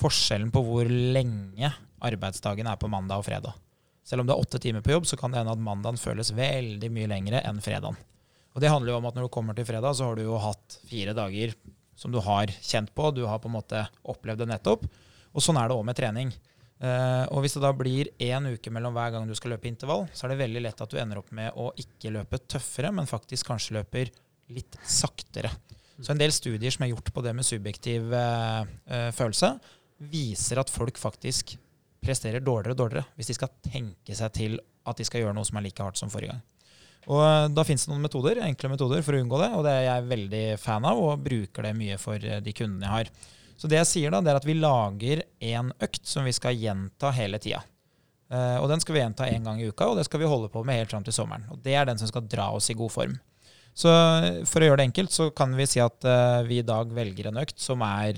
forskjellen 0.00 0.52
på 0.52 0.62
hvor 0.66 0.88
lenge 0.90 1.72
arbeidsdagen 2.04 2.68
er 2.68 2.78
på 2.80 2.90
mandag 2.92 3.22
og 3.22 3.26
fredag. 3.28 3.56
Selv 4.04 4.22
om 4.22 4.28
det 4.28 4.36
er 4.36 4.44
åtte 4.44 4.60
timer 4.60 4.84
på 4.84 4.92
jobb, 4.92 5.08
så 5.08 5.16
kan 5.16 5.32
det 5.32 5.40
hende 5.40 5.56
at 5.56 5.64
mandagen 5.64 6.00
føles 6.00 6.32
veldig 6.36 6.92
mye 6.92 7.08
lengre 7.10 7.42
enn 7.48 7.60
fredagen. 7.64 7.96
Og 8.50 8.62
det 8.62 8.72
handler 8.72 8.92
jo 8.92 8.98
om 8.98 9.08
at 9.08 9.16
når 9.16 9.28
du 9.28 9.32
kommer 9.32 9.56
til 9.56 9.68
fredag, 9.68 9.94
så 9.96 10.08
har 10.08 10.18
du 10.18 10.24
jo 10.24 10.40
hatt 10.42 10.80
fire 10.90 11.14
dager 11.16 11.54
som 11.96 12.12
du 12.12 12.18
har 12.24 12.50
kjent 12.60 12.92
på. 12.96 13.10
Du 13.14 13.22
har 13.28 13.40
på 13.40 13.48
en 13.48 13.56
måte 13.56 13.84
opplevd 14.02 14.42
det 14.42 14.50
nettopp. 14.50 14.86
Og 15.30 15.44
sånn 15.44 15.60
er 15.60 15.70
det 15.70 15.76
òg 15.76 15.84
med 15.86 15.96
trening. 15.96 16.32
Uh, 16.80 17.26
og 17.36 17.42
hvis 17.44 17.58
det 17.58 17.60
da 17.60 17.74
blir 17.76 18.08
én 18.24 18.46
uke 18.54 18.70
mellom 18.72 18.94
hver 18.96 19.10
gang 19.12 19.26
du 19.28 19.34
skal 19.36 19.52
løpe 19.52 19.68
intervall, 19.68 20.06
så 20.16 20.24
er 20.24 20.32
det 20.32 20.40
veldig 20.40 20.62
lett 20.64 20.78
at 20.80 20.92
du 20.92 20.96
ender 20.96 21.18
opp 21.20 21.28
med 21.36 21.52
å 21.60 21.68
ikke 21.76 22.12
løpe 22.14 22.40
tøffere, 22.48 22.88
men 22.96 23.08
faktisk 23.10 23.50
kanskje 23.50 23.76
løper 23.76 24.12
litt 24.54 24.78
saktere. 24.88 25.52
Så 26.00 26.14
en 26.14 26.20
del 26.20 26.32
studier 26.32 26.72
som 26.72 26.86
er 26.86 26.94
gjort 26.94 27.10
på 27.12 27.24
det 27.26 27.34
med 27.36 27.44
subjektiv 27.44 28.08
uh, 28.14 28.62
uh, 28.64 29.10
følelse, 29.12 29.52
viser 30.08 30.62
at 30.62 30.72
folk 30.72 30.96
faktisk 30.96 31.52
presterer 32.00 32.40
dårligere 32.40 32.72
og 32.72 32.78
dårligere 32.78 33.18
hvis 33.18 33.28
de 33.28 33.36
skal 33.36 33.50
tenke 33.60 34.16
seg 34.16 34.32
til 34.32 34.56
at 34.88 34.96
de 34.96 35.04
skal 35.04 35.20
gjøre 35.20 35.36
noe 35.36 35.44
som 35.44 35.58
er 35.60 35.66
like 35.66 35.84
hardt 35.84 36.00
som 36.00 36.08
forrige 36.08 36.32
gang. 36.32 36.46
Og 37.12 37.52
Da 37.52 37.64
finnes 37.68 37.84
det 37.84 37.92
noen 37.92 38.06
metoder, 38.06 38.40
enkle 38.46 38.70
metoder 38.72 39.04
for 39.04 39.16
å 39.16 39.20
unngå 39.20 39.42
det, 39.42 39.50
og 39.56 39.66
det 39.68 39.74
er 39.76 39.84
jeg 39.84 40.08
veldig 40.08 40.42
fan 40.60 40.88
av 40.88 41.00
og 41.00 41.20
bruker 41.28 41.68
det 41.68 41.74
mye 41.76 42.00
for 42.00 42.16
de 42.16 42.56
kundene 42.56 42.88
jeg 42.88 42.94
har. 42.96 43.12
Så 43.60 43.68
det 43.68 43.76
jeg 43.76 43.88
sier 43.90 44.14
da, 44.14 44.22
det 44.24 44.32
er 44.32 44.38
at 44.40 44.48
vi 44.48 44.56
lager 44.56 45.20
en 45.52 45.74
økt 45.84 46.06
som 46.08 46.24
vi 46.24 46.32
skal 46.32 46.56
gjenta 46.56 47.10
hele 47.12 47.40
tida. 47.42 47.60
Uh, 48.30 48.56
og 48.62 48.70
den 48.70 48.80
skal 48.80 48.94
vi 48.94 49.02
gjenta 49.02 49.26
én 49.28 49.44
gang 49.44 49.58
i 49.60 49.66
uka, 49.68 49.90
og 49.90 49.98
det 49.98 50.06
skal 50.06 50.22
vi 50.22 50.30
holde 50.30 50.48
på 50.52 50.62
med 50.64 50.78
helt 50.78 50.94
fram 50.94 51.04
til 51.04 51.12
sommeren. 51.12 51.44
Og 51.52 51.60
det 51.64 51.74
er 51.76 51.88
den 51.88 52.00
som 52.00 52.08
skal 52.08 52.24
dra 52.30 52.48
oss 52.56 52.70
i 52.72 52.78
god 52.78 52.94
form. 52.94 53.18
Så 53.76 53.90
for 54.48 54.62
å 54.62 54.70
gjøre 54.70 54.80
det 54.80 54.88
enkelt, 54.88 55.12
så 55.12 55.28
kan 55.36 55.52
vi 55.58 55.66
si 55.68 55.82
at 55.82 56.08
uh, 56.08 56.40
vi 56.46 56.62
i 56.62 56.66
dag 56.66 56.90
velger 56.94 57.28
en 57.28 57.42
økt 57.42 57.60
som 57.60 57.84
er 57.86 58.16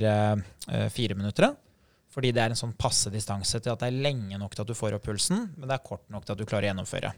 fire 0.94 1.18
minutter. 1.18 1.50
Fordi 2.12 2.30
det 2.34 2.42
er 2.44 2.52
en 2.52 2.58
sånn 2.58 2.74
passe 2.76 3.10
distanse 3.12 3.58
til 3.58 3.72
at 3.72 3.80
det 3.80 3.88
er 3.88 4.02
lenge 4.04 4.38
nok 4.38 4.54
til 4.54 4.66
at 4.66 4.70
du 4.70 4.76
får 4.76 4.98
opp 4.98 5.06
pulsen, 5.08 5.46
men 5.56 5.64
det 5.64 5.78
er 5.78 5.86
kort 5.86 6.04
nok 6.12 6.26
til 6.26 6.34
at 6.34 6.42
du 6.42 6.44
klarer 6.44 6.68
å 6.68 6.70
gjennomføre. 6.70 7.12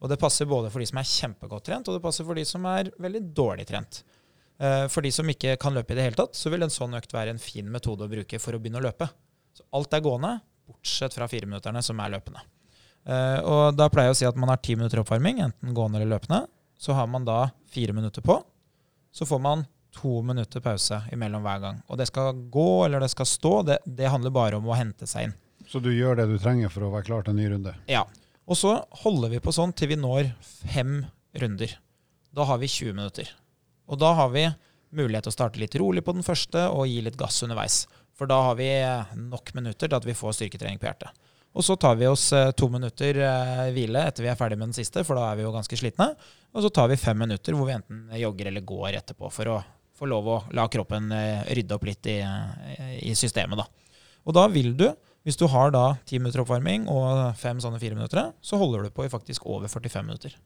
Og 0.00 0.10
det 0.10 0.18
passer 0.18 0.48
både 0.50 0.72
for 0.72 0.82
de 0.82 0.88
som 0.90 0.98
er 0.98 1.06
kjempegodt 1.06 1.68
trent, 1.68 1.88
og 1.88 1.96
det 1.96 2.02
passer 2.02 2.26
for 2.26 2.38
de 2.38 2.44
som 2.48 2.64
er 2.66 2.90
veldig 2.98 3.22
dårlig 3.36 3.68
trent. 3.68 4.02
Eh, 4.60 4.86
for 4.92 5.04
de 5.04 5.12
som 5.14 5.28
ikke 5.32 5.56
kan 5.60 5.74
løpe 5.76 5.94
i 5.94 5.98
det 5.98 6.04
hele 6.04 6.18
tatt, 6.18 6.36
så 6.36 6.52
vil 6.52 6.66
en 6.66 6.72
sånn 6.72 6.96
økt 6.98 7.14
være 7.16 7.32
en 7.32 7.40
fin 7.40 7.68
metode 7.72 8.04
å 8.04 8.12
bruke 8.12 8.40
for 8.42 8.56
å 8.56 8.60
begynne 8.60 8.82
å 8.82 8.84
løpe. 8.84 9.08
Så 9.56 9.64
alt 9.76 9.96
er 9.96 10.04
gående, 10.04 10.34
bortsett 10.68 11.16
fra 11.16 11.28
fireminutterne, 11.30 11.82
som 11.84 12.00
er 12.04 12.12
løpende. 12.12 12.44
Eh, 13.08 13.40
og 13.40 13.76
da 13.78 13.88
pleier 13.92 14.10
jeg 14.10 14.18
å 14.18 14.20
si 14.20 14.28
at 14.28 14.40
man 14.40 14.52
har 14.52 14.60
ti 14.60 14.76
minutter 14.76 15.00
oppvarming, 15.00 15.40
enten 15.46 15.76
gående 15.76 16.00
eller 16.00 16.18
løpende. 16.18 16.44
Så 16.80 16.96
har 16.96 17.08
man 17.12 17.24
da 17.24 17.46
fire 17.72 17.96
minutter 17.96 18.24
på. 18.24 18.36
Så 19.12 19.26
får 19.26 19.40
man 19.42 19.64
to 19.96 20.20
minutter 20.22 20.62
pause 20.62 21.00
imellom 21.12 21.42
hver 21.44 21.64
gang. 21.64 21.80
Og 21.88 21.98
det 21.98 22.06
skal 22.10 22.36
gå 22.52 22.68
eller 22.84 23.02
det 23.02 23.10
skal 23.12 23.26
stå, 23.26 23.54
det, 23.66 23.80
det 23.84 24.12
handler 24.12 24.34
bare 24.34 24.60
om 24.60 24.68
å 24.68 24.76
hente 24.78 25.08
seg 25.08 25.28
inn. 25.28 25.36
Så 25.70 25.80
du 25.82 25.90
gjør 25.92 26.20
det 26.20 26.28
du 26.30 26.38
trenger 26.40 26.70
for 26.72 26.86
å 26.86 26.92
være 26.92 27.08
klar 27.08 27.24
til 27.24 27.34
en 27.34 27.40
ny 27.40 27.48
runde? 27.52 27.74
Ja. 27.90 28.04
Og 28.50 28.58
så 28.58 28.76
holder 29.04 29.32
vi 29.34 29.42
på 29.42 29.52
sånn 29.54 29.72
til 29.76 29.92
vi 29.92 29.98
når 30.00 30.32
fem 30.42 31.04
runder. 31.40 31.76
Da 32.34 32.46
har 32.46 32.60
vi 32.62 32.70
20 32.70 32.96
minutter. 32.96 33.30
Og 33.90 33.98
da 34.00 34.12
har 34.18 34.30
vi 34.34 34.46
mulighet 34.96 35.26
til 35.26 35.32
å 35.32 35.36
starte 35.36 35.60
litt 35.62 35.76
rolig 35.78 36.02
på 36.06 36.14
den 36.16 36.26
første 36.26 36.66
og 36.70 36.88
gi 36.90 37.00
litt 37.04 37.18
gass 37.18 37.42
underveis. 37.46 37.84
For 38.18 38.30
da 38.30 38.38
har 38.50 38.56
vi 38.58 38.68
nok 39.16 39.52
minutter 39.56 39.88
til 39.88 39.98
at 39.98 40.06
vi 40.06 40.16
får 40.16 40.38
styrketrening 40.38 40.80
på 40.80 40.88
hjertet. 40.90 41.10
Og 41.50 41.66
så 41.66 41.74
tar 41.80 41.96
vi 41.98 42.06
oss 42.06 42.28
eh, 42.36 42.52
to 42.54 42.68
minutter 42.70 43.16
eh, 43.26 43.68
hvile 43.74 44.04
etter 44.06 44.22
vi 44.22 44.30
er 44.30 44.38
ferdig 44.38 44.58
med 44.58 44.70
den 44.70 44.76
siste, 44.76 45.02
for 45.06 45.18
da 45.18 45.30
er 45.30 45.40
vi 45.40 45.46
jo 45.46 45.54
ganske 45.54 45.78
slitne. 45.78 46.12
Og 46.54 46.62
så 46.62 46.70
tar 46.74 46.90
vi 46.92 46.98
fem 47.00 47.18
minutter 47.18 47.56
hvor 47.58 47.66
vi 47.66 47.74
enten 47.74 48.04
jogger 48.20 48.50
eller 48.52 48.66
går 48.66 49.00
etterpå 49.00 49.30
for 49.34 49.50
å 49.50 49.60
få 49.98 50.08
lov 50.08 50.28
å 50.30 50.36
la 50.56 50.68
kroppen 50.70 51.10
eh, 51.16 51.42
rydde 51.58 51.76
opp 51.76 51.88
litt 51.88 52.06
i, 52.12 52.20
i 53.02 53.16
systemet. 53.18 53.58
da. 53.58 53.96
Og 54.28 54.36
da 54.36 54.46
vil 54.52 54.72
du, 54.78 54.86
hvis 55.26 55.36
du 55.40 55.46
har 55.50 55.74
da 55.74 55.84
ti 56.06 56.20
minutter 56.20 56.44
oppvarming 56.44 56.86
og 56.92 57.34
fem 57.40 57.58
sånne 57.60 57.82
fire 57.82 57.98
minutter, 57.98 58.30
så 58.40 58.60
holder 58.60 58.86
du 58.86 58.94
på 58.94 59.04
i 59.04 59.12
faktisk 59.12 59.48
over 59.50 59.68
45 59.68 60.06
minutter. 60.06 60.38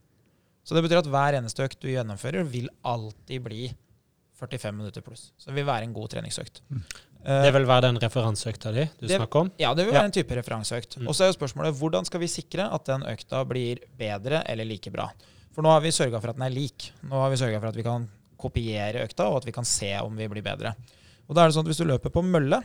Så 0.65 0.73
det 0.73 0.81
betyr 0.85 1.03
at 1.03 1.09
hver 1.13 1.37
eneste 1.37 1.65
økt 1.65 1.81
du 1.83 1.91
gjennomfører, 1.91 2.45
vil 2.49 2.71
alltid 2.81 3.43
bli 3.45 3.67
45 4.35 4.73
minutter 4.75 5.03
pluss. 5.05 5.29
Så 5.37 5.51
det 5.51 5.59
vil 5.59 5.67
være 5.67 5.85
en 5.85 5.93
god 5.95 6.09
treningsøkt. 6.15 6.63
Mm. 6.73 6.81
Det 7.25 7.51
vil 7.55 7.65
være 7.65 7.87
den 7.87 7.97
referanseøkta 8.01 8.71
di 8.73 8.83
du 8.85 9.07
det, 9.07 9.15
snakker 9.17 9.45
om? 9.45 9.47
Ja, 9.61 9.71
det 9.77 9.87
vil 9.87 9.95
være 9.95 10.03
ja. 10.03 10.09
en 10.11 10.13
type 10.13 10.35
referanseøkt. 10.37 10.99
Mm. 11.01 11.07
Og 11.09 11.17
så 11.17 11.25
er 11.25 11.31
jo 11.31 11.37
spørsmålet 11.39 11.77
hvordan 11.79 12.05
skal 12.05 12.21
vi 12.21 12.29
sikre 12.29 12.67
at 12.75 12.85
den 12.89 13.05
økta 13.09 13.41
blir 13.49 13.81
bedre 13.97 14.43
eller 14.51 14.67
like 14.69 14.93
bra? 14.93 15.07
For 15.55 15.65
nå 15.65 15.71
har 15.71 15.81
vi 15.81 15.93
sørga 15.95 16.19
for 16.19 16.33
at 16.33 16.37
den 16.37 16.45
er 16.45 16.53
lik. 16.53 16.91
Nå 17.07 17.21
har 17.23 17.31
vi 17.33 17.39
sørga 17.41 17.61
for 17.61 17.71
at 17.71 17.79
vi 17.79 17.85
kan 17.85 18.05
kopiere 18.41 19.05
økta, 19.05 19.29
og 19.31 19.39
at 19.39 19.47
vi 19.47 19.55
kan 19.55 19.65
se 19.65 19.93
om 20.03 20.17
vi 20.17 20.27
blir 20.29 20.45
bedre. 20.45 20.75
Og 21.25 21.33
da 21.33 21.45
er 21.45 21.49
det 21.49 21.55
sånn 21.55 21.65
at 21.65 21.71
Hvis 21.71 21.81
du 21.81 21.87
løper 21.87 22.13
på 22.13 22.21
mølle, 22.25 22.59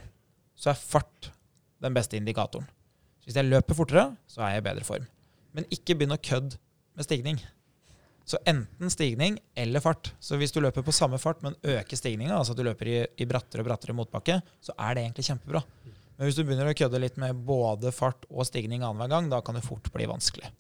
så 0.59 0.73
er 0.73 0.81
fart 0.81 1.31
den 1.81 1.97
beste 1.97 2.19
indikatoren. 2.19 2.67
Så 3.23 3.31
hvis 3.31 3.39
jeg 3.39 3.49
løper 3.49 3.79
fortere, 3.79 4.11
så 4.29 4.45
er 4.45 4.57
jeg 4.57 4.65
i 4.65 4.69
bedre 4.69 4.85
form. 4.85 5.07
Men 5.57 5.69
ikke 5.73 5.97
begynn 5.97 6.17
å 6.17 6.21
kødde 6.21 6.59
med 6.97 7.07
stigning. 7.07 7.41
Så 8.29 8.39
enten 8.49 8.93
stigning 8.93 9.39
eller 9.59 9.83
fart. 9.83 10.13
Så 10.23 10.39
hvis 10.39 10.53
du 10.55 10.61
løper 10.63 10.85
på 10.87 10.95
samme 10.95 11.19
fart, 11.19 11.41
men 11.43 11.57
øker 11.67 11.99
stigninga, 11.99 12.37
altså 12.37 12.55
at 12.55 12.61
du 12.61 12.67
løper 12.67 12.91
i, 12.91 12.99
i 13.19 13.27
brattere 13.29 13.65
og 13.65 13.71
brattere 13.71 13.97
motbakke, 13.97 14.39
så 14.63 14.77
er 14.77 14.95
det 14.95 15.05
egentlig 15.05 15.27
kjempebra. 15.31 15.63
Men 16.21 16.29
hvis 16.29 16.37
du 16.37 16.45
begynner 16.45 16.69
å 16.69 16.77
kødde 16.77 17.01
litt 17.01 17.17
med 17.21 17.39
både 17.49 17.93
fart 17.97 18.27
og 18.29 18.45
stigning 18.47 18.85
annenhver 18.85 19.11
gang, 19.15 19.31
da 19.33 19.41
kan 19.45 19.57
det 19.57 19.65
fort 19.65 19.89
bli 19.95 20.07
vanskelig. 20.11 20.51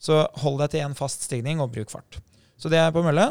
Så 0.00 0.22
hold 0.42 0.58
deg 0.62 0.72
til 0.72 0.84
én 0.86 0.96
fast 0.98 1.26
stigning, 1.28 1.60
og 1.62 1.70
bruk 1.74 1.92
fart. 1.92 2.18
Så 2.56 2.72
det 2.72 2.80
er 2.80 2.92
på 2.94 3.02
mølle. 3.04 3.28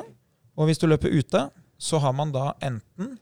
Og 0.54 0.70
hvis 0.70 0.80
du 0.82 0.86
løper 0.86 1.12
ute, 1.12 1.48
så 1.82 2.00
har 2.00 2.14
man 2.16 2.32
da 2.34 2.52
enten 2.64 3.18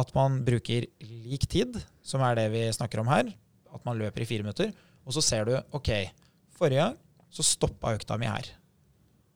at 0.00 0.14
man 0.16 0.40
bruker 0.46 0.86
lik 1.02 1.44
tid, 1.50 1.76
som 2.02 2.22
er 2.24 2.38
det 2.38 2.48
vi 2.54 2.64
snakker 2.72 3.02
om 3.02 3.10
her, 3.10 3.30
at 3.70 3.84
man 3.86 3.98
løper 4.00 4.24
i 4.24 4.28
fire 4.28 4.46
minutter, 4.46 4.72
og 5.04 5.14
så 5.14 5.22
ser 5.24 5.46
du 5.46 5.76
OK, 5.76 5.90
forrige 6.56 6.82
gang 6.82 6.98
så 7.30 7.44
stoppa 7.46 7.94
økta 7.94 8.16
mi 8.18 8.26
her. 8.30 8.48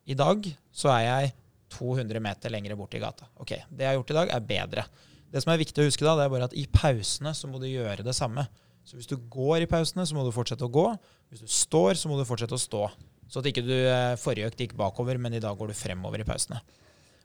I 0.05 0.17
dag 0.19 0.47
så 0.75 0.91
er 0.93 1.03
jeg 1.07 1.33
200 1.75 2.23
meter 2.23 2.53
lenger 2.53 2.77
bort 2.79 2.95
i 2.95 3.03
gata. 3.03 3.27
Ok, 3.41 3.57
Det 3.71 3.85
jeg 3.85 3.91
har 3.91 3.97
gjort 3.99 4.13
i 4.13 4.19
dag, 4.19 4.35
er 4.35 4.49
bedre. 4.49 4.85
Det 5.33 5.43
som 5.43 5.53
er 5.53 5.63
viktig 5.63 5.83
å 5.83 5.89
huske 5.89 6.07
da, 6.07 6.15
det 6.19 6.27
er 6.27 6.35
bare 6.35 6.47
at 6.51 6.55
i 6.55 6.67
pausene 6.71 7.33
så 7.35 7.51
må 7.51 7.59
du 7.59 7.67
gjøre 7.67 8.05
det 8.07 8.15
samme. 8.15 8.47
Så 8.85 8.99
hvis 8.99 9.09
du 9.11 9.17
går 9.17 9.65
i 9.65 9.71
pausene, 9.71 10.05
så 10.07 10.15
må 10.15 10.23
du 10.27 10.31
fortsette 10.35 10.67
å 10.67 10.71
gå. 10.71 10.87
Hvis 11.33 11.43
du 11.43 11.51
står, 11.51 11.97
så 11.99 12.11
må 12.11 12.19
du 12.21 12.27
fortsette 12.29 12.55
å 12.55 12.61
stå. 12.61 12.85
Så 13.27 13.41
at 13.41 13.49
ikke 13.49 13.65
du 13.65 13.75
eh, 13.75 14.15
forrige 14.21 14.53
økt 14.53 14.61
gikk 14.61 14.77
bakover, 14.79 15.19
men 15.19 15.35
i 15.35 15.43
dag 15.43 15.57
går 15.59 15.73
du 15.73 15.79
fremover 15.79 16.23
i 16.23 16.29
pausene. 16.29 16.61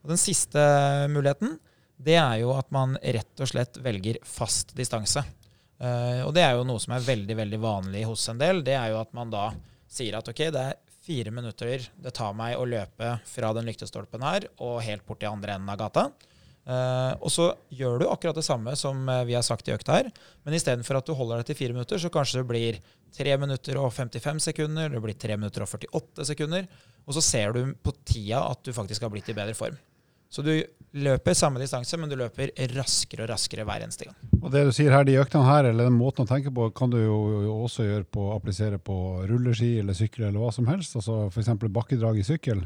Og 0.00 0.14
Den 0.14 0.20
siste 0.20 0.64
muligheten 1.12 1.58
det 2.00 2.16
er 2.16 2.38
jo 2.40 2.54
at 2.56 2.70
man 2.72 2.96
rett 2.96 3.42
og 3.42 3.50
slett 3.50 3.76
velger 3.84 4.20
fast 4.24 4.72
distanse. 4.76 5.22
Uh, 5.80 6.24
og 6.26 6.32
det 6.36 6.44
er 6.44 6.56
jo 6.56 6.64
noe 6.68 6.80
som 6.80 6.94
er 6.96 7.04
veldig 7.04 7.36
veldig 7.36 7.58
vanlig 7.60 8.06
hos 8.08 8.24
en 8.32 8.40
del. 8.40 8.62
Det 8.64 8.76
er 8.76 8.94
jo 8.94 9.00
at 9.00 9.12
man 9.16 9.32
da 9.32 9.50
sier 9.90 10.16
at 10.16 10.28
ok, 10.28 10.42
det 10.52 10.64
er 10.64 10.78
fire 11.04 11.32
minutter 11.32 11.86
det 11.96 12.12
tar 12.16 12.34
meg 12.36 12.58
å 12.58 12.66
løpe 12.68 13.14
fra 13.28 13.52
den 13.56 13.68
lyktestolpen 13.68 14.24
her 14.24 14.46
og 14.58 14.82
helt 14.84 15.06
bort 15.08 15.22
til 15.22 15.32
andre 15.32 15.56
enden 15.56 15.72
av 15.72 15.80
gata. 15.80 16.10
Uh, 16.70 17.16
og 17.24 17.32
så 17.32 17.46
gjør 17.72 18.02
du 18.02 18.06
akkurat 18.10 18.36
det 18.36 18.44
samme 18.44 18.74
som 18.76 19.08
vi 19.26 19.34
har 19.34 19.42
sagt 19.42 19.66
i 19.70 19.72
økta 19.74 19.96
her, 19.96 20.10
men 20.44 20.54
istedenfor 20.54 20.98
at 20.98 21.08
du 21.08 21.14
holder 21.16 21.40
deg 21.40 21.48
til 21.48 21.58
fire 21.62 21.74
minutter, 21.74 21.98
så 21.98 22.12
kanskje 22.12 22.42
det 22.42 22.50
blir 22.50 22.80
tre 23.16 23.36
minutter 23.40 23.80
og 23.80 23.88
55 23.96 24.42
sekunder, 24.50 24.92
det 24.92 25.00
blir 25.02 25.16
tre 25.18 25.38
minutter 25.40 25.64
og 25.64 25.72
48 25.72 26.28
sekunder, 26.30 26.68
og 27.08 27.16
så 27.16 27.24
ser 27.24 27.56
du 27.56 27.72
på 27.80 27.96
tida 28.04 28.44
at 28.44 28.60
du 28.66 28.74
faktisk 28.76 29.06
har 29.06 29.12
blitt 29.12 29.32
i 29.32 29.36
bedre 29.40 29.56
form. 29.56 29.80
Så 30.30 30.44
du 30.46 30.52
løper 30.92 31.36
samme 31.38 31.60
distanse, 31.62 31.98
men 32.00 32.10
du 32.10 32.16
løper 32.18 32.50
raskere 32.74 33.24
og 33.24 33.30
raskere 33.30 33.64
hver 33.66 33.84
eneste 33.84 34.08
gang. 34.08 34.16
Og 34.40 34.50
det 34.52 34.64
du 34.66 34.72
sier 34.74 34.94
her, 34.94 35.06
De 35.06 35.18
øktene 35.20 35.46
her, 35.46 35.70
eller 35.70 35.86
den 35.86 35.98
måten 35.98 36.26
å 36.26 36.30
tenke 36.30 36.52
på, 36.54 36.70
kan 36.74 36.90
du 36.90 36.98
jo 36.98 37.18
også 37.60 37.86
gjøre 37.86 38.06
på, 38.10 38.30
applisere 38.34 38.80
på 38.82 38.96
rulleski 39.30 39.76
eller 39.80 39.94
sykkel 39.94 40.28
eller 40.28 40.42
hva 40.42 40.52
som 40.54 40.66
helst. 40.70 40.96
Altså 40.98 41.28
F.eks. 41.30 41.52
bakkedrag 41.70 42.18
i 42.18 42.26
sykkel. 42.26 42.64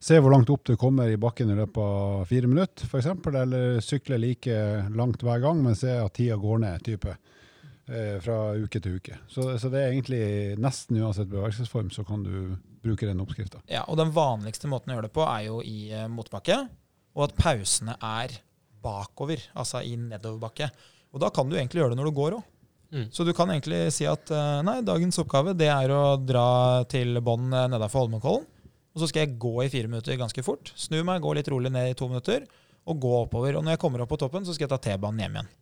Se 0.00 0.16
hvor 0.16 0.32
langt 0.32 0.50
opp 0.50 0.64
du 0.64 0.78
kommer 0.80 1.10
i 1.12 1.18
bakken 1.20 1.52
i 1.52 1.58
løpet 1.58 1.78
av 1.84 2.24
fire 2.26 2.48
minutter, 2.48 2.88
f.eks. 2.88 3.10
Eller 3.28 3.82
sykle 3.84 4.18
like 4.18 4.56
langt 4.96 5.22
hver 5.22 5.42
gang, 5.44 5.60
men 5.62 5.76
se 5.76 5.92
at 6.00 6.14
tida 6.16 6.40
går 6.40 6.64
ned. 6.64 6.82
type 6.88 7.14
eh, 7.14 8.16
Fra 8.24 8.40
uke 8.56 8.80
til 8.80 8.96
uke. 8.96 9.20
Så, 9.28 9.46
så, 9.60 9.68
det 9.68 9.84
er 9.84 9.92
egentlig 9.92 10.24
nesten 10.58 10.98
uansett 11.04 11.30
bevegelsesform, 11.30 11.92
så 11.94 12.06
kan 12.08 12.24
du 12.24 12.56
bruke 12.80 13.06
den 13.06 13.20
oppskrifta. 13.20 13.60
Ja, 13.68 13.84
og 13.86 14.00
den 14.00 14.14
vanligste 14.16 14.70
måten 14.72 14.90
å 14.90 14.96
gjøre 14.96 15.10
det 15.10 15.14
på, 15.14 15.26
er 15.28 15.50
jo 15.50 15.60
i 15.60 15.92
eh, 15.92 16.08
motbakke 16.08 16.64
og 17.20 17.26
at 17.28 17.36
pausene 17.36 17.96
er 18.00 18.32
bakover, 18.80 19.42
altså 19.52 19.82
i 19.84 19.92
nedoverbakke. 20.00 20.70
Og 21.12 21.20
da 21.20 21.28
kan 21.34 21.50
du 21.50 21.58
egentlig 21.58 21.82
gjøre 21.82 21.92
det 21.92 22.00
når 22.00 22.08
du 22.08 22.16
går 22.16 22.38
òg. 22.38 22.46
Mm. 22.90 23.04
Så 23.14 23.22
du 23.26 23.30
kan 23.36 23.50
egentlig 23.52 23.84
si 23.94 24.06
at 24.08 24.32
eh, 24.34 24.62
nei, 24.66 24.80
dagens 24.82 25.20
oppgave 25.22 25.52
det 25.54 25.68
er 25.70 25.92
å 25.94 26.16
dra 26.18 26.82
til 26.90 27.20
bånn 27.22 27.50
nedafor 27.52 27.76
nedenfor 27.76 28.04
Holmenkollen. 28.06 28.48
Og 28.90 29.02
så 29.02 29.06
skal 29.06 29.22
jeg 29.22 29.38
gå 29.38 29.52
i 29.62 29.70
fire 29.70 29.90
minutter 29.90 30.18
ganske 30.18 30.42
fort. 30.42 30.72
Snu 30.74 30.98
meg, 31.06 31.22
gå 31.22 31.36
litt 31.36 31.50
rolig 31.52 31.70
ned 31.70 31.92
i 31.92 31.98
to 31.98 32.08
minutter 32.10 32.48
og 32.90 33.02
gå 33.02 33.12
oppover. 33.20 33.54
Og 33.54 33.62
når 33.62 33.76
jeg 33.76 33.82
kommer 33.84 34.02
opp 34.02 34.10
på 34.10 34.18
toppen, 34.18 34.46
så 34.46 34.56
skal 34.56 34.66
jeg 34.66 34.72
ta 34.72 34.80
T-banen 34.82 35.22
hjem 35.22 35.36
igjen. 35.38 35.52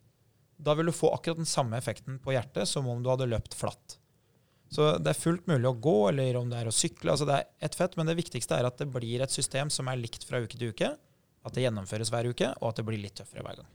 Da 0.59 0.73
vil 0.75 0.89
du 0.89 0.95
få 0.95 1.11
akkurat 1.13 1.37
den 1.39 1.47
samme 1.47 1.77
effekten 1.77 2.17
på 2.23 2.33
hjertet 2.33 2.67
som 2.67 2.87
om 2.89 3.03
du 3.03 3.11
hadde 3.11 3.29
løpt 3.29 3.53
flatt. 3.55 3.99
Så 4.73 4.95
det 5.01 5.13
er 5.13 5.21
fullt 5.21 5.45
mulig 5.49 5.69
å 5.69 5.77
gå, 5.81 5.97
eller 6.09 6.37
om 6.39 6.49
det 6.49 6.59
er 6.59 6.69
å 6.69 6.73
sykle. 6.73 7.13
altså 7.13 7.27
Det 7.29 7.37
er 7.37 7.69
ett 7.69 7.77
fett, 7.77 7.95
men 7.97 8.09
det 8.09 8.17
viktigste 8.17 8.57
er 8.57 8.67
at 8.69 8.81
det 8.81 8.89
blir 8.93 9.21
et 9.21 9.33
system 9.33 9.69
som 9.73 9.87
er 9.89 10.01
likt 10.01 10.25
fra 10.25 10.41
uke 10.41 10.57
til 10.57 10.73
uke 10.73 10.91
at 11.45 11.55
det 11.55 11.65
gjennomføres 11.65 12.11
hver 12.13 12.29
uke, 12.31 12.53
og 12.59 12.71
at 12.71 12.79
det 12.79 12.87
blir 12.87 13.01
litt 13.01 13.15
tøffere 13.19 13.45
hver 13.45 13.61
gang. 13.61 13.69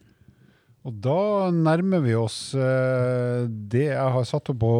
Og 0.84 0.96
da 1.00 1.48
nærmer 1.48 2.02
vi 2.04 2.12
oss 2.12 2.38
eh, 2.52 3.46
det 3.48 3.86
jeg 3.86 4.10
har 4.16 4.26
satt 4.28 4.50
opp 4.52 4.58
på 4.60 4.72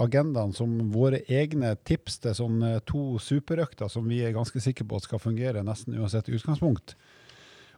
agendaen 0.00 0.54
som 0.56 0.78
våre 0.94 1.20
egne 1.28 1.74
tips 1.84 2.22
til 2.24 2.38
sånne 2.38 2.78
to 2.88 3.18
superøkter 3.20 3.92
som 3.92 4.06
vi 4.08 4.22
er 4.24 4.32
ganske 4.32 4.62
sikre 4.64 4.88
på 4.88 4.96
at 4.96 5.04
skal 5.04 5.20
fungere 5.20 5.64
nesten 5.66 5.98
uansett 6.00 6.32
utgangspunkt 6.32 6.96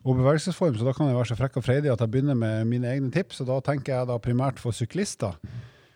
og 0.05 0.21
bevegelsesform. 0.21 0.77
Så 0.79 0.87
da 0.87 0.95
kan 0.95 1.09
jeg 1.09 1.19
være 1.19 1.33
så 1.33 1.39
frekk 1.39 1.59
og 1.59 1.67
freidig 1.67 1.91
at 1.91 2.03
jeg 2.05 2.13
begynner 2.13 2.39
med 2.39 2.69
mine 2.71 2.91
egne 2.93 3.11
tips. 3.13 3.41
Og 3.43 3.51
da 3.51 3.59
tenker 3.65 3.97
jeg 3.97 4.11
da 4.11 4.21
primært 4.23 4.61
for 4.63 4.77
syklister. 4.77 5.39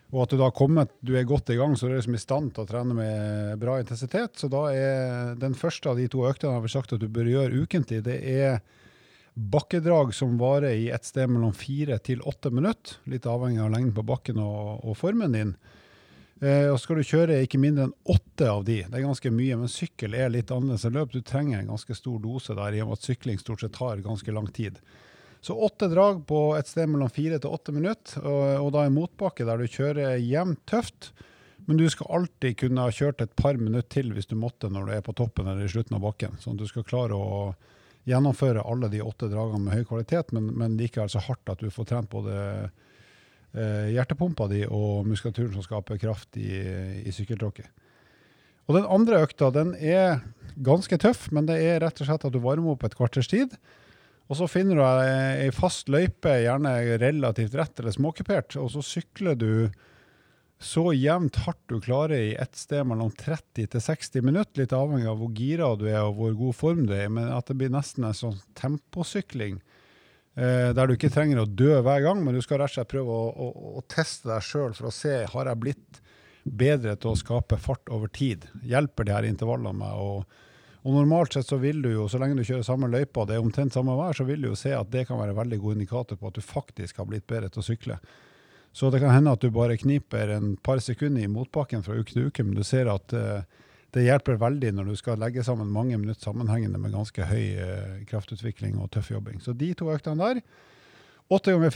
Og 0.09 0.23
at 0.23 0.31
du 0.33 0.39
da 0.39 0.49
kommet, 0.49 0.91
du 1.05 1.13
er 1.17 1.27
godt 1.29 1.51
i 1.53 1.57
gang, 1.59 1.75
så 1.77 1.85
du 1.85 1.93
er 1.93 1.99
liksom 1.99 2.17
i 2.17 2.21
stand 2.21 2.53
til 2.55 2.65
å 2.65 2.69
trene 2.69 2.95
med 2.97 3.59
bra 3.61 3.77
intensitet. 3.81 4.39
Så 4.41 4.49
da 4.49 4.63
er 4.73 5.35
den 5.37 5.57
første 5.57 5.91
av 5.91 5.99
de 6.01 6.07
to 6.09 6.23
øktene 6.25 6.55
jeg 6.55 6.65
har 6.65 6.73
sagt 6.73 6.95
at 6.95 7.03
du 7.03 7.09
bør 7.13 7.29
gjøre 7.29 7.61
ukentlig, 7.61 8.01
det 8.07 8.17
er 8.25 8.63
bakkedrag 9.39 10.11
som 10.17 10.39
varer 10.39 10.73
i 10.75 10.87
et 10.91 11.05
sted 11.05 11.29
mellom 11.29 11.53
fire 11.55 11.99
til 12.03 12.23
åtte 12.27 12.49
minutter. 12.51 12.97
Litt 13.09 13.27
avhengig 13.29 13.61
av 13.63 13.69
lengden 13.75 13.93
på 13.95 14.07
bakken 14.07 14.41
og, 14.41 14.81
og 14.81 14.97
formen 14.97 15.37
din. 15.37 15.53
Eh, 16.41 16.69
og 16.71 16.79
skal 16.79 16.99
du 16.99 17.07
kjøre 17.07 17.41
ikke 17.43 17.59
mindre 17.59 17.87
enn 17.87 17.95
åtte 18.09 18.47
av 18.49 18.63
de. 18.67 18.79
Det 18.87 18.95
er 18.95 19.05
ganske 19.05 19.31
mye, 19.35 19.59
men 19.59 19.71
sykkel 19.71 20.15
er 20.15 20.31
litt 20.31 20.53
annerledes 20.55 20.87
enn 20.87 20.95
løp. 20.95 21.13
Du 21.13 21.21
trenger 21.21 21.59
en 21.59 21.73
ganske 21.73 21.95
stor 21.97 22.17
dose 22.23 22.55
der, 22.55 22.75
i 22.75 22.81
og 22.83 22.91
med 22.91 22.99
at 22.99 23.07
sykling 23.09 23.39
stort 23.41 23.63
sett 23.63 23.75
tar 23.75 24.03
ganske 24.05 24.35
lang 24.35 24.47
tid. 24.55 24.79
Så 25.41 25.55
åtte 25.55 25.87
drag 25.87 26.25
på 26.27 26.39
et 26.57 26.67
sted 26.67 26.89
mellom 26.91 27.11
fire 27.13 27.39
til 27.39 27.53
åtte 27.55 27.71
minutter, 27.71 28.19
og, 28.25 28.43
og 28.65 28.71
da 28.75 28.85
en 28.85 28.95
motbakke 28.97 29.47
der 29.47 29.61
du 29.61 29.71
kjører 29.71 30.17
jevnt 30.19 30.61
tøft. 30.67 31.13
Men 31.69 31.77
du 31.79 31.85
skal 31.91 32.09
alltid 32.17 32.57
kunne 32.59 32.83
ha 32.83 32.91
kjørt 32.91 33.21
et 33.23 33.35
par 33.37 33.59
minutter 33.59 33.87
til 33.99 34.11
hvis 34.15 34.27
du 34.27 34.35
måtte 34.39 34.71
når 34.73 34.87
du 34.87 34.93
er 34.95 35.03
på 35.05 35.13
toppen 35.15 35.47
eller 35.47 35.67
i 35.67 35.71
slutten 35.71 35.95
av 35.95 36.03
bakken. 36.03 36.39
Sånn 36.41 36.57
at 36.57 36.63
du 36.63 36.71
skal 36.71 36.87
klare 36.87 37.15
å 37.15 37.53
gjennomføre 38.09 38.63
alle 38.65 38.89
de 38.91 39.03
åtte 39.05 39.29
dragene 39.29 39.61
med 39.67 39.77
høy 39.77 39.85
kvalitet, 39.87 40.33
men, 40.35 40.49
men 40.57 40.77
likevel 40.79 41.11
så 41.11 41.21
hardt 41.23 41.51
at 41.51 41.61
du 41.61 41.69
får 41.71 41.91
trent 41.91 42.11
både 42.11 42.35
eh, 43.53 43.91
hjertepumpa 43.93 44.47
di 44.51 44.63
og 44.65 45.05
muskulaturen 45.07 45.53
som 45.55 45.65
skaper 45.67 46.01
kraft 46.01 46.39
i, 46.41 46.49
i 47.05 47.13
sykkeltråkket. 47.13 47.69
Og 48.69 48.77
den 48.77 48.89
andre 48.89 49.23
økta 49.25 49.49
den 49.53 49.75
er 49.77 50.23
ganske 50.61 50.97
tøff, 51.01 51.29
men 51.33 51.47
det 51.49 51.57
er 51.65 51.79
rett 51.83 52.01
og 52.01 52.09
slett 52.09 52.25
at 52.27 52.33
du 52.33 52.41
varmer 52.43 52.75
opp 52.75 52.83
et 52.85 52.97
kvarters 52.97 53.29
tid. 53.29 53.55
Og 54.29 54.37
så 54.37 54.45
finner 54.49 54.77
du 54.77 54.83
ei 54.85 55.49
fast 55.55 55.89
løype, 55.89 56.35
gjerne 56.43 56.75
relativt 57.01 57.55
rett 57.57 57.81
eller 57.81 57.95
småkupert, 57.95 58.59
og 58.61 58.69
så 58.75 58.83
sykler 58.85 59.37
du 59.39 59.51
så 60.59 60.89
jevnt 60.91 61.39
hardt 61.45 61.71
du 61.71 61.79
klarer 61.81 62.19
i 62.19 62.35
et 62.37 62.57
sted 62.59 62.83
mellom 62.85 63.13
30 63.15 63.69
til 63.71 63.81
60 63.81 64.25
minutter, 64.27 64.59
litt 64.59 64.75
avhengig 64.75 65.07
av 65.07 65.21
hvor 65.21 65.31
gira 65.33 65.69
du 65.79 65.85
er 65.87 66.03
og 66.03 66.19
hvor 66.19 66.35
god 66.41 66.57
form 66.57 66.81
du 66.89 66.93
er 66.97 67.07
men 67.15 67.31
at 67.31 67.47
det 67.47 67.55
blir 67.61 67.71
nesten 67.71 68.05
en 68.05 68.17
sånn 68.17 68.37
temposykling. 68.59 69.61
Eh, 70.35 70.69
der 70.75 70.87
du 70.87 70.97
ikke 70.97 71.11
trenger 71.15 71.41
å 71.41 71.47
dø 71.47 71.79
hver 71.79 72.03
gang, 72.03 72.21
men 72.25 72.35
du 72.35 72.43
skal 72.43 72.59
rett 72.61 72.73
og 72.73 72.75
slett 72.75 72.91
prøve 72.91 73.15
å, 73.15 73.31
å, 73.31 73.71
å 73.79 73.85
teste 73.89 74.29
deg 74.29 74.45
sjøl 74.45 74.75
for 74.75 74.91
å 74.91 74.93
se 74.93 75.15
har 75.31 75.49
jeg 75.49 75.63
blitt 75.63 76.03
bedre 76.43 76.97
til 76.99 77.13
å 77.13 77.19
skape 77.19 77.57
fart 77.61 77.89
over 77.95 78.11
tid. 78.11 78.45
Hjelper 78.67 79.07
de 79.07 79.15
her 79.15 79.27
intervallene 79.31 79.79
meg 79.79 80.03
å 80.03 80.11
og 80.89 80.95
normalt 80.95 81.35
sett 81.35 81.45
så 81.45 81.59
vil 81.61 81.83
du 81.83 81.91
jo, 81.91 82.07
så 82.09 82.17
lenge 82.17 82.39
du 82.39 82.47
kjører 82.47 82.65
samme 82.65 82.89
løypa, 82.89 83.27
det 83.29 83.37
er 83.37 83.43
omtrent 83.43 83.75
samme 83.75 83.93
vær, 83.99 84.17
så 84.17 84.25
vil 84.25 84.41
du 84.41 84.49
jo 84.49 84.57
se 84.57 84.71
at 84.73 84.89
det 84.89 85.05
kan 85.05 85.19
være 85.19 85.35
en 85.35 85.41
veldig 85.43 85.59
god 85.61 85.77
indikator 85.77 86.17
på 86.17 86.31
at 86.31 86.39
du 86.39 86.45
faktisk 86.45 86.97
har 86.97 87.07
blitt 87.09 87.27
bedre 87.29 87.51
til 87.53 87.61
å 87.61 87.67
sykle. 87.67 87.99
Så 88.73 88.89
det 88.89 89.01
kan 89.03 89.13
hende 89.13 89.33
at 89.33 89.41
du 89.43 89.51
bare 89.53 89.77
kniper 89.77 90.33
en 90.33 90.55
par 90.65 90.81
sekunder 90.81 91.25
i 91.25 91.29
motbakken 91.29 91.85
fra 91.85 91.97
uke 91.97 92.13
til 92.13 92.29
uke, 92.29 92.45
men 92.45 92.57
du 92.57 92.63
ser 92.65 92.89
at 92.89 93.13
uh, 93.13 93.45
det 93.93 94.05
hjelper 94.05 94.41
veldig 94.41 94.73
når 94.77 94.89
du 94.89 94.97
skal 94.97 95.21
legge 95.21 95.43
sammen 95.45 95.71
mange 95.73 95.97
minutter 95.97 96.29
sammenhengende 96.29 96.81
med 96.81 96.93
ganske 96.97 97.29
høy 97.29 97.45
uh, 97.57 98.01
kraftutvikling 98.09 98.77
og 98.81 98.91
tøff 98.93 99.11
jobbing. 99.13 99.41
Så 99.45 99.53
de 99.57 99.73
to 99.77 99.89
øktene 99.93 100.21
der, 100.21 100.41
åtte 101.29 101.53
ganger 101.53 101.73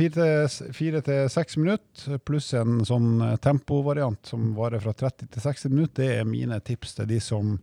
fire 0.74 1.02
til 1.06 1.30
seks 1.30 1.58
minutter, 1.62 2.18
pluss 2.26 2.54
en 2.58 2.80
sånn 2.88 3.22
eh, 3.22 3.36
tempovariant 3.38 4.26
som 4.26 4.48
varer 4.58 4.82
fra 4.82 4.96
30 4.98 5.30
til 5.30 5.44
60 5.44 5.70
minutter, 5.70 6.00
det 6.02 6.08
er 6.18 6.26
mine 6.26 6.58
tips 6.66 6.96
til 6.98 7.12
de 7.12 7.20
som 7.22 7.60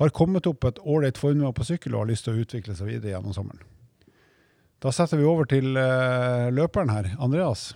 har 0.00 0.14
kommet 0.16 0.48
opp 0.48 0.64
et 0.64 0.80
ålreit 0.80 1.20
formue 1.20 1.52
på 1.52 1.66
sykkel 1.68 1.94
og 1.94 2.04
har 2.04 2.10
lyst 2.14 2.26
til 2.26 2.36
å 2.36 2.42
utvikle 2.44 2.76
seg 2.76 2.88
videre 2.88 3.14
gjennom 3.14 3.36
sommeren. 3.36 3.62
Da 4.80 4.92
setter 4.96 5.20
vi 5.20 5.28
over 5.28 5.48
til 5.48 5.76
uh, 5.76 6.48
løperen 6.56 6.92
her. 6.92 7.10
Andreas? 7.20 7.74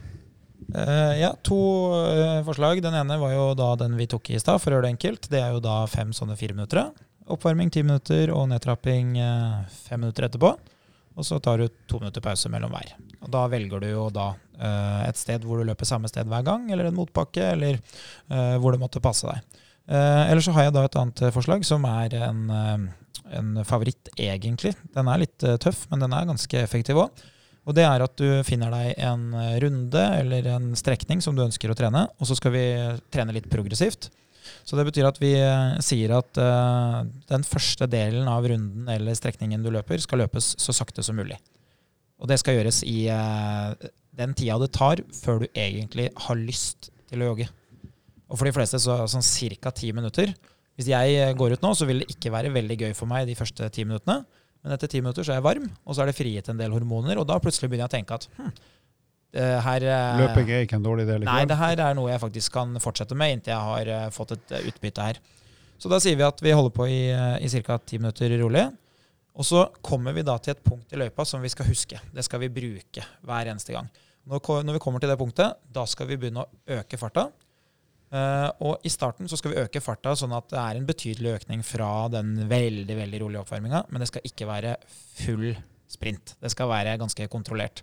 Uh, 0.72 1.12
ja, 1.20 1.35
to 1.45 1.59
uh, 1.93 2.41
forslag. 2.47 2.81
Den 2.85 2.97
ene 2.97 3.18
var 3.20 3.35
jo 3.35 3.51
da 3.59 3.75
den 3.83 3.99
vi 3.99 4.09
tok 4.09 4.31
i 4.33 4.41
stad, 4.41 4.62
for 4.62 4.72
å 4.72 4.79
gjøre 4.79 4.87
det 4.87 4.95
enkelt. 4.95 5.29
Det 5.33 5.43
er 5.43 5.53
jo 5.53 5.61
da 5.64 5.83
fem 5.91 6.14
sånne 6.16 6.39
fire 6.41 6.57
minutter. 6.57 6.87
Oppvarming 7.29 7.72
ti 7.72 7.83
minutter 7.85 8.33
og 8.33 8.49
nedtrapping 8.51 9.18
fem 9.85 10.01
minutter 10.01 10.27
etterpå. 10.27 10.55
Og 11.14 11.29
så 11.29 11.37
tar 11.45 11.61
du 11.61 11.68
to 11.89 12.01
minutter 12.01 12.25
pause 12.25 12.51
mellom 12.53 12.72
hver. 12.72 12.97
Og 13.22 13.31
Da 13.33 13.45
velger 13.53 13.85
du 13.85 13.87
jo 13.89 14.09
da 14.12 14.33
et 15.07 15.16
sted 15.16 15.45
hvor 15.47 15.61
du 15.61 15.64
løper 15.68 15.89
samme 15.89 16.11
sted 16.11 16.29
hver 16.29 16.45
gang, 16.45 16.66
eller 16.72 16.91
en 16.91 16.97
motbakke, 16.99 17.47
eller 17.55 17.79
hvor 18.61 18.75
det 18.75 18.83
måtte 18.83 19.01
passe 19.05 19.31
deg. 19.31 19.62
Eh, 19.89 20.30
Eller 20.30 20.41
så 20.41 20.55
har 20.57 20.68
jeg 20.68 20.74
da 20.76 20.87
et 20.87 20.97
annet 20.97 21.22
eh, 21.26 21.35
forslag 21.35 21.64
som 21.68 21.85
er 21.89 22.16
en, 22.24 22.43
eh, 22.51 23.37
en 23.37 23.53
favoritt, 23.68 24.09
egentlig. 24.16 24.74
Den 24.97 25.09
er 25.11 25.24
litt 25.24 25.47
tøff, 25.61 25.85
men 25.91 26.05
den 26.05 26.16
er 26.16 26.28
ganske 26.28 26.61
effektiv 26.62 27.01
òg. 27.03 27.24
Og 27.64 27.76
det 27.76 27.87
er 27.89 28.03
at 28.05 28.16
du 28.20 28.28
finner 28.45 28.72
deg 28.72 28.99
en 29.01 29.30
runde 29.62 30.01
eller 30.18 30.51
en 30.53 30.74
strekning 30.76 31.22
som 31.24 31.32
du 31.32 31.47
ønsker 31.47 31.72
å 31.72 31.76
trene, 31.78 32.03
og 32.20 32.28
så 32.28 32.37
skal 32.37 32.53
vi 32.53 32.64
trene 33.09 33.32
litt 33.32 33.49
progressivt. 33.49 34.11
Så 34.68 34.76
det 34.76 34.85
betyr 34.85 35.09
at 35.09 35.16
vi 35.16 35.32
sier 35.80 36.12
at 36.12 36.37
uh, 36.37 37.01
den 37.30 37.47
første 37.49 37.89
delen 37.89 38.28
av 38.28 38.45
runden 38.45 38.91
eller 38.93 39.16
strekningen 39.16 39.64
du 39.64 39.70
løper, 39.72 39.97
skal 40.05 40.20
løpes 40.20 40.51
så 40.61 40.76
sakte 40.76 41.01
som 41.01 41.16
mulig. 41.16 41.39
Og 42.20 42.28
det 42.28 42.37
skal 42.43 42.59
gjøres 42.59 42.82
i 42.85 43.07
uh, 43.09 43.72
den 44.12 44.37
tida 44.37 44.61
det 44.61 44.74
tar 44.76 45.01
før 45.16 45.47
du 45.47 45.49
egentlig 45.49 46.11
har 46.26 46.37
lyst 46.37 46.93
til 47.09 47.24
å 47.24 47.32
jogge. 47.32 47.49
Og 48.35 48.41
for 48.41 48.51
de 48.51 48.55
fleste 48.57 48.80
så 48.82 48.99
sånn 49.07 49.22
ca. 49.62 49.70
ti 49.70 49.93
minutter. 49.95 50.35
Hvis 50.74 50.91
jeg 50.91 51.35
går 51.39 51.55
ut 51.55 51.62
nå, 51.62 51.70
så 51.78 51.87
vil 51.87 52.03
det 52.03 52.11
ikke 52.16 52.32
være 52.35 52.51
veldig 52.51 52.76
gøy 52.80 52.95
for 52.99 53.07
meg 53.07 53.28
de 53.30 53.37
første 53.39 53.68
ti 53.70 53.87
minuttene. 53.87 54.24
Men 54.64 54.74
etter 54.74 54.91
ti 54.91 54.99
minutter 55.05 55.22
så 55.22 55.35
er 55.35 55.39
jeg 55.39 55.47
varm, 55.47 55.68
og 55.85 55.95
så 55.95 56.03
er 56.03 56.11
det 56.11 56.16
frigitt 56.18 56.49
en 56.51 56.59
del 56.59 56.72
hormoner, 56.74 57.20
og 57.20 57.28
da 57.28 57.37
plutselig 57.39 57.68
begynner 57.68 57.85
jeg 57.85 57.93
å 57.93 57.97
tenke 57.99 58.16
at 58.16 58.26
hm, 58.39 58.53
det 59.35 59.49
her 59.66 59.85
eh, 59.91 60.20
Løping 60.22 60.51
er 60.55 60.64
ikke 60.64 60.78
en 60.78 60.87
dårlig 60.87 61.05
del 61.09 61.24
Nei, 61.26 61.41
det 61.51 61.57
her 61.59 61.80
er 61.82 61.97
noe 61.99 62.12
jeg 62.12 62.22
faktisk 62.22 62.55
kan 62.55 62.70
fortsette 62.82 63.16
med 63.18 63.35
inntil 63.35 63.53
jeg 63.53 63.68
har 63.68 63.91
eh, 63.91 64.07
fått 64.14 64.37
et 64.37 64.55
eh, 64.55 64.68
utbytte 64.70 65.09
her. 65.09 65.18
Så 65.82 65.91
da 65.91 65.99
sier 66.01 66.16
vi 66.16 66.24
at 66.24 66.39
vi 66.43 66.55
holder 66.55 66.72
på 66.74 66.87
i, 66.89 67.01
i 67.12 67.62
ca. 67.66 67.76
ti 67.82 67.99
minutter 68.01 68.32
rolig. 68.41 68.62
Og 69.35 69.47
så 69.47 69.64
kommer 69.82 70.14
vi 70.14 70.22
da 70.24 70.37
til 70.39 70.55
et 70.55 70.62
punkt 70.64 70.95
i 70.95 71.01
løypa 71.01 71.26
som 71.26 71.43
vi 71.43 71.51
skal 71.51 71.66
huske. 71.66 71.99
Det 72.14 72.22
skal 72.24 72.45
vi 72.45 72.53
bruke 72.55 73.05
hver 73.26 73.51
eneste 73.51 73.74
gang. 73.74 73.91
Når 74.30 74.78
vi 74.78 74.80
kommer 74.80 75.03
til 75.03 75.11
det 75.11 75.18
punktet, 75.20 75.59
da 75.66 75.82
skal 75.91 76.09
vi 76.09 76.20
begynne 76.22 76.47
å 76.47 76.78
øke 76.78 77.01
farta. 77.01 77.26
Eh, 78.15 78.49
og 78.62 78.85
i 78.87 78.93
starten 78.93 79.27
så 79.31 79.39
skal 79.41 79.55
vi 79.55 79.61
øke 79.65 79.81
farta 79.83 80.12
sånn 80.19 80.35
at 80.37 80.47
det 80.53 80.61
er 80.61 80.79
en 80.79 80.87
betydelig 80.87 81.33
økning 81.41 81.65
fra 81.67 81.89
den 82.12 82.37
veldig 82.51 82.95
veldig 83.01 83.21
rolige 83.25 83.43
oppvarminga, 83.43 83.85
men 83.91 84.05
det 84.05 84.11
skal 84.12 84.23
ikke 84.29 84.47
være 84.47 84.77
full 85.19 85.49
sprint. 85.91 86.37
Det 86.43 86.53
skal 86.55 86.71
være 86.71 86.97
ganske 87.01 87.27
kontrollert. 87.33 87.83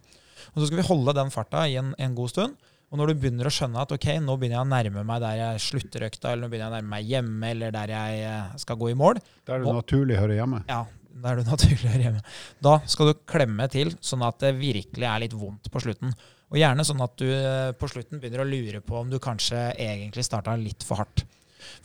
Og 0.53 0.61
så 0.61 0.69
skal 0.69 0.79
vi 0.81 0.87
holde 0.87 1.13
den 1.19 1.33
farta 1.33 1.65
i 1.69 1.75
en, 1.81 1.91
en 1.99 2.15
god 2.17 2.31
stund. 2.31 2.55
Og 2.91 2.99
når 2.99 3.11
du 3.11 3.19
begynner 3.21 3.47
å 3.47 3.51
skjønne 3.55 3.79
at 3.85 3.91
ok, 3.95 4.07
nå 4.19 4.33
begynner 4.39 4.57
jeg 4.57 4.65
å 4.65 4.71
nærme 4.71 5.03
meg 5.07 5.21
der 5.23 5.35
jeg 5.39 5.61
slutter 5.63 6.07
økta, 6.09 6.31
eller 6.33 6.43
nå 6.43 6.49
begynner 6.51 6.67
jeg 6.67 6.73
å 6.73 6.77
nærme 6.79 6.91
meg 6.95 7.11
hjemme, 7.11 7.51
eller 7.53 7.75
der 7.75 7.93
jeg 7.93 8.23
eh, 8.27 8.57
skal 8.63 8.79
gå 8.81 8.89
i 8.91 8.97
mål, 8.99 9.21
Der 9.47 9.61
det 9.63 9.67
Og- 9.69 9.77
naturlig 9.79 10.17
hører 10.19 10.35
hjemme. 10.41 10.59
ja, 10.67 10.81
da 11.21 11.31
er 11.31 11.39
du 11.39 11.47
naturlig 11.53 11.87
her 11.91 12.03
hjemme. 12.07 12.23
Da 12.67 12.73
skal 12.91 13.11
du 13.11 13.21
klemme 13.31 13.67
til, 13.71 13.93
sånn 14.03 14.25
at 14.27 14.39
det 14.43 14.55
virkelig 14.59 15.07
er 15.07 15.23
litt 15.23 15.35
vondt 15.39 15.71
på 15.71 15.83
slutten. 15.83 16.11
Og 16.51 16.59
gjerne 16.59 16.83
sånn 16.83 17.03
at 17.03 17.13
du 17.19 17.29
eh, 17.31 17.71
på 17.79 17.87
slutten 17.87 18.19
begynner 18.19 18.43
å 18.43 18.47
lure 18.47 18.81
på 18.83 18.97
om 18.99 19.11
du 19.11 19.17
kanskje 19.23 19.69
egentlig 19.79 20.25
starta 20.27 20.57
litt 20.59 20.83
for 20.83 20.99
hardt. 20.99 21.23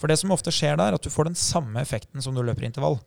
For 0.00 0.10
det 0.10 0.18
som 0.18 0.32
ofte 0.34 0.50
skjer 0.54 0.74
der, 0.78 0.90
er 0.90 0.98
at 0.98 1.04
du 1.04 1.12
får 1.12 1.30
den 1.30 1.38
samme 1.38 1.78
effekten 1.82 2.24
som 2.24 2.34
du 2.34 2.42
løper 2.42 2.66
intervall. 2.66 2.98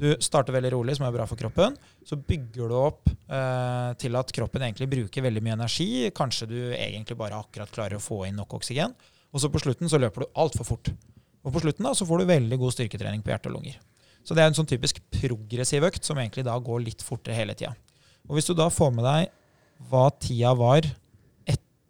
Du 0.00 0.08
starter 0.24 0.54
veldig 0.56 0.72
rolig, 0.72 0.96
som 0.96 1.04
er 1.06 1.12
bra 1.14 1.26
for 1.28 1.38
kroppen. 1.38 1.76
Så 2.08 2.16
bygger 2.16 2.70
du 2.70 2.76
opp 2.78 3.10
eh, 3.12 3.90
til 4.00 4.16
at 4.18 4.32
kroppen 4.34 4.64
egentlig 4.64 4.88
bruker 4.94 5.26
veldig 5.26 5.42
mye 5.44 5.56
energi. 5.58 5.88
Kanskje 6.16 6.48
du 6.48 6.58
egentlig 6.72 7.18
bare 7.20 7.42
akkurat 7.42 7.74
klarer 7.74 8.00
å 8.00 8.02
få 8.02 8.22
inn 8.28 8.40
nok 8.40 8.56
oksygen. 8.56 8.96
Og 9.32 9.44
så 9.44 9.52
på 9.52 9.60
slutten 9.62 9.92
så 9.92 10.00
løper 10.00 10.24
du 10.24 10.40
altfor 10.40 10.68
fort. 10.68 10.92
Og 11.42 11.52
på 11.52 11.62
slutten 11.64 11.84
da 11.84 11.92
så 11.98 12.08
får 12.08 12.22
du 12.22 12.32
veldig 12.32 12.58
god 12.62 12.74
styrketrening 12.74 13.22
på 13.24 13.34
hjerte 13.34 13.52
og 13.52 13.58
lunger. 13.58 13.76
Så 14.24 14.36
det 14.38 14.44
er 14.44 14.50
en 14.50 14.56
sånn 14.56 14.70
typisk 14.70 15.02
progressiv 15.12 15.84
økt 15.84 16.06
som 16.06 16.18
egentlig 16.22 16.46
da 16.46 16.56
går 16.56 16.84
litt 16.86 17.04
fortere 17.04 17.36
hele 17.36 17.56
tida. 17.58 17.74
Og 18.30 18.38
hvis 18.38 18.48
du 18.48 18.54
da 18.56 18.68
får 18.72 18.92
med 18.94 19.04
deg 19.04 19.30
hva 19.90 20.06
tida 20.22 20.52
var 20.54 20.86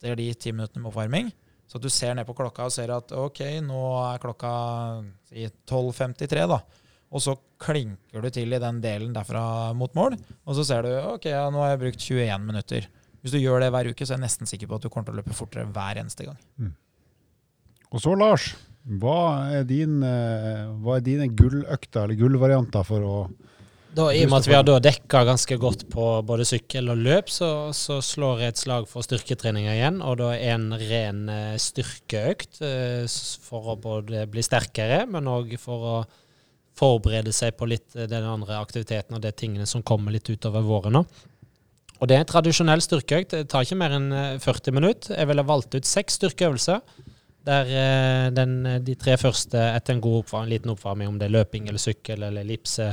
etter 0.03 0.19
de 0.19 0.29
ti 0.35 0.53
minuttene 0.53 0.83
med 0.83 0.91
oppvarming, 0.91 1.31
så 1.71 1.79
at 1.79 1.85
du 1.87 1.91
ser 1.93 2.17
ned 2.19 2.27
på 2.29 2.35
klokka 2.37 2.67
og 2.67 2.75
ser 2.75 2.91
at 2.93 3.13
ok, 3.17 3.41
nå 3.65 3.83
er 4.11 4.23
klokka 4.23 4.53
si 5.31 5.47
12.53, 5.71 6.49
da. 6.51 6.59
Og 7.13 7.23
så 7.23 7.37
klinker 7.61 8.25
du 8.25 8.29
til 8.33 8.53
i 8.53 8.61
den 8.61 8.81
delen 8.83 9.15
derfra 9.15 9.45
mot 9.77 9.95
mål, 9.97 10.17
og 10.45 10.59
så 10.59 10.67
ser 10.67 10.89
du 10.89 10.91
ok, 11.15 11.31
ja, 11.31 11.47
nå 11.53 11.63
har 11.63 11.75
jeg 11.75 11.83
brukt 11.85 12.05
21 12.11 12.49
minutter. 12.49 12.89
Hvis 13.23 13.37
du 13.37 13.39
gjør 13.39 13.63
det 13.63 13.71
hver 13.71 13.93
uke, 13.93 14.05
så 14.05 14.15
er 14.15 14.19
jeg 14.19 14.27
nesten 14.27 14.51
sikker 14.51 14.69
på 14.69 14.81
at 14.81 14.85
du 14.85 14.91
kommer 14.91 15.07
til 15.09 15.15
å 15.15 15.21
løpe 15.21 15.37
fortere 15.37 15.69
hver 15.71 16.01
eneste 16.03 16.27
gang. 16.27 16.41
Og 17.93 18.03
så, 18.03 18.17
Lars, 18.19 18.49
hva 18.99 19.19
er, 19.55 19.67
din, 19.69 20.01
eh, 20.03 20.65
hva 20.83 20.97
er 20.99 21.05
dine 21.07 21.29
gulløkter 21.31 22.09
eller 22.09 22.19
gullvarianter 22.19 22.89
for 22.89 23.07
å 23.07 23.17
Da, 23.93 24.07
I 24.09 24.23
og 24.25 24.31
med 24.33 24.39
at 24.39 24.47
vi 24.49 24.55
har 24.57 24.65
da 24.65 24.79
dekka 24.81 25.21
ganske 25.29 25.57
godt 25.61 25.83
på 25.93 26.05
både 26.25 26.47
sykkel 26.49 26.89
og 26.95 27.01
løp, 27.05 27.29
så, 27.29 27.49
så 27.77 27.99
slår 28.01 28.41
jeg 28.41 28.55
et 28.55 28.63
slag 28.63 28.87
for 28.89 29.05
styrketreninga 29.05 29.75
igjen. 29.77 29.99
Og 30.01 30.17
da 30.23 30.31
en 30.33 30.71
ren 30.81 31.27
eh, 31.29 31.59
styrkeøkt 31.61 32.63
eh, 32.65 33.05
for 33.45 33.75
å 33.75 33.77
både 33.83 34.25
bli 34.33 34.45
sterkere, 34.47 35.05
men 35.13 35.29
òg 35.29 35.53
for 35.61 35.87
å 35.91 35.99
forberede 36.79 37.37
seg 37.37 37.53
på 37.59 37.69
litt 37.69 37.93
eh, 37.93 38.09
den 38.09 38.25
andre 38.25 38.63
aktiviteten 38.63 39.19
og 39.19 39.27
de 39.27 39.37
tingene 39.37 39.69
som 39.69 39.85
kommer 39.85 40.17
litt 40.17 40.33
utover 40.33 40.65
våren. 40.65 41.03
Og 41.03 42.09
det 42.09 42.17
er 42.17 42.25
en 42.25 42.33
tradisjonell 42.33 42.81
styrkeøkt. 42.81 43.37
Det 43.37 43.53
tar 43.53 43.69
ikke 43.69 43.83
mer 43.85 44.01
enn 44.01 44.11
eh, 44.17 44.35
40 44.41 44.79
minutter. 44.81 45.19
Jeg 45.21 45.35
ville 45.35 45.51
valgt 45.53 45.77
ut 45.77 45.97
seks 45.97 46.17
styrkeøvelser. 46.23 46.81
Der 47.43 48.31
den, 48.31 48.61
de 48.87 48.95
tre 48.95 49.17
første 49.19 49.59
etter 49.59 49.97
en 49.97 50.01
god 50.05 50.21
oppvarming, 50.21 50.47
en 50.47 50.53
liten 50.55 50.71
oppvarming, 50.71 51.09
om 51.11 51.17
det 51.19 51.27
er 51.27 51.41
løping 51.41 51.67
eller 51.67 51.83
sykkel 51.83 52.23
eller 52.23 52.45
ellipse, 52.47 52.93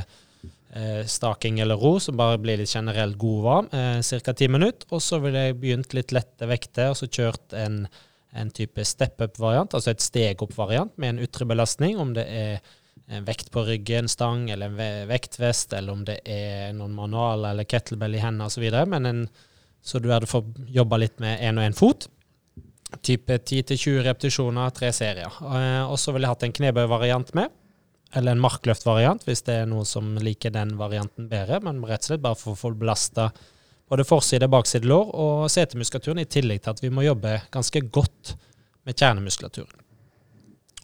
eh, 0.74 1.04
staking 1.06 1.60
eller 1.60 1.76
ro, 1.80 1.98
som 2.00 2.18
bare 2.18 2.38
blir 2.42 2.60
litt 2.60 2.74
generelt 2.74 3.18
god 3.18 3.42
varm, 3.44 3.70
eh, 3.72 4.00
ca. 4.24 4.34
ti 4.34 4.48
minutter. 4.48 4.86
Og 4.90 5.02
så 5.02 5.20
ville 5.22 5.46
jeg 5.46 5.60
begynt 5.60 5.94
litt 5.96 6.12
lette 6.12 6.48
vekter, 6.50 6.90
og 6.90 6.98
så 7.00 7.08
kjørt 7.08 7.56
en, 7.58 7.86
en 8.32 8.50
type 8.50 8.84
step-up-variant, 8.84 9.74
altså 9.74 9.90
et 9.94 10.04
steg-opp-variant 10.04 10.92
med 10.98 11.14
en 11.14 11.24
ytre 11.26 11.48
belastning, 11.48 11.98
om 11.98 12.14
det 12.14 12.26
er 12.28 12.60
en 13.10 13.24
vekt 13.26 13.50
på 13.50 13.64
ryggen, 13.66 14.06
stang 14.08 14.44
eller 14.50 14.70
en 14.70 15.08
vektvest, 15.10 15.72
eller 15.74 15.92
om 15.96 16.04
det 16.06 16.20
er 16.30 16.70
noen 16.78 16.94
manual 16.94 17.48
eller 17.48 17.66
kettlebell 17.66 18.14
i 18.14 18.22
hendene 18.22 18.46
osv. 18.46 18.66
Men 18.86 19.08
en, 19.08 19.24
så 19.82 19.98
du 19.98 20.10
hadde 20.12 20.30
fått 20.30 20.54
jobba 20.70 21.00
litt 21.02 21.18
med 21.22 21.40
én 21.42 21.58
og 21.58 21.66
én 21.66 21.74
fot. 21.74 22.06
Type 23.06 23.38
10-20 23.38 24.04
repetisjoner, 24.06 24.70
tre 24.74 24.92
serier. 24.94 25.40
Eh, 25.42 25.82
Og 25.90 25.98
så 25.98 26.14
ville 26.14 26.26
jeg 26.26 26.36
hatt 26.36 26.46
en 26.46 26.54
knebøyvariant 26.60 27.34
med. 27.38 27.50
Eller 28.16 28.34
en 28.34 28.42
markløftvariant, 28.42 29.22
hvis 29.26 29.44
det 29.46 29.54
er 29.60 29.68
noen 29.70 29.86
som 29.86 30.16
liker 30.18 30.50
den 30.54 30.74
varianten 30.80 31.28
bedre. 31.30 31.60
Men 31.62 31.82
rett 31.86 32.02
og 32.02 32.10
slett 32.10 32.24
bare 32.24 32.38
for 32.38 32.56
å 32.56 32.58
få 32.58 32.72
belasta 32.74 33.28
både 33.90 34.06
forside, 34.06 34.48
bakside 34.50 34.86
lår 34.86 35.12
og 35.18 35.44
setemuskulaturen, 35.50 36.22
i 36.22 36.30
tillegg 36.30 36.62
til 36.62 36.74
at 36.74 36.82
vi 36.82 36.90
må 36.94 37.04
jobbe 37.06 37.36
ganske 37.54 37.82
godt 37.90 38.34
med 38.86 38.98
kjernemuskulaturen. 38.98 39.86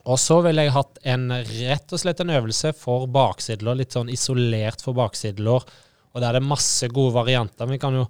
Og 0.07 0.21
så 0.23 0.39
ville 0.45 0.63
jeg 0.63 0.75
hatt 0.75 1.01
en 1.11 1.31
rett 1.35 1.95
og 1.95 1.99
slett 1.99 2.23
en 2.23 2.31
øvelse 2.35 2.71
for 2.79 3.09
baksidelår, 3.11 3.81
litt 3.81 3.97
sånn 3.97 4.11
isolert 4.13 4.85
for 4.85 4.95
baksidelår. 4.95 5.67
Og 6.15 6.23
der 6.23 6.29
er 6.31 6.39
det 6.39 6.47
masse 6.47 6.87
gode 6.95 7.15
varianter. 7.17 7.67
Vi 7.67 7.81
kan 7.83 7.95
jo 7.99 8.05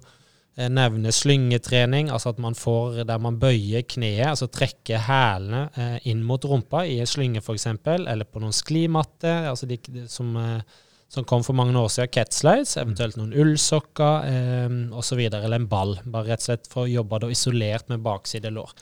eh, 0.57 0.69
nevne 0.73 1.13
slyngetrening, 1.13 2.09
altså 2.13 2.33
at 2.33 2.41
man 2.41 2.57
får 2.57 3.03
der 3.07 3.21
man 3.21 3.37
bøyer 3.41 3.85
kneet, 3.87 4.25
altså 4.31 4.49
trekker 4.51 5.05
hælene 5.07 5.67
eh, 5.77 6.09
inn 6.11 6.25
mot 6.25 6.43
rumpa 6.45 6.83
i 6.87 6.99
en 7.03 7.09
slynge 7.09 7.43
f.eks., 7.43 7.69
eller 7.85 8.27
på 8.27 8.43
noen 8.43 8.55
sklimatte, 8.55 9.33
altså 9.51 9.69
de, 9.69 9.79
de 9.93 10.05
som, 10.11 10.33
eh, 10.41 10.83
som 11.13 11.27
kom 11.27 11.45
for 11.45 11.57
mange 11.57 11.77
år 11.79 11.91
siden, 11.93 12.11
catslides, 12.17 12.77
eventuelt 12.81 13.19
noen 13.19 13.35
ullsokker 13.37 14.29
eh, 14.31 14.77
osv., 14.97 15.25
eller 15.29 15.59
en 15.59 15.69
ball. 15.71 15.97
Bare 16.05 16.33
rett 16.33 16.45
og 16.45 16.49
slett 16.51 16.71
for 16.71 16.85
å 16.85 16.93
jobbe 16.97 17.21
da 17.23 17.33
isolert 17.33 17.93
med 17.93 18.05
bakside 18.05 18.53
lår. 18.53 18.73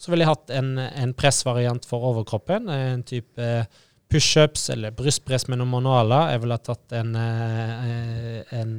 Så 0.00 0.08
ville 0.08 0.24
jeg 0.24 0.32
hatt 0.32 0.50
en, 0.56 0.74
en 0.80 1.12
pressvariant 1.12 1.84
for 1.84 2.04
overkroppen, 2.08 2.70
en 2.72 3.02
type 3.04 3.48
pushups 4.10 4.70
eller 4.72 4.94
brystpress 4.96 5.44
med 5.48 5.60
noen 5.60 5.74
manualer. 5.74 6.32
Jeg 6.32 6.42
ville 6.42 6.56
ha 6.56 6.62
tatt 6.64 6.94
en, 6.98 7.10
en, 7.20 8.72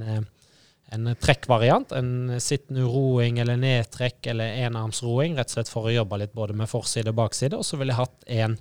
en 0.92 1.12
trekkvariant, 1.16 1.94
en 1.96 2.40
sittende 2.44 2.84
roing 2.84 3.40
eller 3.40 3.60
nedtrekk 3.60 4.28
eller 4.34 4.58
enarmsroing, 4.66 5.38
rett 5.38 5.52
og 5.52 5.56
slett 5.56 5.72
for 5.72 5.88
å 5.88 5.94
jobbe 5.94 6.20
litt 6.20 6.34
både 6.36 6.56
med 6.58 6.70
forside 6.70 7.14
og 7.14 7.20
bakside. 7.22 7.56
Og 7.56 7.68
så 7.68 7.80
ville 7.80 7.96
jeg 7.96 8.02
hatt 8.02 8.32
en, 8.42 8.58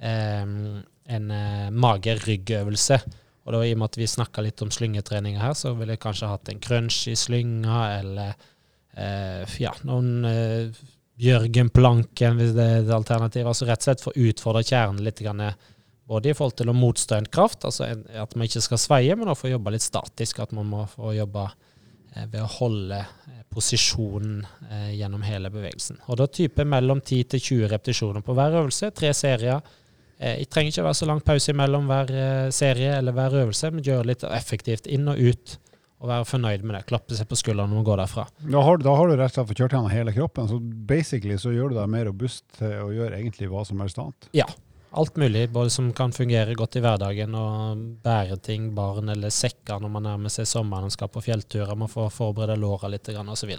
eh, 0.00 0.44
en 1.16 1.30
eh, 1.38 1.66
mage-ryggøvelse. 1.70 3.00
Og 3.44 3.54
da, 3.54 3.62
i 3.64 3.72
og 3.74 3.80
med 3.80 3.90
at 3.90 3.98
vi 4.00 4.08
snakka 4.08 4.44
litt 4.44 4.62
om 4.64 4.72
slyngetreninger 4.72 5.40
her, 5.40 5.56
så 5.56 5.74
ville 5.76 5.96
jeg 5.96 6.04
kanskje 6.04 6.32
hatt 6.32 6.48
en 6.52 6.60
crunch 6.60 7.02
i 7.08 7.16
slynga, 7.16 7.80
eller 7.98 8.32
eh, 8.96 9.58
ja, 9.60 9.72
noen 9.88 10.28
eh, 10.28 10.80
Jørgen 11.18 11.72
Planken, 11.74 12.36
hvis 12.38 12.54
det 12.56 12.64
er 12.64 12.82
et 12.82 12.94
alternativ. 12.94 13.48
Altså 13.48 13.68
rett 13.68 13.82
og 13.82 13.90
slett 13.90 14.04
for 14.04 14.16
å 14.16 14.28
utfordre 14.30 14.64
kjernen 14.64 15.04
litt. 15.04 15.20
Grann, 15.24 15.50
både 16.08 16.30
i 16.30 16.36
forhold 16.36 16.56
til 16.56 16.70
å 16.72 16.76
motstå 16.76 17.18
en 17.18 17.28
kraft, 17.28 17.66
altså 17.68 17.88
at 17.88 18.36
man 18.36 18.48
ikke 18.48 18.62
skal 18.64 18.80
sveie, 18.80 19.16
men 19.16 19.28
også 19.28 19.44
få 19.44 19.52
jobbe 19.52 19.74
litt 19.74 19.84
statisk. 19.84 20.40
At 20.40 20.54
man 20.56 20.70
må 20.70 20.86
få 20.88 21.12
jobbe 21.16 21.44
eh, 21.44 22.24
ved 22.24 22.40
å 22.40 22.48
holde 22.58 23.02
eh, 23.02 23.42
posisjonen 23.52 24.40
eh, 24.70 24.94
gjennom 24.96 25.26
hele 25.28 25.52
bevegelsen. 25.52 26.00
Og 26.08 26.20
da 26.20 26.28
type 26.32 26.64
mellom 26.64 27.02
10 27.04 27.28
til 27.34 27.44
20 27.44 27.72
repetisjoner 27.74 28.24
på 28.24 28.36
hver 28.38 28.56
øvelse. 28.62 28.88
Tre 28.96 29.12
serier. 29.16 29.60
Eh, 30.16 30.40
det 30.40 30.48
trenger 30.52 30.72
ikke 30.72 30.86
være 30.88 31.00
så 31.02 31.08
lang 31.10 31.20
pause 31.26 31.54
mellom 31.60 31.90
hver 31.90 32.12
serie 32.56 32.94
eller 32.96 33.16
hver 33.16 33.40
øvelse, 33.42 33.72
men 33.74 33.84
gjøre 33.84 34.12
litt 34.14 34.24
effektivt 34.32 34.88
inn 34.88 35.10
og 35.12 35.20
ut. 35.20 35.58
Og 35.98 36.06
være 36.08 36.28
fornøyd 36.30 36.62
med 36.62 36.76
det. 36.76 36.84
Klappe 36.88 37.16
seg 37.18 37.26
på 37.28 37.36
skulderen 37.36 37.74
og 37.74 37.84
gå 37.84 37.96
derfra. 37.98 38.24
Da 38.38 38.60
har, 38.62 38.78
da 38.80 38.92
har 38.94 39.10
du 39.10 39.16
rett 39.18 39.32
og 39.32 39.34
slett 39.34 39.50
fått 39.50 39.60
kjørt 39.64 39.74
gjennom 39.74 39.90
hele 39.90 40.14
kroppen, 40.14 40.46
så 40.46 40.60
basically 40.62 41.36
så 41.42 41.50
gjør 41.50 41.74
du 41.74 41.80
deg 41.80 41.90
mer 41.90 42.06
robust 42.06 42.46
til 42.60 42.76
å 42.84 42.92
gjøre 42.94 43.18
egentlig 43.18 43.50
hva 43.50 43.66
som 43.66 43.82
helst 43.82 43.98
annet. 43.98 44.30
Alt 44.96 45.16
mulig, 45.20 45.50
både 45.52 45.70
som 45.70 45.90
kan 45.92 46.12
fungere 46.16 46.54
godt 46.56 46.78
i 46.78 46.82
hverdagen, 46.84 47.34
og 47.36 47.80
bære 48.04 48.38
ting, 48.40 48.70
barn 48.76 49.10
eller 49.12 49.32
sekker 49.34 49.82
når 49.84 49.90
man 49.92 50.06
nærmer 50.08 50.32
seg 50.32 50.48
sommeren 50.48 50.88
og 50.88 50.94
skal 50.94 51.10
på 51.12 51.22
fjellturer. 51.26 51.76
Man 51.76 51.90
får 51.92 52.08
forberede 52.14 52.56
låra 52.60 52.88
litt 52.88 53.10
osv. 53.12 53.52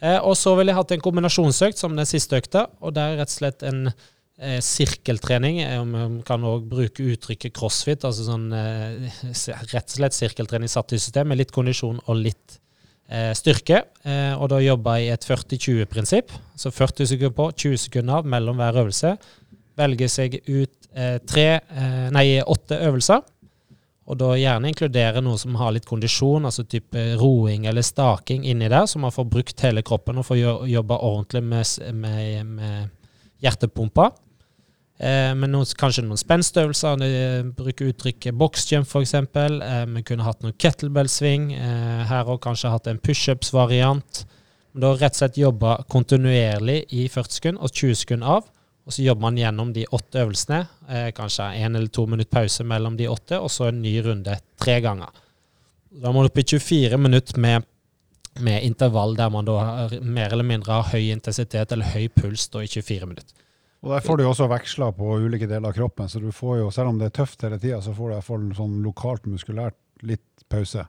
Eh, 0.00 0.18
og 0.22 0.36
så 0.38 0.54
ville 0.56 0.70
jeg 0.72 0.78
hatt 0.78 0.94
en 0.94 1.02
kombinasjonsøkt 1.04 1.80
som 1.80 1.96
den 1.98 2.08
siste 2.08 2.38
økta, 2.38 2.66
og 2.80 2.94
det 2.96 3.02
er 3.02 3.18
rett 3.20 3.32
og 3.32 3.38
slett 3.40 3.64
en 3.66 3.80
eh, 3.90 4.60
sirkeltrening. 4.62 5.58
Eh, 5.64 5.82
Man 5.84 6.20
kan 6.26 6.46
òg 6.46 6.68
bruke 6.70 7.04
uttrykket 7.16 7.56
crossfit, 7.56 8.06
altså 8.06 8.28
sånn 8.28 8.46
eh, 8.54 9.10
rett 9.74 9.90
og 9.90 9.96
slett 9.98 10.16
sirkeltrening 10.16 10.70
satt 10.70 10.94
i 10.94 11.02
system 11.02 11.32
med 11.32 11.42
litt 11.42 11.54
kondisjon 11.54 11.98
og 12.06 12.22
litt 12.22 12.60
eh, 13.10 13.32
styrke. 13.36 13.82
Eh, 14.06 14.32
og 14.38 14.48
da 14.54 14.62
jobber 14.62 15.00
jeg 15.00 15.10
i 15.10 15.14
et 15.16 15.26
40-20-prinsipp, 15.28 16.38
så 16.56 16.72
40 16.72 17.12
sekunder 17.12 17.36
på, 17.36 17.50
20 17.66 17.82
sekunder 17.88 18.20
av 18.22 18.30
mellom 18.36 18.62
hver 18.62 18.84
øvelse 18.84 19.16
velge 19.76 20.08
seg 20.10 20.38
ut 20.46 20.90
eh, 20.94 21.16
tre, 21.28 21.48
eh, 21.60 22.04
nei, 22.14 22.26
åtte 22.42 22.78
øvelser. 22.88 23.24
Og 24.06 24.18
da 24.20 24.34
gjerne 24.38 24.70
inkludere 24.70 25.22
noe 25.24 25.38
som 25.40 25.56
har 25.58 25.72
litt 25.74 25.86
kondisjon, 25.88 26.46
altså 26.46 26.62
type 26.70 27.00
roing 27.18 27.66
eller 27.66 27.82
staking 27.82 28.44
inni 28.46 28.68
der, 28.70 28.86
så 28.86 29.00
man 29.02 29.14
får 29.14 29.26
brukt 29.32 29.64
hele 29.66 29.82
kroppen 29.82 30.20
og 30.20 30.28
får 30.28 30.38
jobba 30.70 31.00
ordentlig 31.02 31.42
med, 31.42 31.72
med, 32.04 32.54
med 32.54 33.42
hjertepumpa. 33.42 34.12
Eh, 34.96 35.32
men 35.36 35.52
noen, 35.52 35.68
kanskje 35.76 36.06
noen 36.06 36.20
spenstøvelser. 36.20 37.02
Bruke 37.02 37.56
bruker 37.58 37.90
uttrykket 37.92 38.38
boxjump 38.38 38.88
f.eks. 38.88 39.14
Eh, 39.16 39.82
vi 39.92 40.04
kunne 40.08 40.26
hatt 40.26 40.44
noen 40.44 40.56
kettlebell-sving. 40.56 41.50
Eh, 41.56 42.02
her 42.08 42.32
òg 42.32 42.40
kanskje 42.46 42.72
hatt 42.72 42.88
en 42.90 43.00
pushups-variant. 43.02 44.24
Da 44.76 44.92
rett 44.96 45.16
og 45.16 45.20
slett 45.20 45.40
jobba 45.40 45.78
kontinuerlig 45.92 46.82
i 46.92 47.06
40 47.12 47.38
sekunder 47.40 47.64
og 47.64 47.72
20 47.72 48.00
sekunder 48.02 48.38
av. 48.38 48.50
Og 48.86 48.94
så 48.94 49.02
jobber 49.02 49.26
man 49.26 49.38
gjennom 49.38 49.72
de 49.74 49.86
åtte 49.90 50.20
øvelsene. 50.22 50.60
Eh, 50.88 51.08
kanskje 51.14 51.48
én 51.58 51.74
eller 51.74 51.90
to 51.90 52.06
minutter 52.06 52.30
pause 52.30 52.64
mellom 52.64 52.96
de 52.96 53.08
åtte, 53.10 53.40
og 53.42 53.50
så 53.50 53.68
en 53.68 53.80
ny 53.82 53.96
runde 54.02 54.36
tre 54.62 54.80
ganger. 54.80 55.10
Da 55.90 56.12
må 56.12 56.20
man 56.20 56.30
opp 56.30 56.38
i 56.38 56.44
24 56.46 56.98
minutter 57.00 57.40
med, 57.42 57.66
med 58.46 58.62
intervall 58.62 59.16
der 59.18 59.32
man 59.32 59.48
da 59.48 59.56
har, 59.58 59.96
mer 60.02 60.30
eller 60.30 60.46
mindre 60.46 60.78
har 60.78 60.92
høy 60.92 61.10
intensitet 61.10 61.72
eller 61.74 61.96
høy 61.96 62.06
puls 62.14 62.46
da 62.52 62.62
i 62.62 62.70
24 62.70 63.10
minutter. 63.10 63.34
Og 63.82 63.92
der 63.92 64.04
får 64.06 64.18
du 64.18 64.24
jo 64.24 64.30
også 64.32 64.48
veksla 64.50 64.90
på 64.96 65.16
ulike 65.22 65.48
deler 65.50 65.70
av 65.70 65.76
kroppen, 65.76 66.08
så 66.10 66.22
du 66.22 66.30
får 66.34 66.60
jo, 66.62 66.70
selv 66.74 66.90
om 66.90 67.00
det 67.00 67.10
er 67.10 67.18
tøft 67.20 67.42
hele 67.46 67.58
tida, 67.62 67.80
så 67.82 67.94
får 67.94 68.08
du 68.08 68.14
i 68.14 68.16
hvert 68.16 68.28
fall 68.28 68.46
sånn 68.56 68.78
lokalt 68.86 69.26
muskulært 69.30 69.78
litt 70.06 70.46
pause. 70.50 70.86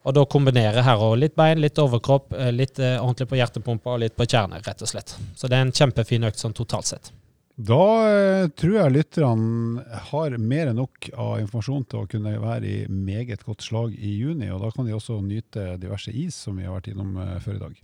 Og 0.00 0.16
da 0.16 0.24
kombinere 0.24 0.80
her 0.86 1.02
og 1.04 1.18
litt 1.20 1.34
bein, 1.36 1.60
litt 1.60 1.78
overkropp, 1.78 2.32
eh, 2.32 2.52
litt 2.54 2.78
eh, 2.80 2.96
ordentlig 2.96 3.28
på 3.28 3.40
hjertepumpa 3.40 3.96
og 3.96 4.04
litt 4.04 4.16
på 4.16 4.24
kjerne, 4.24 4.62
rett 4.64 4.80
og 4.80 4.88
slett. 4.88 5.16
Så 5.36 5.48
det 5.48 5.58
er 5.58 5.66
en 5.66 5.74
kjempefin 5.76 6.24
økt 6.28 6.40
sånn 6.40 6.56
totalt 6.56 6.88
sett. 6.88 7.12
Da 7.60 8.08
eh, 8.08 8.46
tror 8.56 8.76
jeg 8.78 8.92
lytterne 8.94 9.82
har 10.08 10.36
mer 10.40 10.70
enn 10.70 10.78
nok 10.80 11.10
av 11.12 11.42
informasjon 11.42 11.84
til 11.90 11.98
å 12.00 12.08
kunne 12.08 12.32
være 12.40 12.64
i 12.64 12.78
meget 12.88 13.44
godt 13.44 13.66
slag 13.66 13.92
i 13.98 14.14
juni, 14.22 14.48
og 14.54 14.62
da 14.64 14.70
kan 14.72 14.88
de 14.88 14.96
også 14.96 15.20
nyte 15.20 15.76
diverse 15.82 16.14
is 16.14 16.38
som 16.46 16.56
vi 16.56 16.64
har 16.64 16.78
vært 16.78 16.88
innom 16.94 17.18
eh, 17.20 17.36
før 17.44 17.58
i 17.58 17.64
dag. 17.66 17.74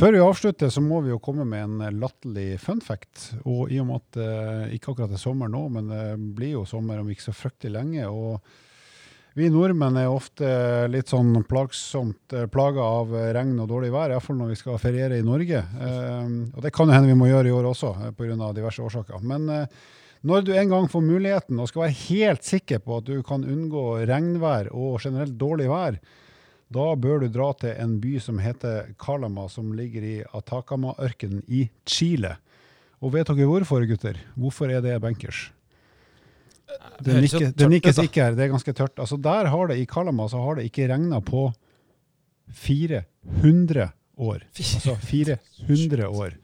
Før 0.00 0.14
vi 0.16 0.20
avslutter, 0.24 0.70
så 0.72 0.80
må 0.80 1.02
vi 1.04 1.10
jo 1.10 1.18
komme 1.20 1.44
med 1.44 1.60
en 1.66 1.98
latterlig 2.00 2.54
fun 2.62 2.78
fact. 2.80 3.34
Og 3.44 3.68
i 3.68 3.76
og 3.82 3.90
med 3.90 3.98
at 3.98 4.16
det 4.16 4.78
ikke 4.78 4.94
akkurat 4.94 5.12
er 5.12 5.20
sommer 5.20 5.50
nå, 5.52 5.60
men 5.74 5.90
det 5.92 6.04
blir 6.38 6.54
jo 6.54 6.62
sommer 6.64 7.02
om 7.02 7.10
ikke 7.12 7.26
så 7.26 7.34
fryktelig 7.36 7.74
lenge. 7.74 8.06
og 8.08 8.40
vi 9.38 9.46
nordmenn 9.52 9.98
er 10.00 10.08
ofte 10.10 10.48
litt 10.90 11.12
sånn 11.12 11.44
plagsomt 11.46 12.34
eh, 12.34 12.48
plaga 12.50 12.82
av 12.82 13.12
eh, 13.14 13.28
regn 13.36 13.60
og 13.62 13.68
dårlig 13.70 13.92
vær, 13.94 14.10
iallfall 14.10 14.40
når 14.40 14.50
vi 14.50 14.56
skal 14.58 14.80
feriere 14.82 15.20
i 15.20 15.26
Norge. 15.26 15.60
Eh, 15.60 16.32
og 16.56 16.64
det 16.64 16.72
kan 16.74 16.90
jo 16.90 16.96
hende 16.96 17.12
vi 17.12 17.18
må 17.20 17.28
gjøre 17.28 17.52
i 17.52 17.54
år 17.54 17.68
også, 17.70 17.92
eh, 18.08 18.14
pga. 18.16 18.50
diverse 18.56 18.82
årsaker. 18.82 19.20
Men 19.22 19.46
eh, 19.54 19.76
når 20.26 20.48
du 20.48 20.50
en 20.56 20.72
gang 20.72 20.88
får 20.90 21.04
muligheten 21.06 21.60
og 21.60 21.70
skal 21.70 21.84
være 21.84 21.98
helt 22.08 22.48
sikker 22.48 22.82
på 22.82 22.98
at 22.98 23.06
du 23.12 23.22
kan 23.22 23.46
unngå 23.46 23.84
regnvær 24.10 24.72
og 24.72 24.98
generelt 25.04 25.38
dårlig 25.38 25.70
vær, 25.70 26.00
da 26.70 26.86
bør 26.94 27.24
du 27.24 27.30
dra 27.34 27.50
til 27.58 27.74
en 27.82 27.96
by 28.02 28.16
som 28.22 28.38
heter 28.42 28.92
Calama, 29.00 29.48
som 29.50 29.72
ligger 29.74 30.04
i 30.06 30.16
Atacama-ørkenen 30.36 31.42
i 31.50 31.64
Chile. 31.88 32.36
Og 33.00 33.14
vet 33.16 33.30
dere 33.30 33.48
hvorfor, 33.48 33.82
gutter? 33.88 34.20
Hvorfor 34.38 34.70
er 34.70 34.84
det 34.84 35.00
bankers? 35.02 35.48
Det 37.02 37.16
nikkes, 37.16 37.98
ikke 37.98 38.22
her, 38.22 38.36
det 38.38 38.44
er 38.46 38.52
ganske 38.52 38.74
tørt. 38.76 39.00
Altså 39.02 39.16
Der 39.18 39.48
har 39.50 39.70
det 39.70 39.80
i 39.80 39.88
Calama 39.90 40.28
så 40.30 40.42
har 40.44 40.60
det 40.60 40.68
ikke 40.68 40.86
regna 40.92 41.18
på 41.20 41.48
400 42.54 43.90
år. 44.20 44.44
Altså 44.54 44.94
400 44.94 46.06
år. 46.08 46.38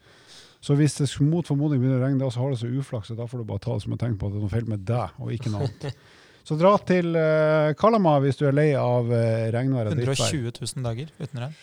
Så 0.59 0.75
hvis 0.75 0.97
det 0.97 1.07
mot 1.23 1.47
formodning 1.47 1.79
begynner 1.79 2.01
å 2.01 2.05
regne 2.07 2.19
da, 2.19 2.29
så 2.33 2.41
har 2.41 2.51
det 2.51 2.59
så 2.59 2.67
uflaks, 2.67 3.13
og 3.13 3.19
da 3.21 3.27
får 3.29 3.39
du 3.39 3.47
bare 3.47 3.63
ta 3.63 3.77
det 3.77 3.85
som 3.85 3.93
et 3.95 4.01
tegn 4.01 4.17
på 4.19 4.27
at 4.27 4.33
det 4.33 4.39
er 4.39 4.43
noe 4.47 4.51
feil 4.51 4.67
med 4.67 4.83
deg, 4.89 5.19
og 5.21 5.31
ikke 5.31 5.51
noe 5.53 5.67
annet. 5.67 5.85
Så 6.47 6.55
dra 6.55 6.71
til 6.87 7.11
uh, 7.11 7.73
Kalama 7.79 8.15
hvis 8.23 8.39
du 8.39 8.45
er 8.47 8.55
lei 8.55 8.69
av 8.79 9.09
uh, 9.11 9.19
regnvær 9.51 9.89
og 9.89 9.97
drittvær. 9.97 10.31
120 10.31 10.77
000 10.79 10.85
dager 10.85 11.09
uten 11.19 11.41
regn. 11.43 11.57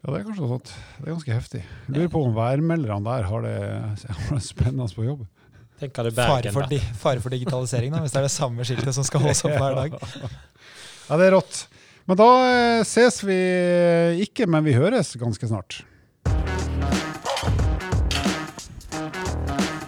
Ja, 0.00 0.12
det 0.12 0.18
er 0.18 0.24
kanskje 0.26 0.44
noe 0.44 0.50
sånt. 0.54 0.72
Det 0.98 1.06
er 1.06 1.12
ganske 1.14 1.36
heftig. 1.36 1.60
Lurer 1.92 2.10
på 2.12 2.22
om 2.24 2.36
værmelderne 2.36 3.04
der 3.04 3.26
har 3.28 3.44
det, 3.44 3.56
har 4.20 4.32
det 4.36 4.44
spennende 4.44 4.88
på 4.96 5.06
jobb. 5.08 5.26
Tenker 5.80 6.04
du 6.04 6.12
Fare 6.12 6.52
for, 6.52 6.68
di 6.68 6.76
fare 7.00 7.24
for 7.24 7.32
digitalisering, 7.32 7.94
da, 7.94 8.02
hvis 8.04 8.12
det 8.12 8.20
er 8.20 8.26
det 8.26 8.34
samme 8.34 8.64
skiltet 8.68 8.92
som 8.92 9.04
skal 9.08 9.24
holdes 9.24 9.44
opp 9.48 9.56
hver 9.56 9.78
dag. 9.80 9.96
Ja, 11.10 11.16
det 11.18 11.24
er 11.26 11.32
rått. 11.34 11.64
Men 12.06 12.18
da 12.20 12.26
eh, 12.46 12.80
ses 12.86 13.16
vi 13.26 13.36
ikke, 14.22 14.46
men 14.46 14.62
vi 14.62 14.76
høres 14.76 15.08
ganske 15.18 15.48
snart. 15.50 15.80